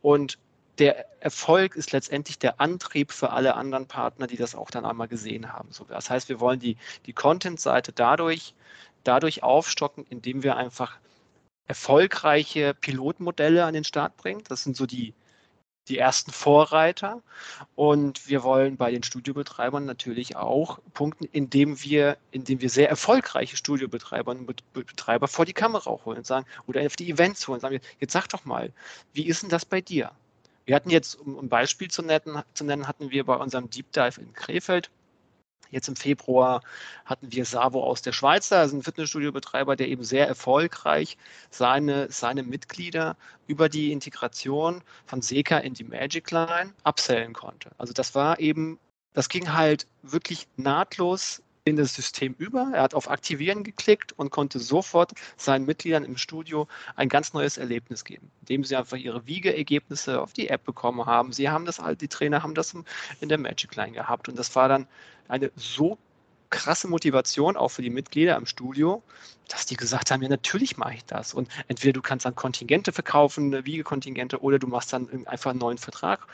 Und 0.00 0.38
der 0.78 1.06
Erfolg 1.22 1.76
ist 1.76 1.92
letztendlich 1.92 2.38
der 2.38 2.60
Antrieb 2.60 3.12
für 3.12 3.30
alle 3.30 3.54
anderen 3.54 3.86
Partner, 3.86 4.26
die 4.26 4.36
das 4.36 4.54
auch 4.54 4.70
dann 4.70 4.84
einmal 4.86 5.08
gesehen 5.08 5.52
haben. 5.52 5.68
Das 5.88 6.10
heißt, 6.10 6.28
wir 6.28 6.40
wollen 6.40 6.60
die, 6.60 6.76
die 7.06 7.12
Content-Seite 7.12 7.92
dadurch, 7.92 8.54
dadurch 9.04 9.42
aufstocken, 9.42 10.06
indem 10.08 10.42
wir 10.42 10.56
einfach 10.56 10.98
erfolgreiche 11.66 12.74
Pilotmodelle 12.74 13.64
an 13.64 13.74
den 13.74 13.84
Start 13.84 14.16
bringen. 14.16 14.42
Das 14.48 14.64
sind 14.64 14.76
so 14.76 14.86
die, 14.86 15.14
die 15.88 15.98
ersten 15.98 16.32
Vorreiter. 16.32 17.22
Und 17.74 18.28
wir 18.28 18.42
wollen 18.42 18.76
bei 18.76 18.90
den 18.90 19.02
Studiobetreibern 19.02 19.84
natürlich 19.84 20.36
auch 20.36 20.80
punkten, 20.94 21.26
indem 21.30 21.82
wir, 21.82 22.16
indem 22.30 22.60
wir 22.60 22.70
sehr 22.70 22.88
erfolgreiche 22.88 23.56
Studiobetreiber 23.56 24.32
und 24.32 24.72
Betreiber 24.72 25.28
vor 25.28 25.44
die 25.44 25.52
Kamera 25.52 25.90
holen 26.04 26.18
und 26.18 26.26
sagen, 26.26 26.46
oder 26.66 26.84
auf 26.86 26.96
die 26.96 27.10
Events 27.10 27.46
holen 27.46 27.56
und 27.56 27.60
sagen, 27.60 27.80
jetzt 27.98 28.12
sag 28.12 28.28
doch 28.28 28.44
mal, 28.44 28.72
wie 29.12 29.26
ist 29.26 29.42
denn 29.42 29.50
das 29.50 29.64
bei 29.64 29.80
dir? 29.80 30.12
Wir 30.70 30.76
hatten 30.76 30.90
jetzt, 30.90 31.16
um 31.16 31.36
ein 31.36 31.48
Beispiel 31.48 31.90
zu 31.90 32.00
nennen, 32.00 32.44
zu 32.54 32.62
nennen 32.62 32.86
hatten 32.86 33.10
wir 33.10 33.24
bei 33.24 33.34
unserem 33.34 33.68
Deep 33.70 33.90
Dive 33.90 34.20
in 34.20 34.32
Krefeld 34.34 34.88
Jetzt 35.72 35.88
im 35.88 35.96
Februar 35.96 36.62
hatten 37.04 37.32
wir 37.32 37.44
Savo 37.44 37.82
aus 37.82 38.02
der 38.02 38.12
Schweiz, 38.12 38.52
also 38.52 38.76
ein 38.76 38.82
Fitnessstudio-Betreiber, 38.84 39.74
der 39.74 39.88
eben 39.88 40.04
sehr 40.04 40.28
erfolgreich 40.28 41.16
seine, 41.50 42.08
seine 42.12 42.44
Mitglieder 42.44 43.16
über 43.48 43.68
die 43.68 43.90
Integration 43.90 44.82
von 45.06 45.22
Seka 45.22 45.58
in 45.58 45.74
die 45.74 45.82
Magic 45.82 46.30
Line 46.30 46.72
upsellen 46.84 47.32
konnte. 47.32 47.72
Also 47.76 47.92
das 47.92 48.14
war 48.14 48.38
eben, 48.38 48.78
das 49.12 49.28
ging 49.28 49.52
halt 49.52 49.88
wirklich 50.02 50.46
nahtlos 50.56 51.42
in 51.64 51.76
das 51.76 51.94
System 51.94 52.34
über. 52.38 52.70
Er 52.74 52.82
hat 52.82 52.94
auf 52.94 53.10
Aktivieren 53.10 53.64
geklickt 53.64 54.12
und 54.12 54.30
konnte 54.30 54.58
sofort 54.58 55.12
seinen 55.36 55.66
Mitgliedern 55.66 56.04
im 56.04 56.16
Studio 56.16 56.68
ein 56.96 57.08
ganz 57.08 57.32
neues 57.32 57.58
Erlebnis 57.58 58.04
geben, 58.04 58.30
indem 58.40 58.64
sie 58.64 58.76
einfach 58.76 58.96
ihre 58.96 59.26
Wiegeergebnisse 59.26 60.20
auf 60.20 60.32
die 60.32 60.48
App 60.48 60.64
bekommen 60.64 61.06
haben. 61.06 61.32
Sie 61.32 61.48
haben 61.50 61.64
das, 61.64 61.80
die 62.00 62.08
Trainer 62.08 62.42
haben 62.42 62.54
das 62.54 62.74
in 63.20 63.28
der 63.28 63.38
Magic 63.38 63.74
Line 63.76 63.92
gehabt 63.92 64.28
und 64.28 64.38
das 64.38 64.54
war 64.56 64.68
dann 64.68 64.86
eine 65.28 65.50
so 65.56 65.98
krasse 66.50 66.88
Motivation 66.88 67.56
auch 67.56 67.68
für 67.68 67.82
die 67.82 67.90
Mitglieder 67.90 68.36
im 68.36 68.46
Studio, 68.46 69.02
dass 69.48 69.66
die 69.66 69.76
gesagt 69.76 70.10
haben, 70.10 70.22
ja 70.22 70.28
natürlich 70.28 70.76
mache 70.76 70.94
ich 70.94 71.04
das. 71.04 71.34
Und 71.34 71.48
entweder 71.68 71.92
du 71.92 72.02
kannst 72.02 72.26
dann 72.26 72.34
Kontingente 72.34 72.92
verkaufen, 72.92 73.64
Wiegekontingente, 73.64 74.40
oder 74.40 74.58
du 74.58 74.66
machst 74.66 74.92
dann 74.92 75.26
einfach 75.26 75.50
einen 75.50 75.60
neuen 75.60 75.78
Vertrag. 75.78 76.26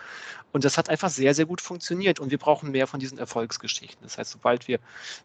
Und 0.53 0.65
das 0.65 0.79
hat 0.79 0.89
einfach 0.89 1.11
sehr, 1.11 1.35
sehr 1.35 1.47
gut 1.47 1.61
funktioniert. 1.61 2.19
Und 2.21 2.31
wir 2.31 2.39
brauchen 2.39 2.73
mehr 2.73 2.87
von 2.87 3.01
diesen 3.01 3.19
Erfolgsgeschichten. 3.19 4.03
Das 4.03 4.19
heißt, 4.19 4.33
sobald 4.33 4.69
wir 4.69 4.81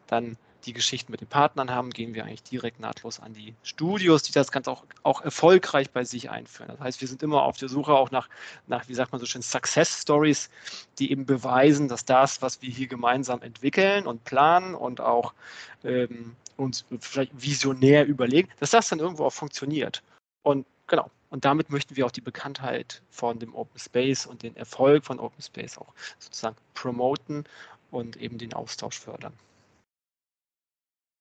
dann 0.08 0.38
die 0.66 0.74
Geschichten 0.74 1.12
mit 1.12 1.22
den 1.22 1.28
Partnern 1.28 1.72
haben, 1.72 1.90
gehen 1.90 2.14
wir 2.14 2.26
eigentlich 2.26 2.44
direkt 2.44 2.80
nahtlos 2.80 3.20
an 3.20 3.34
die 3.34 3.54
Studios, 3.64 4.24
die 4.24 4.32
das 4.32 4.52
Ganze 4.52 4.72
auch, 4.72 4.86
auch 5.04 5.22
erfolgreich 5.22 5.90
bei 5.92 6.04
sich 6.04 6.30
einführen. 6.30 6.70
Das 6.70 6.80
heißt, 6.80 7.02
wir 7.02 7.08
sind 7.08 7.24
immer 7.24 7.44
auf 7.44 7.58
der 7.58 7.70
Suche 7.70 7.94
auch 7.94 8.12
nach, 8.12 8.30
nach, 8.68 8.88
wie 8.88 8.94
sagt 8.94 9.12
man 9.12 9.20
so 9.20 9.26
schön, 9.26 9.42
Success 9.42 10.02
Stories, 10.02 10.50
die 11.00 11.12
eben 11.12 11.26
beweisen, 11.26 11.88
dass 11.88 12.06
das, 12.06 12.42
was 12.42 12.62
wir 12.62 12.70
hier 12.70 12.88
gemeinsam 12.88 13.42
entwickeln 13.42 14.08
und 14.08 14.24
planen 14.24 14.76
und 14.76 15.02
auch 15.02 15.34
ähm, 15.84 16.36
uns 16.58 16.86
vielleicht 17.00 17.32
visionär 17.34 18.06
überlegen, 18.06 18.50
dass 18.60 18.72
das 18.72 18.90
dann 18.90 19.00
irgendwo 19.00 19.26
auch 19.26 19.34
funktioniert. 19.34 20.04
Und 20.44 20.66
genau, 20.88 21.10
und 21.30 21.46
damit 21.46 21.70
möchten 21.70 21.96
wir 21.96 22.06
auch 22.06 22.12
die 22.12 22.22
Bekanntheit 22.22 23.02
von 23.10 23.40
dem 23.40 23.56
Open 23.56 23.80
Space 23.80 24.26
und 24.26 24.44
den 24.44 24.56
Erfolg 24.58 25.06
von 25.06 25.20
Open 25.20 25.42
Space 25.42 25.78
auch 25.78 25.94
sozusagen 26.20 26.58
promoten 26.74 27.46
und 27.90 28.18
eben 28.18 28.38
den 28.38 28.54
Austausch 28.54 29.00
fördern. 29.00 29.34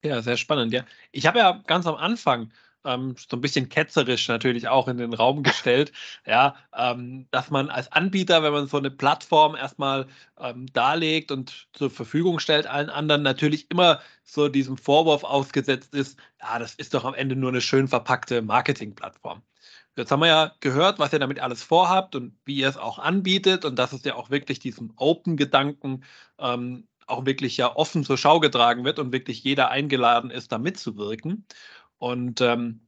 Ja, 0.02 0.22
sehr 0.22 0.36
spannend, 0.38 0.72
ja. 0.72 0.84
Ich 1.12 1.26
habe 1.26 1.38
ja 1.38 1.62
ganz 1.66 1.86
am 1.86 1.94
Anfang 1.96 2.52
ähm, 2.84 3.14
so 3.18 3.36
ein 3.36 3.42
bisschen 3.42 3.68
ketzerisch 3.68 4.28
natürlich 4.28 4.68
auch 4.68 4.88
in 4.88 4.96
den 4.96 5.12
Raum 5.12 5.42
gestellt, 5.42 5.92
ja, 6.26 6.56
ähm, 6.74 7.28
dass 7.30 7.50
man 7.50 7.68
als 7.68 7.92
Anbieter, 7.92 8.42
wenn 8.42 8.52
man 8.52 8.66
so 8.66 8.78
eine 8.78 8.90
Plattform 8.90 9.54
erstmal 9.54 10.06
ähm, 10.38 10.66
darlegt 10.72 11.30
und 11.30 11.68
zur 11.74 11.90
Verfügung 11.90 12.38
stellt 12.38 12.66
allen 12.66 12.88
anderen, 12.88 13.22
natürlich 13.22 13.70
immer 13.70 14.00
so 14.24 14.48
diesem 14.48 14.78
Vorwurf 14.78 15.24
ausgesetzt 15.24 15.94
ist, 15.94 16.18
ja, 16.40 16.58
das 16.58 16.74
ist 16.74 16.94
doch 16.94 17.04
am 17.04 17.14
Ende 17.14 17.36
nur 17.36 17.50
eine 17.50 17.60
schön 17.60 17.86
verpackte 17.86 18.40
Marketingplattform. 18.40 19.42
Jetzt 19.96 20.10
haben 20.12 20.20
wir 20.20 20.28
ja 20.28 20.54
gehört, 20.60 20.98
was 20.98 21.12
ihr 21.12 21.18
damit 21.18 21.40
alles 21.40 21.62
vorhabt 21.62 22.14
und 22.14 22.34
wie 22.46 22.56
ihr 22.56 22.68
es 22.68 22.76
auch 22.78 22.98
anbietet 22.98 23.64
und 23.66 23.76
dass 23.78 23.92
es 23.92 24.04
ja 24.04 24.14
auch 24.14 24.30
wirklich 24.30 24.58
diesem 24.60 24.92
Open-Gedanken 24.96 26.04
ähm, 26.38 26.88
auch 27.10 27.26
wirklich 27.26 27.56
ja 27.56 27.74
offen 27.74 28.04
zur 28.04 28.18
Schau 28.18 28.40
getragen 28.40 28.84
wird 28.84 28.98
und 28.98 29.12
wirklich 29.12 29.42
jeder 29.44 29.70
eingeladen 29.70 30.30
ist, 30.30 30.52
da 30.52 30.58
mitzuwirken. 30.58 31.46
Und 31.98 32.40
ähm, 32.40 32.86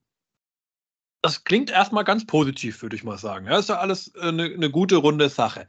das 1.22 1.44
klingt 1.44 1.70
erstmal 1.70 2.04
ganz 2.04 2.26
positiv, 2.26 2.82
würde 2.82 2.96
ich 2.96 3.04
mal 3.04 3.18
sagen. 3.18 3.46
Ja, 3.46 3.58
ist 3.58 3.68
ja 3.68 3.78
alles 3.78 4.14
eine, 4.16 4.44
eine 4.44 4.70
gute, 4.70 4.96
runde 4.96 5.28
Sache. 5.28 5.66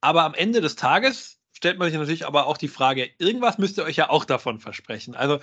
Aber 0.00 0.24
am 0.24 0.34
Ende 0.34 0.60
des 0.60 0.76
Tages 0.76 1.38
stellt 1.52 1.78
man 1.78 1.88
sich 1.88 1.98
natürlich 1.98 2.26
aber 2.26 2.46
auch 2.46 2.56
die 2.56 2.68
Frage, 2.68 3.10
irgendwas 3.18 3.58
müsst 3.58 3.78
ihr 3.78 3.84
euch 3.84 3.96
ja 3.96 4.10
auch 4.10 4.24
davon 4.24 4.60
versprechen. 4.60 5.14
Also 5.14 5.40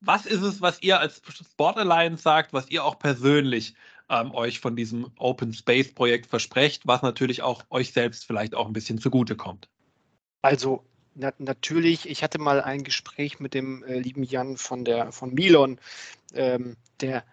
was 0.00 0.26
ist 0.26 0.42
es, 0.42 0.60
was 0.60 0.82
ihr 0.82 1.00
als 1.00 1.20
Sport 1.52 1.78
Alliance 1.78 2.22
sagt, 2.22 2.52
was 2.52 2.70
ihr 2.70 2.84
auch 2.84 2.98
persönlich 2.98 3.74
ähm, 4.08 4.32
euch 4.32 4.60
von 4.60 4.76
diesem 4.76 5.10
Open 5.18 5.52
Space 5.52 5.92
Projekt 5.92 6.26
versprecht, 6.26 6.86
was 6.86 7.02
natürlich 7.02 7.42
auch 7.42 7.64
euch 7.70 7.92
selbst 7.92 8.24
vielleicht 8.24 8.54
auch 8.54 8.66
ein 8.66 8.72
bisschen 8.72 8.98
zugutekommt? 8.98 9.68
Also 10.42 10.84
na, 11.18 11.32
natürlich, 11.38 12.08
ich 12.08 12.22
hatte 12.22 12.38
mal 12.38 12.60
ein 12.62 12.84
Gespräch 12.84 13.40
mit 13.40 13.52
dem 13.52 13.82
äh, 13.82 13.98
lieben 13.98 14.22
Jan 14.22 14.56
von 14.56 14.84
der 14.84 15.12
von 15.12 15.34
Milon, 15.34 15.78
ähm, 16.32 16.76
der, 17.00 17.24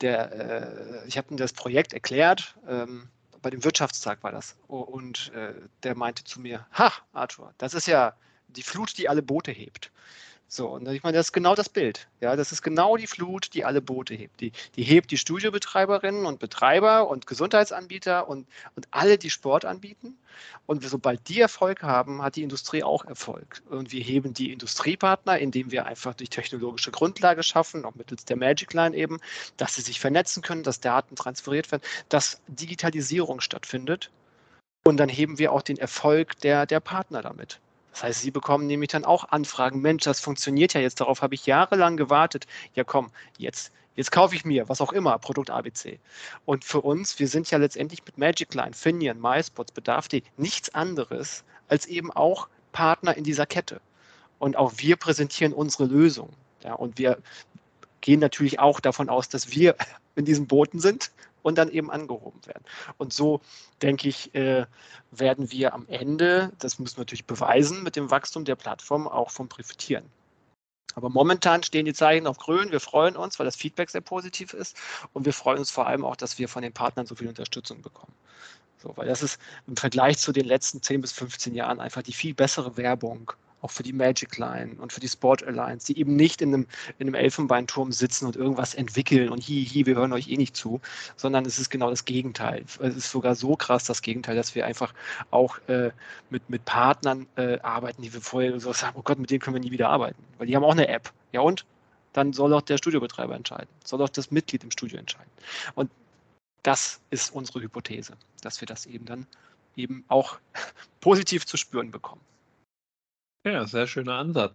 der, 0.00 1.02
äh, 1.02 1.08
ich 1.08 1.18
habe 1.18 1.28
ihm 1.30 1.36
das 1.36 1.52
Projekt 1.52 1.92
erklärt, 1.92 2.56
ähm, 2.68 3.08
bei 3.42 3.50
dem 3.50 3.64
Wirtschaftstag 3.64 4.22
war 4.22 4.30
das. 4.30 4.56
Und 4.68 5.32
äh, 5.34 5.54
der 5.82 5.96
meinte 5.96 6.22
zu 6.22 6.40
mir, 6.40 6.66
ha, 6.72 6.92
Arthur, 7.12 7.52
das 7.58 7.74
ist 7.74 7.86
ja 7.86 8.14
die 8.46 8.62
Flut, 8.62 8.96
die 8.96 9.08
alle 9.08 9.22
Boote 9.22 9.50
hebt. 9.50 9.90
So, 10.54 10.68
und 10.68 10.86
ich 10.86 11.02
meine, 11.02 11.16
das 11.16 11.28
ist 11.28 11.32
genau 11.32 11.54
das 11.54 11.70
Bild. 11.70 12.08
Ja, 12.20 12.36
das 12.36 12.52
ist 12.52 12.60
genau 12.60 12.98
die 12.98 13.06
Flut, 13.06 13.54
die 13.54 13.64
alle 13.64 13.80
Boote 13.80 14.12
hebt. 14.12 14.38
Die, 14.42 14.52
die 14.76 14.82
hebt 14.82 15.10
die 15.10 15.16
Studiobetreiberinnen 15.16 16.26
und 16.26 16.40
Betreiber 16.40 17.08
und 17.08 17.26
Gesundheitsanbieter 17.26 18.28
und, 18.28 18.46
und 18.76 18.86
alle, 18.90 19.16
die 19.16 19.30
Sport 19.30 19.64
anbieten. 19.64 20.18
Und 20.66 20.84
sobald 20.84 21.26
die 21.30 21.40
Erfolg 21.40 21.82
haben, 21.82 22.20
hat 22.20 22.36
die 22.36 22.42
Industrie 22.42 22.82
auch 22.82 23.06
Erfolg. 23.06 23.62
Und 23.70 23.92
wir 23.92 24.02
heben 24.02 24.34
die 24.34 24.52
Industriepartner, 24.52 25.38
indem 25.38 25.70
wir 25.70 25.86
einfach 25.86 26.12
durch 26.12 26.28
technologische 26.28 26.90
Grundlage 26.90 27.42
schaffen, 27.42 27.86
auch 27.86 27.94
mittels 27.94 28.26
der 28.26 28.36
Magic 28.36 28.74
Line 28.74 28.94
eben, 28.94 29.20
dass 29.56 29.76
sie 29.76 29.80
sich 29.80 30.00
vernetzen 30.00 30.42
können, 30.42 30.64
dass 30.64 30.80
Daten 30.80 31.16
transferiert 31.16 31.72
werden, 31.72 31.82
dass 32.10 32.42
Digitalisierung 32.46 33.40
stattfindet. 33.40 34.10
Und 34.84 34.98
dann 34.98 35.08
heben 35.08 35.38
wir 35.38 35.50
auch 35.50 35.62
den 35.62 35.78
Erfolg 35.78 36.38
der, 36.40 36.66
der 36.66 36.80
Partner 36.80 37.22
damit. 37.22 37.58
Das 37.92 38.02
heißt, 38.02 38.20
Sie 38.22 38.30
bekommen 38.30 38.66
nämlich 38.66 38.90
dann 38.90 39.04
auch 39.04 39.28
Anfragen, 39.30 39.80
Mensch, 39.80 40.04
das 40.04 40.20
funktioniert 40.20 40.74
ja 40.74 40.80
jetzt, 40.80 41.00
darauf 41.00 41.22
habe 41.22 41.34
ich 41.34 41.46
jahrelang 41.46 41.96
gewartet. 41.96 42.46
Ja 42.74 42.84
komm, 42.84 43.10
jetzt, 43.38 43.72
jetzt 43.96 44.10
kaufe 44.10 44.34
ich 44.34 44.44
mir, 44.44 44.68
was 44.68 44.80
auch 44.80 44.92
immer, 44.92 45.18
Produkt 45.18 45.50
ABC. 45.50 46.00
Und 46.44 46.64
für 46.64 46.80
uns, 46.80 47.18
wir 47.18 47.28
sind 47.28 47.50
ja 47.50 47.58
letztendlich 47.58 48.04
mit 48.04 48.18
Magic 48.18 48.54
Line, 48.54 48.72
Finian, 48.72 49.20
MySpots, 49.20 49.72
Bedarf.de 49.72 50.22
nichts 50.36 50.74
anderes 50.74 51.44
als 51.68 51.86
eben 51.86 52.10
auch 52.10 52.48
Partner 52.72 53.16
in 53.16 53.24
dieser 53.24 53.46
Kette. 53.46 53.80
Und 54.38 54.56
auch 54.56 54.72
wir 54.76 54.96
präsentieren 54.96 55.52
unsere 55.52 55.84
Lösung. 55.84 56.30
Ja, 56.64 56.74
und 56.74 56.98
wir 56.98 57.18
gehen 58.00 58.20
natürlich 58.20 58.58
auch 58.58 58.80
davon 58.80 59.08
aus, 59.08 59.28
dass 59.28 59.52
wir 59.52 59.76
in 60.16 60.24
diesen 60.24 60.46
Booten 60.46 60.80
sind 60.80 61.12
und 61.42 61.58
dann 61.58 61.70
eben 61.70 61.90
angehoben 61.90 62.44
werden. 62.46 62.64
Und 62.98 63.12
so, 63.12 63.40
denke 63.82 64.08
ich, 64.08 64.34
äh, 64.34 64.66
werden 65.10 65.50
wir 65.50 65.74
am 65.74 65.86
Ende, 65.88 66.52
das 66.58 66.78
müssen 66.78 66.96
wir 66.96 67.02
natürlich 67.02 67.26
beweisen, 67.26 67.82
mit 67.82 67.96
dem 67.96 68.10
Wachstum 68.10 68.44
der 68.44 68.56
Plattform 68.56 69.08
auch 69.08 69.30
von 69.30 69.48
profitieren. 69.48 70.04
Aber 70.94 71.08
momentan 71.08 71.62
stehen 71.62 71.86
die 71.86 71.94
Zeichen 71.94 72.26
auf 72.26 72.38
grün. 72.38 72.70
Wir 72.70 72.80
freuen 72.80 73.16
uns, 73.16 73.38
weil 73.38 73.46
das 73.46 73.56
Feedback 73.56 73.90
sehr 73.90 74.02
positiv 74.02 74.52
ist. 74.52 74.76
Und 75.12 75.24
wir 75.24 75.32
freuen 75.32 75.58
uns 75.58 75.70
vor 75.70 75.86
allem 75.86 76.04
auch, 76.04 76.16
dass 76.16 76.38
wir 76.38 76.48
von 76.48 76.62
den 76.62 76.72
Partnern 76.72 77.06
so 77.06 77.14
viel 77.14 77.28
Unterstützung 77.28 77.80
bekommen. 77.80 78.12
So, 78.82 78.96
weil 78.96 79.06
das 79.06 79.22
ist 79.22 79.40
im 79.66 79.76
Vergleich 79.76 80.18
zu 80.18 80.32
den 80.32 80.44
letzten 80.44 80.82
10 80.82 81.00
bis 81.00 81.12
15 81.12 81.54
Jahren 81.54 81.80
einfach 81.80 82.02
die 82.02 82.12
viel 82.12 82.34
bessere 82.34 82.76
Werbung 82.76 83.32
auch 83.62 83.70
für 83.70 83.82
die 83.82 83.92
Magic 83.92 84.36
Line 84.36 84.74
und 84.78 84.92
für 84.92 85.00
die 85.00 85.08
Sport 85.08 85.42
Alliance, 85.44 85.86
die 85.86 85.98
eben 85.98 86.16
nicht 86.16 86.42
in 86.42 86.52
einem, 86.52 86.66
in 86.98 87.06
einem 87.06 87.14
Elfenbeinturm 87.14 87.92
sitzen 87.92 88.26
und 88.26 88.36
irgendwas 88.36 88.74
entwickeln 88.74 89.30
und 89.30 89.40
hi, 89.40 89.64
hi, 89.64 89.86
wir 89.86 89.94
hören 89.94 90.12
euch 90.12 90.28
eh 90.28 90.36
nicht 90.36 90.56
zu, 90.56 90.80
sondern 91.16 91.46
es 91.46 91.58
ist 91.58 91.70
genau 91.70 91.88
das 91.88 92.04
Gegenteil. 92.04 92.64
Es 92.80 92.96
ist 92.96 93.10
sogar 93.10 93.34
so 93.34 93.56
krass 93.56 93.84
das 93.84 94.02
Gegenteil, 94.02 94.36
dass 94.36 94.54
wir 94.54 94.66
einfach 94.66 94.92
auch 95.30 95.58
äh, 95.68 95.92
mit, 96.28 96.50
mit 96.50 96.64
Partnern 96.64 97.26
äh, 97.36 97.58
arbeiten, 97.60 98.02
die 98.02 98.12
wir 98.12 98.20
vorher 98.20 98.58
so 98.58 98.72
sagen, 98.72 98.96
oh 98.98 99.02
Gott, 99.02 99.18
mit 99.18 99.30
denen 99.30 99.40
können 99.40 99.54
wir 99.54 99.60
nie 99.60 99.70
wieder 99.70 99.88
arbeiten, 99.88 100.22
weil 100.38 100.48
die 100.48 100.56
haben 100.56 100.64
auch 100.64 100.72
eine 100.72 100.88
App. 100.88 101.12
Ja 101.32 101.40
und? 101.40 101.64
Dann 102.12 102.34
soll 102.34 102.52
auch 102.52 102.60
der 102.60 102.76
Studiobetreiber 102.76 103.34
entscheiden, 103.34 103.68
soll 103.84 104.02
auch 104.02 104.08
das 104.10 104.30
Mitglied 104.30 104.64
im 104.64 104.70
Studio 104.70 104.98
entscheiden. 104.98 105.30
Und 105.74 105.90
das 106.62 107.00
ist 107.08 107.34
unsere 107.34 107.62
Hypothese, 107.62 108.14
dass 108.42 108.60
wir 108.60 108.66
das 108.66 108.84
eben 108.84 109.06
dann 109.06 109.26
eben 109.76 110.04
auch 110.08 110.38
positiv 111.00 111.46
zu 111.46 111.56
spüren 111.56 111.90
bekommen. 111.90 112.20
Ja, 113.44 113.66
sehr 113.66 113.86
schöner 113.86 114.14
Ansatz. 114.14 114.54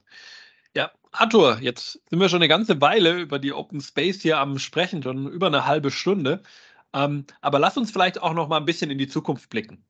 Ja, 0.75 0.91
Arthur, 1.11 1.59
jetzt 1.61 1.99
sind 2.09 2.19
wir 2.19 2.29
schon 2.29 2.37
eine 2.37 2.47
ganze 2.47 2.79
Weile 2.81 3.19
über 3.19 3.39
die 3.39 3.51
Open 3.53 3.81
Space 3.81 4.21
hier 4.21 4.39
am 4.39 4.59
Sprechen, 4.59 5.03
schon 5.03 5.27
über 5.29 5.47
eine 5.47 5.65
halbe 5.65 5.91
Stunde. 5.91 6.43
Ähm, 6.93 7.25
aber 7.41 7.59
lass 7.59 7.77
uns 7.77 7.91
vielleicht 7.91 8.21
auch 8.21 8.33
noch 8.33 8.47
mal 8.47 8.57
ein 8.57 8.65
bisschen 8.65 8.89
in 8.91 8.97
die 8.97 9.07
Zukunft 9.09 9.49
blicken. 9.49 9.83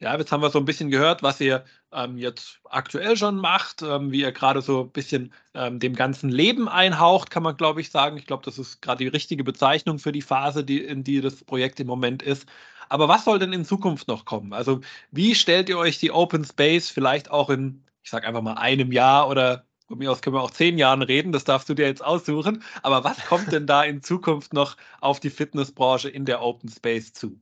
Ja, 0.00 0.16
jetzt 0.18 0.32
haben 0.32 0.42
wir 0.42 0.50
so 0.50 0.58
ein 0.58 0.64
bisschen 0.66 0.90
gehört, 0.90 1.22
was 1.22 1.40
ihr 1.40 1.64
ähm, 1.92 2.18
jetzt 2.18 2.60
aktuell 2.68 3.16
schon 3.16 3.36
macht, 3.36 3.82
ähm, 3.82 4.12
wie 4.12 4.20
ihr 4.20 4.32
gerade 4.32 4.60
so 4.60 4.82
ein 4.82 4.90
bisschen 4.90 5.32
ähm, 5.54 5.78
dem 5.80 5.94
ganzen 5.94 6.28
Leben 6.28 6.68
einhaucht, 6.68 7.30
kann 7.30 7.42
man, 7.42 7.56
glaube 7.56 7.80
ich, 7.80 7.90
sagen. 7.90 8.18
Ich 8.18 8.26
glaube, 8.26 8.44
das 8.44 8.58
ist 8.58 8.82
gerade 8.82 9.04
die 9.04 9.08
richtige 9.08 9.44
Bezeichnung 9.44 9.98
für 9.98 10.12
die 10.12 10.22
Phase, 10.22 10.64
die, 10.64 10.82
in 10.84 11.04
die 11.04 11.20
das 11.20 11.44
Projekt 11.44 11.80
im 11.80 11.86
Moment 11.86 12.22
ist. 12.22 12.46
Aber 12.88 13.08
was 13.08 13.24
soll 13.24 13.38
denn 13.38 13.52
in 13.52 13.64
Zukunft 13.64 14.08
noch 14.08 14.24
kommen? 14.26 14.52
Also, 14.52 14.80
wie 15.10 15.34
stellt 15.34 15.68
ihr 15.70 15.78
euch 15.78 15.98
die 15.98 16.10
Open 16.10 16.44
Space 16.44 16.90
vielleicht 16.90 17.30
auch 17.30 17.48
in 17.48 17.84
ich 18.02 18.10
sage 18.10 18.26
einfach 18.26 18.42
mal 18.42 18.54
einem 18.54 18.92
Jahr 18.92 19.28
oder 19.28 19.66
von 19.88 19.98
mir 19.98 20.10
aus 20.10 20.22
können 20.22 20.36
wir 20.36 20.42
auch 20.42 20.50
zehn 20.50 20.78
Jahren 20.78 21.02
reden, 21.02 21.32
das 21.32 21.44
darfst 21.44 21.68
du 21.68 21.74
dir 21.74 21.86
jetzt 21.86 22.02
aussuchen. 22.02 22.62
Aber 22.82 23.04
was 23.04 23.24
kommt 23.26 23.52
denn 23.52 23.66
da 23.66 23.82
in 23.82 24.02
Zukunft 24.02 24.54
noch 24.54 24.76
auf 25.00 25.20
die 25.20 25.30
Fitnessbranche 25.30 26.08
in 26.08 26.24
der 26.24 26.40
Open 26.40 26.68
Space 26.68 27.12
zu? 27.12 27.38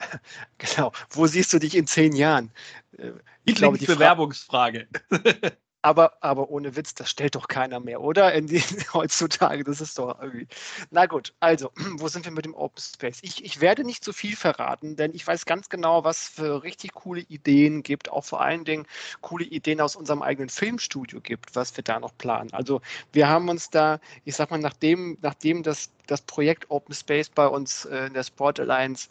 Genau, 0.58 0.92
wo 1.10 1.26
siehst 1.26 1.52
du 1.52 1.58
dich 1.58 1.76
in 1.76 1.86
zehn 1.86 2.14
Jahren? 2.14 2.50
Äh, 2.98 3.12
ich 3.44 3.54
glaube, 3.54 3.78
die 3.78 3.86
Bewerbungsfrage. 3.86 4.88
Aber, 5.84 6.12
aber 6.20 6.48
ohne 6.50 6.76
Witz, 6.76 6.94
das 6.94 7.10
stellt 7.10 7.34
doch 7.34 7.48
keiner 7.48 7.80
mehr, 7.80 8.00
oder? 8.00 8.32
In 8.32 8.46
die, 8.46 8.60
heutzutage, 8.94 9.64
das 9.64 9.80
ist 9.80 9.98
doch 9.98 10.20
irgendwie. 10.22 10.46
Na 10.92 11.06
gut, 11.06 11.34
also, 11.40 11.72
wo 11.96 12.06
sind 12.06 12.24
wir 12.24 12.30
mit 12.30 12.44
dem 12.44 12.54
Open 12.54 12.80
Space? 12.80 13.18
Ich, 13.22 13.44
ich 13.44 13.60
werde 13.60 13.82
nicht 13.82 14.04
zu 14.04 14.12
viel 14.12 14.36
verraten, 14.36 14.94
denn 14.94 15.12
ich 15.12 15.26
weiß 15.26 15.44
ganz 15.44 15.68
genau, 15.68 16.04
was 16.04 16.28
für 16.28 16.62
richtig 16.62 16.94
coole 16.94 17.22
Ideen 17.22 17.82
gibt, 17.82 18.10
auch 18.12 18.24
vor 18.24 18.40
allen 18.40 18.64
Dingen 18.64 18.86
coole 19.22 19.44
Ideen 19.44 19.80
aus 19.80 19.96
unserem 19.96 20.22
eigenen 20.22 20.50
Filmstudio 20.50 21.20
gibt, 21.20 21.56
was 21.56 21.76
wir 21.76 21.82
da 21.82 21.98
noch 21.98 22.16
planen. 22.16 22.52
Also, 22.52 22.80
wir 23.12 23.28
haben 23.28 23.48
uns 23.48 23.68
da, 23.70 23.98
ich 24.24 24.36
sag 24.36 24.52
mal, 24.52 24.58
nachdem, 24.58 25.18
nachdem 25.20 25.64
das, 25.64 25.90
das 26.06 26.22
Projekt 26.22 26.70
Open 26.70 26.94
Space 26.94 27.28
bei 27.28 27.48
uns 27.48 27.86
äh, 27.86 28.06
in 28.06 28.14
der 28.14 28.22
Sport 28.22 28.60
Alliance 28.60 29.08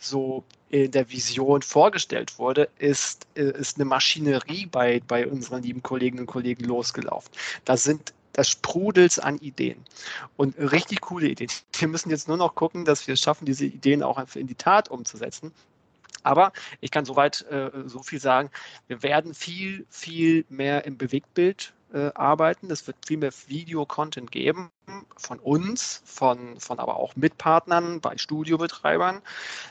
so 0.00 0.44
in 0.70 0.90
der 0.90 1.10
Vision 1.10 1.62
vorgestellt 1.62 2.38
wurde, 2.38 2.68
ist, 2.78 3.26
ist 3.34 3.76
eine 3.76 3.84
Maschinerie 3.84 4.66
bei, 4.66 5.00
bei 5.06 5.26
unseren 5.26 5.62
lieben 5.62 5.82
Kolleginnen 5.82 6.20
und 6.20 6.26
Kollegen 6.26 6.64
losgelaufen. 6.64 7.30
Da 7.64 7.76
sind 7.76 8.14
das 8.32 8.48
sprudelt 8.48 9.22
an 9.22 9.38
Ideen 9.38 9.84
und 10.36 10.56
richtig 10.56 11.00
coole 11.00 11.28
Ideen. 11.28 11.50
Wir 11.72 11.88
müssen 11.88 12.10
jetzt 12.10 12.28
nur 12.28 12.36
noch 12.36 12.54
gucken, 12.54 12.84
dass 12.84 13.06
wir 13.06 13.14
es 13.14 13.20
schaffen, 13.20 13.44
diese 13.44 13.64
Ideen 13.64 14.02
auch 14.02 14.24
in 14.34 14.46
die 14.46 14.54
Tat 14.54 14.88
umzusetzen. 14.88 15.52
Aber 16.22 16.52
ich 16.80 16.90
kann 16.90 17.04
soweit 17.04 17.42
äh, 17.50 17.70
so 17.86 18.02
viel 18.02 18.20
sagen, 18.20 18.50
wir 18.88 19.02
werden 19.02 19.34
viel, 19.34 19.86
viel 19.88 20.44
mehr 20.48 20.84
im 20.84 20.96
Bewegtbild 20.96 21.72
äh, 21.92 22.10
arbeiten. 22.14 22.70
Es 22.70 22.86
wird 22.86 22.96
viel 23.06 23.18
mehr 23.18 23.32
Video-Content 23.46 24.30
geben 24.30 24.70
von 25.16 25.38
uns, 25.38 26.02
von, 26.04 26.58
von 26.58 26.78
aber 26.78 26.96
auch 26.96 27.16
Mitpartnern 27.16 28.00
bei 28.00 28.16
Studiobetreibern. 28.16 29.22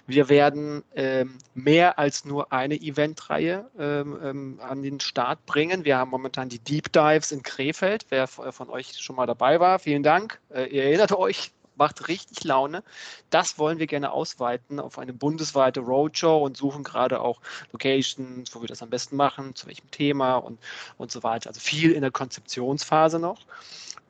Wir 0.08 0.30
werden 0.30 0.84
ähm, 0.96 1.38
mehr 1.54 2.00
als 2.00 2.26
nur 2.26 2.52
eine 2.54 2.76
Eventreihe 2.76 3.70
ähm, 3.78 4.18
ähm, 4.24 4.60
an 4.62 4.82
den 4.82 5.00
Start 5.00 5.46
bringen. 5.46 5.86
Wir 5.86 5.98
haben 5.98 6.12
momentan 6.12 6.50
die 6.50 6.60
Deep 6.60 6.92
Dives 6.94 7.32
in 7.32 7.44
Krefeld. 7.44 8.06
Wer 8.10 8.28
von 8.28 8.70
euch 8.70 8.98
schon 9.00 9.16
mal 9.16 9.26
dabei 9.26 9.60
war, 9.60 9.80
vielen 9.80 10.04
Dank. 10.04 10.40
Äh, 10.50 10.66
ihr 10.66 10.84
erinnert 10.84 11.12
euch, 11.12 11.52
macht 11.80 12.08
richtig 12.08 12.44
Laune. 12.44 12.84
Das 13.32 13.58
wollen 13.58 13.80
wir 13.80 13.88
gerne 13.88 14.12
ausweiten 14.12 14.80
auf 14.80 15.00
eine 15.00 15.14
bundesweite 15.14 15.80
Roadshow 15.80 16.38
und 16.46 16.58
suchen 16.58 16.84
gerade 16.84 17.22
auch 17.22 17.42
Locations, 17.72 18.54
wo 18.54 18.62
wir 18.62 18.68
das 18.68 18.84
am 18.84 18.92
besten 18.92 19.16
machen, 19.16 19.56
zu 19.56 19.66
welchem 19.66 19.90
Thema 19.90 20.36
und, 20.36 20.60
und 20.98 21.12
so 21.12 21.24
weiter. 21.24 21.50
Also 21.50 21.60
viel 21.60 21.94
in 21.94 22.02
der 22.02 22.12
Konzeptionsphase 22.12 23.18
noch. 23.18 23.40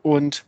Und 0.01 0.43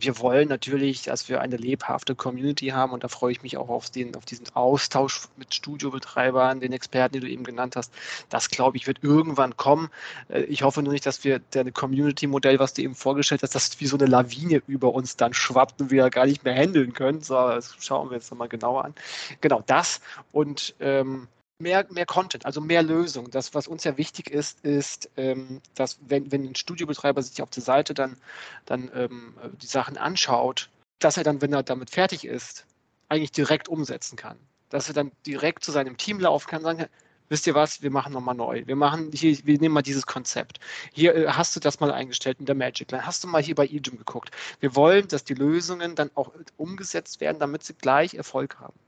wir 0.00 0.18
wollen 0.18 0.48
natürlich, 0.48 1.02
dass 1.02 1.28
wir 1.28 1.40
eine 1.40 1.56
lebhafte 1.56 2.14
Community 2.14 2.68
haben 2.68 2.92
und 2.92 3.04
da 3.04 3.08
freue 3.08 3.32
ich 3.32 3.42
mich 3.42 3.56
auch 3.56 3.68
auf, 3.68 3.90
den, 3.90 4.14
auf 4.16 4.24
diesen 4.24 4.46
Austausch 4.54 5.28
mit 5.36 5.54
Studiobetreibern, 5.54 6.60
den 6.60 6.72
Experten, 6.72 7.14
die 7.14 7.20
du 7.20 7.28
eben 7.28 7.44
genannt 7.44 7.76
hast. 7.76 7.92
Das, 8.28 8.50
glaube 8.50 8.76
ich, 8.76 8.86
wird 8.86 9.02
irgendwann 9.02 9.56
kommen. 9.56 9.90
Äh, 10.28 10.42
ich 10.42 10.62
hoffe 10.62 10.82
nur 10.82 10.92
nicht, 10.92 11.06
dass 11.06 11.24
wir 11.24 11.40
deine 11.50 11.72
Community-Modell, 11.72 12.58
was 12.58 12.74
du 12.74 12.82
eben 12.82 12.94
vorgestellt 12.94 13.42
hast, 13.42 13.54
dass 13.54 13.80
wie 13.80 13.86
so 13.86 13.96
eine 13.96 14.06
Lawine 14.06 14.62
über 14.66 14.94
uns 14.94 15.16
dann 15.16 15.34
schwappt 15.34 15.80
und 15.80 15.90
wir 15.90 16.10
gar 16.10 16.26
nicht 16.26 16.44
mehr 16.44 16.54
handeln 16.54 16.92
können. 16.92 17.20
So, 17.20 17.34
das 17.34 17.76
schauen 17.80 18.10
wir 18.10 18.16
jetzt 18.16 18.30
nochmal 18.30 18.48
genauer 18.48 18.84
an. 18.84 18.94
Genau 19.40 19.62
das 19.66 20.00
und 20.32 20.74
ähm, 20.80 21.28
mehr, 21.58 21.86
mehr 21.90 22.06
Content, 22.06 22.46
also 22.46 22.60
mehr 22.60 22.82
Lösungen. 22.82 23.30
Das, 23.30 23.54
was 23.54 23.68
uns 23.68 23.84
ja 23.84 23.96
wichtig 23.96 24.30
ist, 24.30 24.64
ist, 24.64 25.10
ähm, 25.16 25.60
dass 25.74 25.98
wenn, 26.06 26.30
wenn 26.30 26.44
ein 26.44 26.54
Studiobetreiber 26.54 27.22
sich 27.22 27.42
auf 27.42 27.50
der 27.50 27.62
Seite 27.62 27.94
dann, 27.94 28.16
dann 28.64 28.90
ähm, 28.94 29.34
die 29.60 29.66
Sachen 29.66 29.96
anschaut, 29.96 30.70
dass 30.98 31.16
er 31.16 31.24
dann, 31.24 31.42
wenn 31.42 31.52
er 31.52 31.62
damit 31.62 31.90
fertig 31.90 32.24
ist, 32.24 32.66
eigentlich 33.08 33.32
direkt 33.32 33.68
umsetzen 33.68 34.16
kann. 34.16 34.38
Dass 34.68 34.88
er 34.88 34.94
dann 34.94 35.12
direkt 35.26 35.64
zu 35.64 35.72
seinem 35.72 35.96
Team 35.96 36.20
laufen 36.20 36.48
kann 36.48 36.58
und 36.58 36.64
sagen, 36.64 36.86
wisst 37.28 37.46
ihr 37.46 37.54
was, 37.54 37.82
wir 37.82 37.90
machen 37.90 38.12
nochmal 38.12 38.34
neu. 38.34 38.62
Wir 38.66 38.76
machen 38.76 39.10
hier, 39.12 39.36
wir 39.44 39.58
nehmen 39.58 39.74
mal 39.74 39.82
dieses 39.82 40.06
Konzept. 40.06 40.60
Hier 40.92 41.14
äh, 41.14 41.26
hast 41.28 41.56
du 41.56 41.60
das 41.60 41.80
mal 41.80 41.90
eingestellt 41.90 42.38
in 42.40 42.46
der 42.46 42.54
Magic 42.54 42.90
Line. 42.90 43.06
Hast 43.06 43.24
du 43.24 43.28
mal 43.28 43.42
hier 43.42 43.54
bei 43.54 43.66
eGym 43.66 43.98
geguckt. 43.98 44.30
Wir 44.60 44.74
wollen, 44.76 45.08
dass 45.08 45.24
die 45.24 45.34
Lösungen 45.34 45.94
dann 45.94 46.10
auch 46.14 46.32
umgesetzt 46.56 47.20
werden, 47.20 47.38
damit 47.38 47.64
sie 47.64 47.74
gleich 47.74 48.14
Erfolg 48.14 48.60
haben. 48.60 48.78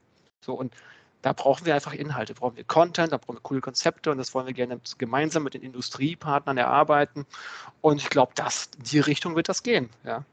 So, 0.43 0.53
und 0.53 0.73
da 1.21 1.33
brauchen 1.33 1.65
wir 1.65 1.75
einfach 1.75 1.93
Inhalte, 1.93 2.33
brauchen 2.33 2.57
wir 2.57 2.63
Content, 2.63 3.11
da 3.11 3.17
brauchen 3.17 3.37
wir 3.37 3.41
coole 3.41 3.61
Konzepte 3.61 4.11
und 4.11 4.17
das 4.17 4.33
wollen 4.33 4.47
wir 4.47 4.53
gerne 4.53 4.79
gemeinsam 4.97 5.43
mit 5.43 5.53
den 5.53 5.61
Industriepartnern 5.61 6.57
erarbeiten. 6.57 7.25
Und 7.81 8.01
ich 8.01 8.09
glaube, 8.09 8.33
in 8.37 8.83
die 8.83 8.99
Richtung 8.99 9.35
wird 9.35 9.49
das 9.49 9.63
gehen. 9.63 9.89
Ja. 10.03 10.25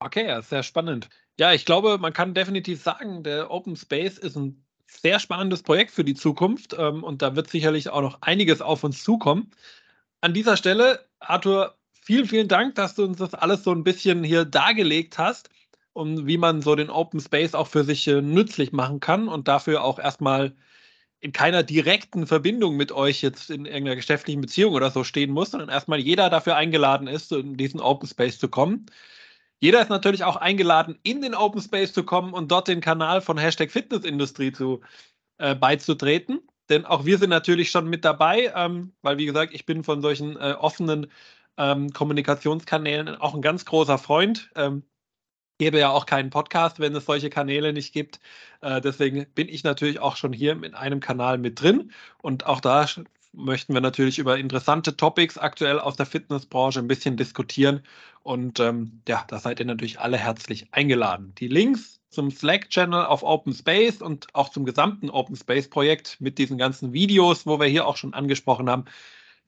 Okay, 0.00 0.40
sehr 0.42 0.62
spannend. 0.62 1.08
Ja, 1.38 1.52
ich 1.52 1.64
glaube, 1.64 1.98
man 1.98 2.12
kann 2.12 2.34
definitiv 2.34 2.82
sagen, 2.82 3.22
der 3.22 3.50
Open 3.50 3.76
Space 3.76 4.18
ist 4.18 4.36
ein 4.36 4.64
sehr 4.86 5.18
spannendes 5.18 5.62
Projekt 5.62 5.92
für 5.92 6.04
die 6.04 6.14
Zukunft 6.14 6.74
ähm, 6.78 7.02
und 7.02 7.22
da 7.22 7.34
wird 7.34 7.48
sicherlich 7.48 7.88
auch 7.88 8.02
noch 8.02 8.18
einiges 8.20 8.60
auf 8.60 8.84
uns 8.84 9.02
zukommen. 9.02 9.50
An 10.20 10.34
dieser 10.34 10.56
Stelle, 10.56 11.06
Arthur, 11.18 11.76
vielen, 11.92 12.26
vielen 12.26 12.48
Dank, 12.48 12.74
dass 12.74 12.94
du 12.94 13.04
uns 13.04 13.18
das 13.18 13.32
alles 13.32 13.64
so 13.64 13.72
ein 13.72 13.84
bisschen 13.84 14.22
hier 14.22 14.44
dargelegt 14.44 15.18
hast 15.18 15.48
und 15.92 16.26
wie 16.26 16.38
man 16.38 16.62
so 16.62 16.74
den 16.74 16.90
Open 16.90 17.20
Space 17.20 17.54
auch 17.54 17.66
für 17.68 17.84
sich 17.84 18.06
äh, 18.08 18.22
nützlich 18.22 18.72
machen 18.72 19.00
kann 19.00 19.28
und 19.28 19.48
dafür 19.48 19.84
auch 19.84 19.98
erstmal 19.98 20.54
in 21.20 21.32
keiner 21.32 21.62
direkten 21.62 22.26
Verbindung 22.26 22.76
mit 22.76 22.92
euch 22.92 23.22
jetzt 23.22 23.50
in 23.50 23.64
irgendeiner 23.64 23.96
geschäftlichen 23.96 24.40
Beziehung 24.40 24.74
oder 24.74 24.90
so 24.90 25.04
stehen 25.04 25.30
muss, 25.30 25.52
sondern 25.52 25.68
erstmal 25.68 26.00
jeder 26.00 26.30
dafür 26.30 26.56
eingeladen 26.56 27.06
ist, 27.06 27.30
in 27.32 27.56
diesen 27.56 27.80
Open 27.80 28.08
Space 28.08 28.38
zu 28.38 28.48
kommen. 28.48 28.86
Jeder 29.60 29.80
ist 29.80 29.90
natürlich 29.90 30.24
auch 30.24 30.36
eingeladen, 30.36 30.98
in 31.04 31.22
den 31.22 31.36
Open 31.36 31.62
Space 31.62 31.92
zu 31.92 32.02
kommen 32.04 32.34
und 32.34 32.50
dort 32.50 32.66
den 32.66 32.80
Kanal 32.80 33.20
von 33.20 33.38
Hashtag 33.38 33.70
Fitnessindustrie 33.70 34.52
zu, 34.52 34.80
äh, 35.38 35.54
beizutreten. 35.54 36.40
Denn 36.68 36.84
auch 36.86 37.04
wir 37.04 37.18
sind 37.18 37.30
natürlich 37.30 37.70
schon 37.70 37.88
mit 37.88 38.04
dabei, 38.04 38.52
ähm, 38.56 38.92
weil, 39.02 39.18
wie 39.18 39.26
gesagt, 39.26 39.54
ich 39.54 39.66
bin 39.66 39.84
von 39.84 40.02
solchen 40.02 40.36
äh, 40.36 40.54
offenen 40.58 41.08
ähm, 41.56 41.92
Kommunikationskanälen 41.92 43.08
auch 43.16 43.34
ein 43.34 43.42
ganz 43.42 43.64
großer 43.64 43.98
Freund. 43.98 44.50
Ähm, 44.56 44.84
gäbe 45.62 45.78
ja 45.78 45.90
auch 45.90 46.06
keinen 46.06 46.30
Podcast, 46.30 46.80
wenn 46.80 46.92
es 46.96 47.04
solche 47.04 47.30
Kanäle 47.30 47.72
nicht 47.72 47.92
gibt. 47.92 48.18
Äh, 48.62 48.80
deswegen 48.80 49.26
bin 49.36 49.48
ich 49.48 49.62
natürlich 49.62 50.00
auch 50.00 50.16
schon 50.16 50.32
hier 50.32 50.60
in 50.60 50.74
einem 50.74 50.98
Kanal 50.98 51.38
mit 51.38 51.62
drin. 51.62 51.92
Und 52.20 52.46
auch 52.46 52.60
da 52.60 52.84
möchten 53.32 53.72
wir 53.72 53.80
natürlich 53.80 54.18
über 54.18 54.38
interessante 54.38 54.96
Topics 54.96 55.38
aktuell 55.38 55.78
aus 55.78 55.94
der 55.94 56.06
Fitnessbranche 56.06 56.80
ein 56.80 56.88
bisschen 56.88 57.16
diskutieren. 57.16 57.84
Und 58.24 58.58
ähm, 58.58 59.02
ja, 59.06 59.24
da 59.28 59.38
seid 59.38 59.60
ihr 59.60 59.66
natürlich 59.66 60.00
alle 60.00 60.16
herzlich 60.16 60.66
eingeladen. 60.72 61.32
Die 61.38 61.46
Links 61.46 62.00
zum 62.08 62.32
Slack-Channel 62.32 63.04
auf 63.04 63.22
Open 63.22 63.54
Space 63.54 64.02
und 64.02 64.34
auch 64.34 64.48
zum 64.48 64.64
gesamten 64.64 65.10
Open 65.10 65.36
Space-Projekt 65.36 66.20
mit 66.20 66.38
diesen 66.38 66.58
ganzen 66.58 66.92
Videos, 66.92 67.46
wo 67.46 67.60
wir 67.60 67.68
hier 67.68 67.86
auch 67.86 67.96
schon 67.96 68.14
angesprochen 68.14 68.68
haben, 68.68 68.86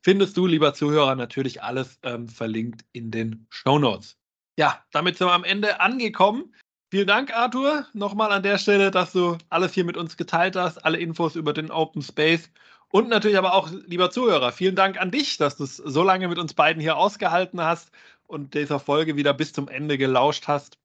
findest 0.00 0.36
du, 0.36 0.46
lieber 0.46 0.74
Zuhörer, 0.74 1.16
natürlich 1.16 1.60
alles 1.60 1.98
ähm, 2.04 2.28
verlinkt 2.28 2.84
in 2.92 3.10
den 3.10 3.48
Show 3.50 3.80
Notes. 3.80 4.16
Ja, 4.56 4.84
damit 4.92 5.18
sind 5.18 5.26
wir 5.26 5.32
am 5.32 5.44
Ende 5.44 5.80
angekommen. 5.80 6.54
Vielen 6.90 7.08
Dank, 7.08 7.36
Arthur, 7.36 7.86
nochmal 7.92 8.30
an 8.30 8.44
der 8.44 8.56
Stelle, 8.56 8.92
dass 8.92 9.12
du 9.12 9.36
alles 9.48 9.72
hier 9.72 9.84
mit 9.84 9.96
uns 9.96 10.16
geteilt 10.16 10.54
hast, 10.54 10.84
alle 10.84 10.98
Infos 10.98 11.34
über 11.34 11.52
den 11.52 11.72
Open 11.72 12.02
Space. 12.02 12.50
Und 12.88 13.08
natürlich 13.08 13.36
aber 13.36 13.54
auch, 13.54 13.68
lieber 13.86 14.12
Zuhörer, 14.12 14.52
vielen 14.52 14.76
Dank 14.76 15.00
an 15.00 15.10
dich, 15.10 15.36
dass 15.36 15.56
du 15.56 15.64
es 15.64 15.78
so 15.78 16.04
lange 16.04 16.28
mit 16.28 16.38
uns 16.38 16.54
beiden 16.54 16.80
hier 16.80 16.96
ausgehalten 16.96 17.60
hast 17.60 17.90
und 18.28 18.54
dieser 18.54 18.78
Folge 18.78 19.16
wieder 19.16 19.34
bis 19.34 19.52
zum 19.52 19.66
Ende 19.66 19.98
gelauscht 19.98 20.46
hast. 20.46 20.78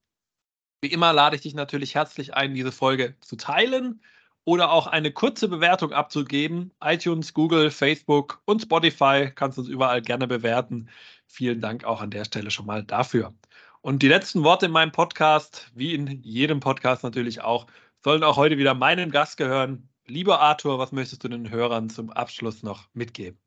Wie 0.82 0.92
immer 0.92 1.14
lade 1.14 1.36
ich 1.36 1.44
dich 1.44 1.54
natürlich 1.54 1.94
herzlich 1.94 2.34
ein, 2.34 2.56
diese 2.56 2.72
Folge 2.72 3.16
zu 3.22 3.36
teilen 3.36 4.02
oder 4.46 4.72
auch 4.72 4.88
eine 4.88 5.12
kurze 5.12 5.48
Bewertung 5.48 5.94
abzugeben. 5.94 6.72
iTunes, 6.84 7.36
Google, 7.36 7.70
Facebook 7.70 8.42
und 8.46 8.64
Spotify 8.64 9.30
kannst 9.36 9.60
du 9.60 9.62
uns 9.62 9.70
überall 9.70 10.02
gerne 10.02 10.26
bewerten. 10.26 10.90
Vielen 11.28 11.62
Dank 11.62 11.84
auch 11.84 12.02
an 12.02 12.10
der 12.10 12.26
Stelle 12.26 12.50
schon 12.50 12.66
mal 12.66 12.84
dafür. 12.84 13.36
Und 13.82 14.04
die 14.04 14.10
letzten 14.10 14.44
Worte 14.44 14.66
in 14.66 14.74
meinem 14.74 14.92
Podcast, 14.92 15.72
wie 15.74 15.94
in 15.96 16.22
jedem 16.22 16.60
Podcast 16.60 17.02
natürlich 17.04 17.42
auch, 17.42 17.66
sollen 18.04 18.24
auch 18.24 18.36
heute 18.36 18.58
wieder 18.58 18.74
meinem 18.74 19.10
Gast 19.10 19.38
gehören. 19.38 19.88
Lieber 20.06 20.42
Arthur, 20.42 20.80
was 20.80 20.92
möchtest 20.92 21.24
du 21.24 21.30
den 21.30 21.50
Hörern 21.50 21.90
zum 21.90 22.10
Abschluss 22.10 22.62
noch 22.62 22.90
mitgeben? 22.94 23.40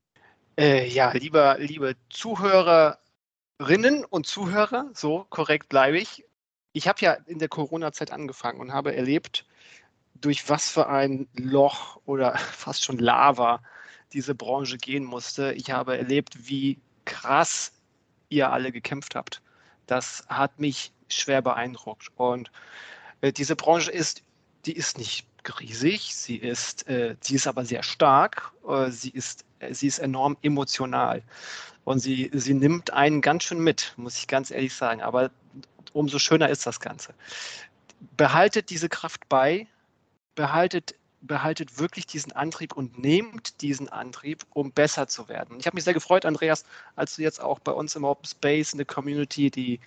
Äh, 0.59 0.89
ja, 0.89 1.13
lieber, 1.13 1.59
liebe 1.59 1.97
Zuhörerinnen 2.09 2.97
und 4.09 4.27
Zuhörer, 4.27 4.89
so 4.95 5.27
korrekt 5.29 5.69
bleibe 5.69 5.99
ich. 5.99 6.25
Ich 6.73 6.89
habe 6.89 7.01
ja 7.03 7.13
in 7.27 7.39
der 7.39 7.49
Corona-Zeit 7.49 8.11
angefangen 8.11 8.61
und 8.61 8.73
habe 8.73 8.97
erlebt, 8.97 9.45
durch 10.15 10.49
was 10.49 10.71
für 10.71 10.89
ein 10.89 11.29
Loch 11.35 12.01
oder 12.07 12.37
fast 12.39 12.85
schon 12.85 12.97
Lava 12.99 13.63
diese 14.15 14.35
Branche 14.35 14.79
gehen 14.79 15.05
musste. 15.05 15.53
Ich 15.53 15.71
habe 15.71 15.99
erlebt, 15.99 16.49
wie 16.49 16.81
krass 17.05 17.75
ihr 18.31 18.51
alle 18.51 18.73
gekämpft 18.73 19.15
habt 19.15 19.43
das 19.93 20.25
hat 20.29 20.59
mich 20.59 20.91
schwer 21.09 21.43
beeindruckt. 21.43 22.09
Und 22.17 22.51
äh, 23.21 23.31
diese 23.31 23.57
Branche 23.57 23.91
ist, 23.91 24.23
die 24.65 24.73
ist 24.73 24.97
nicht 24.97 25.27
riesig, 25.61 26.15
sie 26.15 26.37
ist, 26.37 26.89
äh, 26.89 27.17
sie 27.21 27.35
ist 27.35 27.47
aber 27.47 27.67
sehr 27.67 27.83
stark, 27.83 28.53
äh, 28.67 28.91
sie, 28.91 29.11
ist, 29.11 29.45
äh, 29.59 29.75
sie 29.75 29.89
ist 29.89 29.99
enorm 29.99 30.39
emotional. 30.43 31.23
Und 31.85 31.99
sie, 31.99 32.31
sie 32.33 32.55
nimmt 32.55 32.93
einen 32.93 33.21
ganz 33.21 33.45
schön 33.45 33.61
mit, 33.61 33.93
muss 33.99 34.17
ich 34.17 34.29
ganz 34.29 34.51
ehrlich 34.51 34.75
sagen. 34.75 35.03
Aber 35.03 35.31
umso 35.93 36.19
schöner 36.19 36.49
ist 36.49 36.67
das 36.67 36.81
Ganze. 36.81 37.13
Behaltet 38.17 38.71
diese 38.71 38.89
Kraft 38.89 39.29
bei, 39.29 39.67
behaltet 40.35 40.95
behaltet 41.23 41.79
wirklich 41.79 42.07
diesen 42.07 42.33
Antrieb 42.33 42.73
und 42.73 42.99
nehmt 42.99 43.61
diesen 43.63 43.89
Antrieb, 43.89 44.45
um 44.53 44.73
besser 44.73 45.07
zu 45.07 45.29
werden. 45.29 45.59
Ich 45.59 45.67
habe 45.67 45.77
mich 45.77 45.85
sehr 45.85 45.95
gefreut, 45.95 46.25
Andreas, 46.27 46.65
als 46.97 47.17
du 47.17 47.23
jetzt 47.23 47.41
auch 47.41 47.61
bei 47.61 47.73
uns 47.73 47.97
im 47.97 48.05
Open 48.05 48.27
Space 48.27 48.73
in 48.73 48.79
der 48.79 48.87
Community 48.87 49.51
die, 49.51 49.81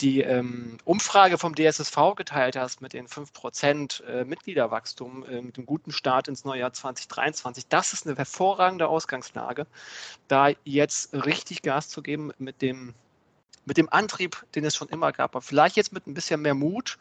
die 0.00 0.20
ähm, 0.20 0.78
Umfrage 0.84 1.38
vom 1.38 1.54
DSSV 1.54 1.96
geteilt 2.16 2.56
hast 2.56 2.82
mit 2.82 2.92
den 2.92 3.06
5% 3.06 4.04
äh, 4.04 4.24
Mitgliederwachstum, 4.24 5.24
äh, 5.24 5.40
mit 5.40 5.56
dem 5.56 5.66
guten 5.66 5.92
Start 5.92 6.28
ins 6.28 6.44
neue 6.44 6.60
Jahr 6.60 6.72
2023. 6.72 7.68
Das 7.68 7.92
ist 7.92 8.06
eine 8.06 8.16
hervorragende 8.16 8.88
Ausgangslage, 8.88 9.66
da 10.28 10.50
jetzt 10.64 11.14
richtig 11.14 11.62
Gas 11.62 11.88
zu 11.88 12.02
geben 12.02 12.32
mit 12.38 12.60
dem 12.60 12.94
mit 13.64 13.76
dem 13.76 13.88
Antrieb, 13.90 14.44
den 14.54 14.64
es 14.64 14.74
schon 14.74 14.88
immer 14.88 15.12
gab, 15.12 15.34
aber 15.34 15.42
vielleicht 15.42 15.76
jetzt 15.76 15.92
mit 15.92 16.06
ein 16.06 16.14
bisschen 16.14 16.42
mehr 16.42 16.54
Mut, 16.54 16.98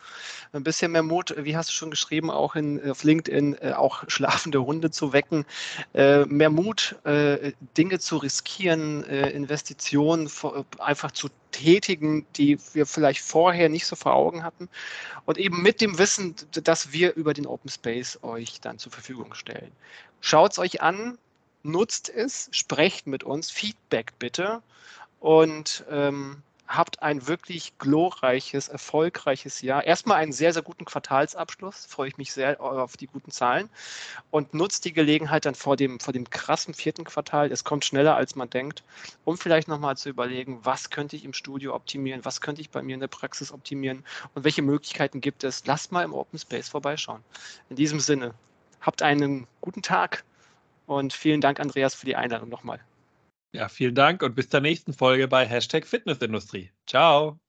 ein 0.54 0.64
bisschen 0.64 0.92
mehr 0.92 1.04
Mut, 1.04 1.34
wie 1.38 1.58
hast 1.58 1.70
du 1.70 1.74
schon 1.74 1.90
geschrieben, 1.90 2.30
auch 2.30 2.56
in, 2.56 2.90
auf 2.90 3.04
LinkedIn, 3.04 3.58
äh, 3.62 3.74
auch 3.74 4.04
schlafende 4.08 4.64
Hunde 4.64 4.92
zu 4.92 5.14
wecken, 5.14 5.46
äh, 5.94 6.26
mehr 6.26 6.50
Mut, 6.50 6.96
äh, 7.04 7.54
Dinge 7.78 8.00
zu 8.00 8.18
riskieren, 8.18 9.04
äh, 9.06 9.30
Investitionen 9.30 10.30
einfach 10.80 11.12
zu 11.12 11.30
tätigen, 11.52 12.26
die 12.36 12.58
wir 12.74 12.86
vielleicht 12.86 13.22
vorher 13.22 13.70
nicht 13.70 13.86
so 13.86 13.96
vor 13.96 14.14
Augen 14.14 14.44
hatten. 14.44 14.70
Und 15.26 15.38
eben 15.38 15.62
mit 15.62 15.82
dem 15.82 15.98
Wissen, 15.98 16.36
dass 16.52 16.92
wir 16.92 17.16
über 17.16 17.34
den 17.34 17.46
Open 17.46 17.70
Space 17.70 18.20
euch 18.22 18.62
dann 18.62 18.78
zur 18.78 18.92
Verfügung 18.92 19.34
stellen. 19.34 19.72
Schaut 20.22 20.54
es 20.54 20.60
euch 20.60 20.82
an, 20.82 21.18
nutzt 21.64 22.10
es, 22.10 22.50
sprecht 22.52 23.08
mit 23.08 23.24
uns, 23.24 23.52
Feedback 23.52 24.14
bitte. 24.20 24.62
Und 25.20 25.86
ähm, 25.90 26.42
habt 26.76 27.02
ein 27.02 27.28
wirklich 27.28 27.78
glorreiches, 27.78 28.70
erfolgreiches 28.70 29.62
Jahr. 29.62 29.84
Erstmal 29.84 30.18
einen 30.18 30.32
sehr, 30.32 30.54
sehr 30.54 30.62
guten 30.62 30.86
Quartalsabschluss, 30.86 31.86
freue 31.86 32.08
ich 32.08 32.18
mich 32.18 32.32
sehr 32.32 32.62
auf 32.62 32.96
die 32.96 33.08
guten 33.08 33.32
Zahlen 33.32 33.70
und 34.30 34.54
nutzt 34.54 34.86
die 34.86 34.94
Gelegenheit 34.94 35.46
dann 35.46 35.56
vor 35.56 35.76
dem, 35.76 36.00
vor 36.00 36.14
dem 36.14 36.30
krassen 36.30 36.74
vierten 36.74 37.04
Quartal, 37.04 37.52
es 37.52 37.64
kommt 37.64 37.84
schneller 37.84 38.16
als 38.16 38.36
man 38.36 38.50
denkt, 38.50 38.84
um 39.26 39.38
vielleicht 39.38 39.68
nochmal 39.68 39.98
zu 39.98 40.10
überlegen, 40.10 40.60
was 40.64 40.90
könnte 40.90 41.16
ich 41.16 41.26
im 41.26 41.34
Studio 41.34 41.76
optimieren, 41.76 42.24
was 42.24 42.40
könnte 42.40 42.62
ich 42.62 42.70
bei 42.70 42.82
mir 42.82 42.94
in 42.94 43.02
der 43.02 43.08
Praxis 43.08 43.52
optimieren 43.52 44.06
und 44.34 44.44
welche 44.44 44.62
Möglichkeiten 44.62 45.20
gibt 45.20 45.44
es. 45.44 45.66
Lasst 45.66 45.92
mal 45.92 46.04
im 46.04 46.14
Open 46.14 46.40
Space 46.40 46.70
vorbeischauen. 46.70 47.22
In 47.70 47.76
diesem 47.76 48.00
Sinne, 48.00 48.34
habt 48.80 49.02
einen 49.02 49.48
guten 49.60 49.82
Tag 49.82 50.24
und 50.88 51.14
vielen 51.14 51.42
Dank, 51.42 51.60
Andreas, 51.60 51.96
für 51.96 52.06
die 52.06 52.16
Einladung 52.16 52.50
nochmal. 52.50 52.80
Ja, 53.54 53.68
vielen 53.70 53.96
Dank 53.96 54.24
und 54.24 54.36
bis 54.36 54.50
zur 54.50 54.60
nächsten 54.62 54.94
Folge 54.94 55.28
bei 55.28 55.46
Hashtag 55.46 55.86
Fitnessindustrie. 55.88 56.72
Ciao. 56.88 57.42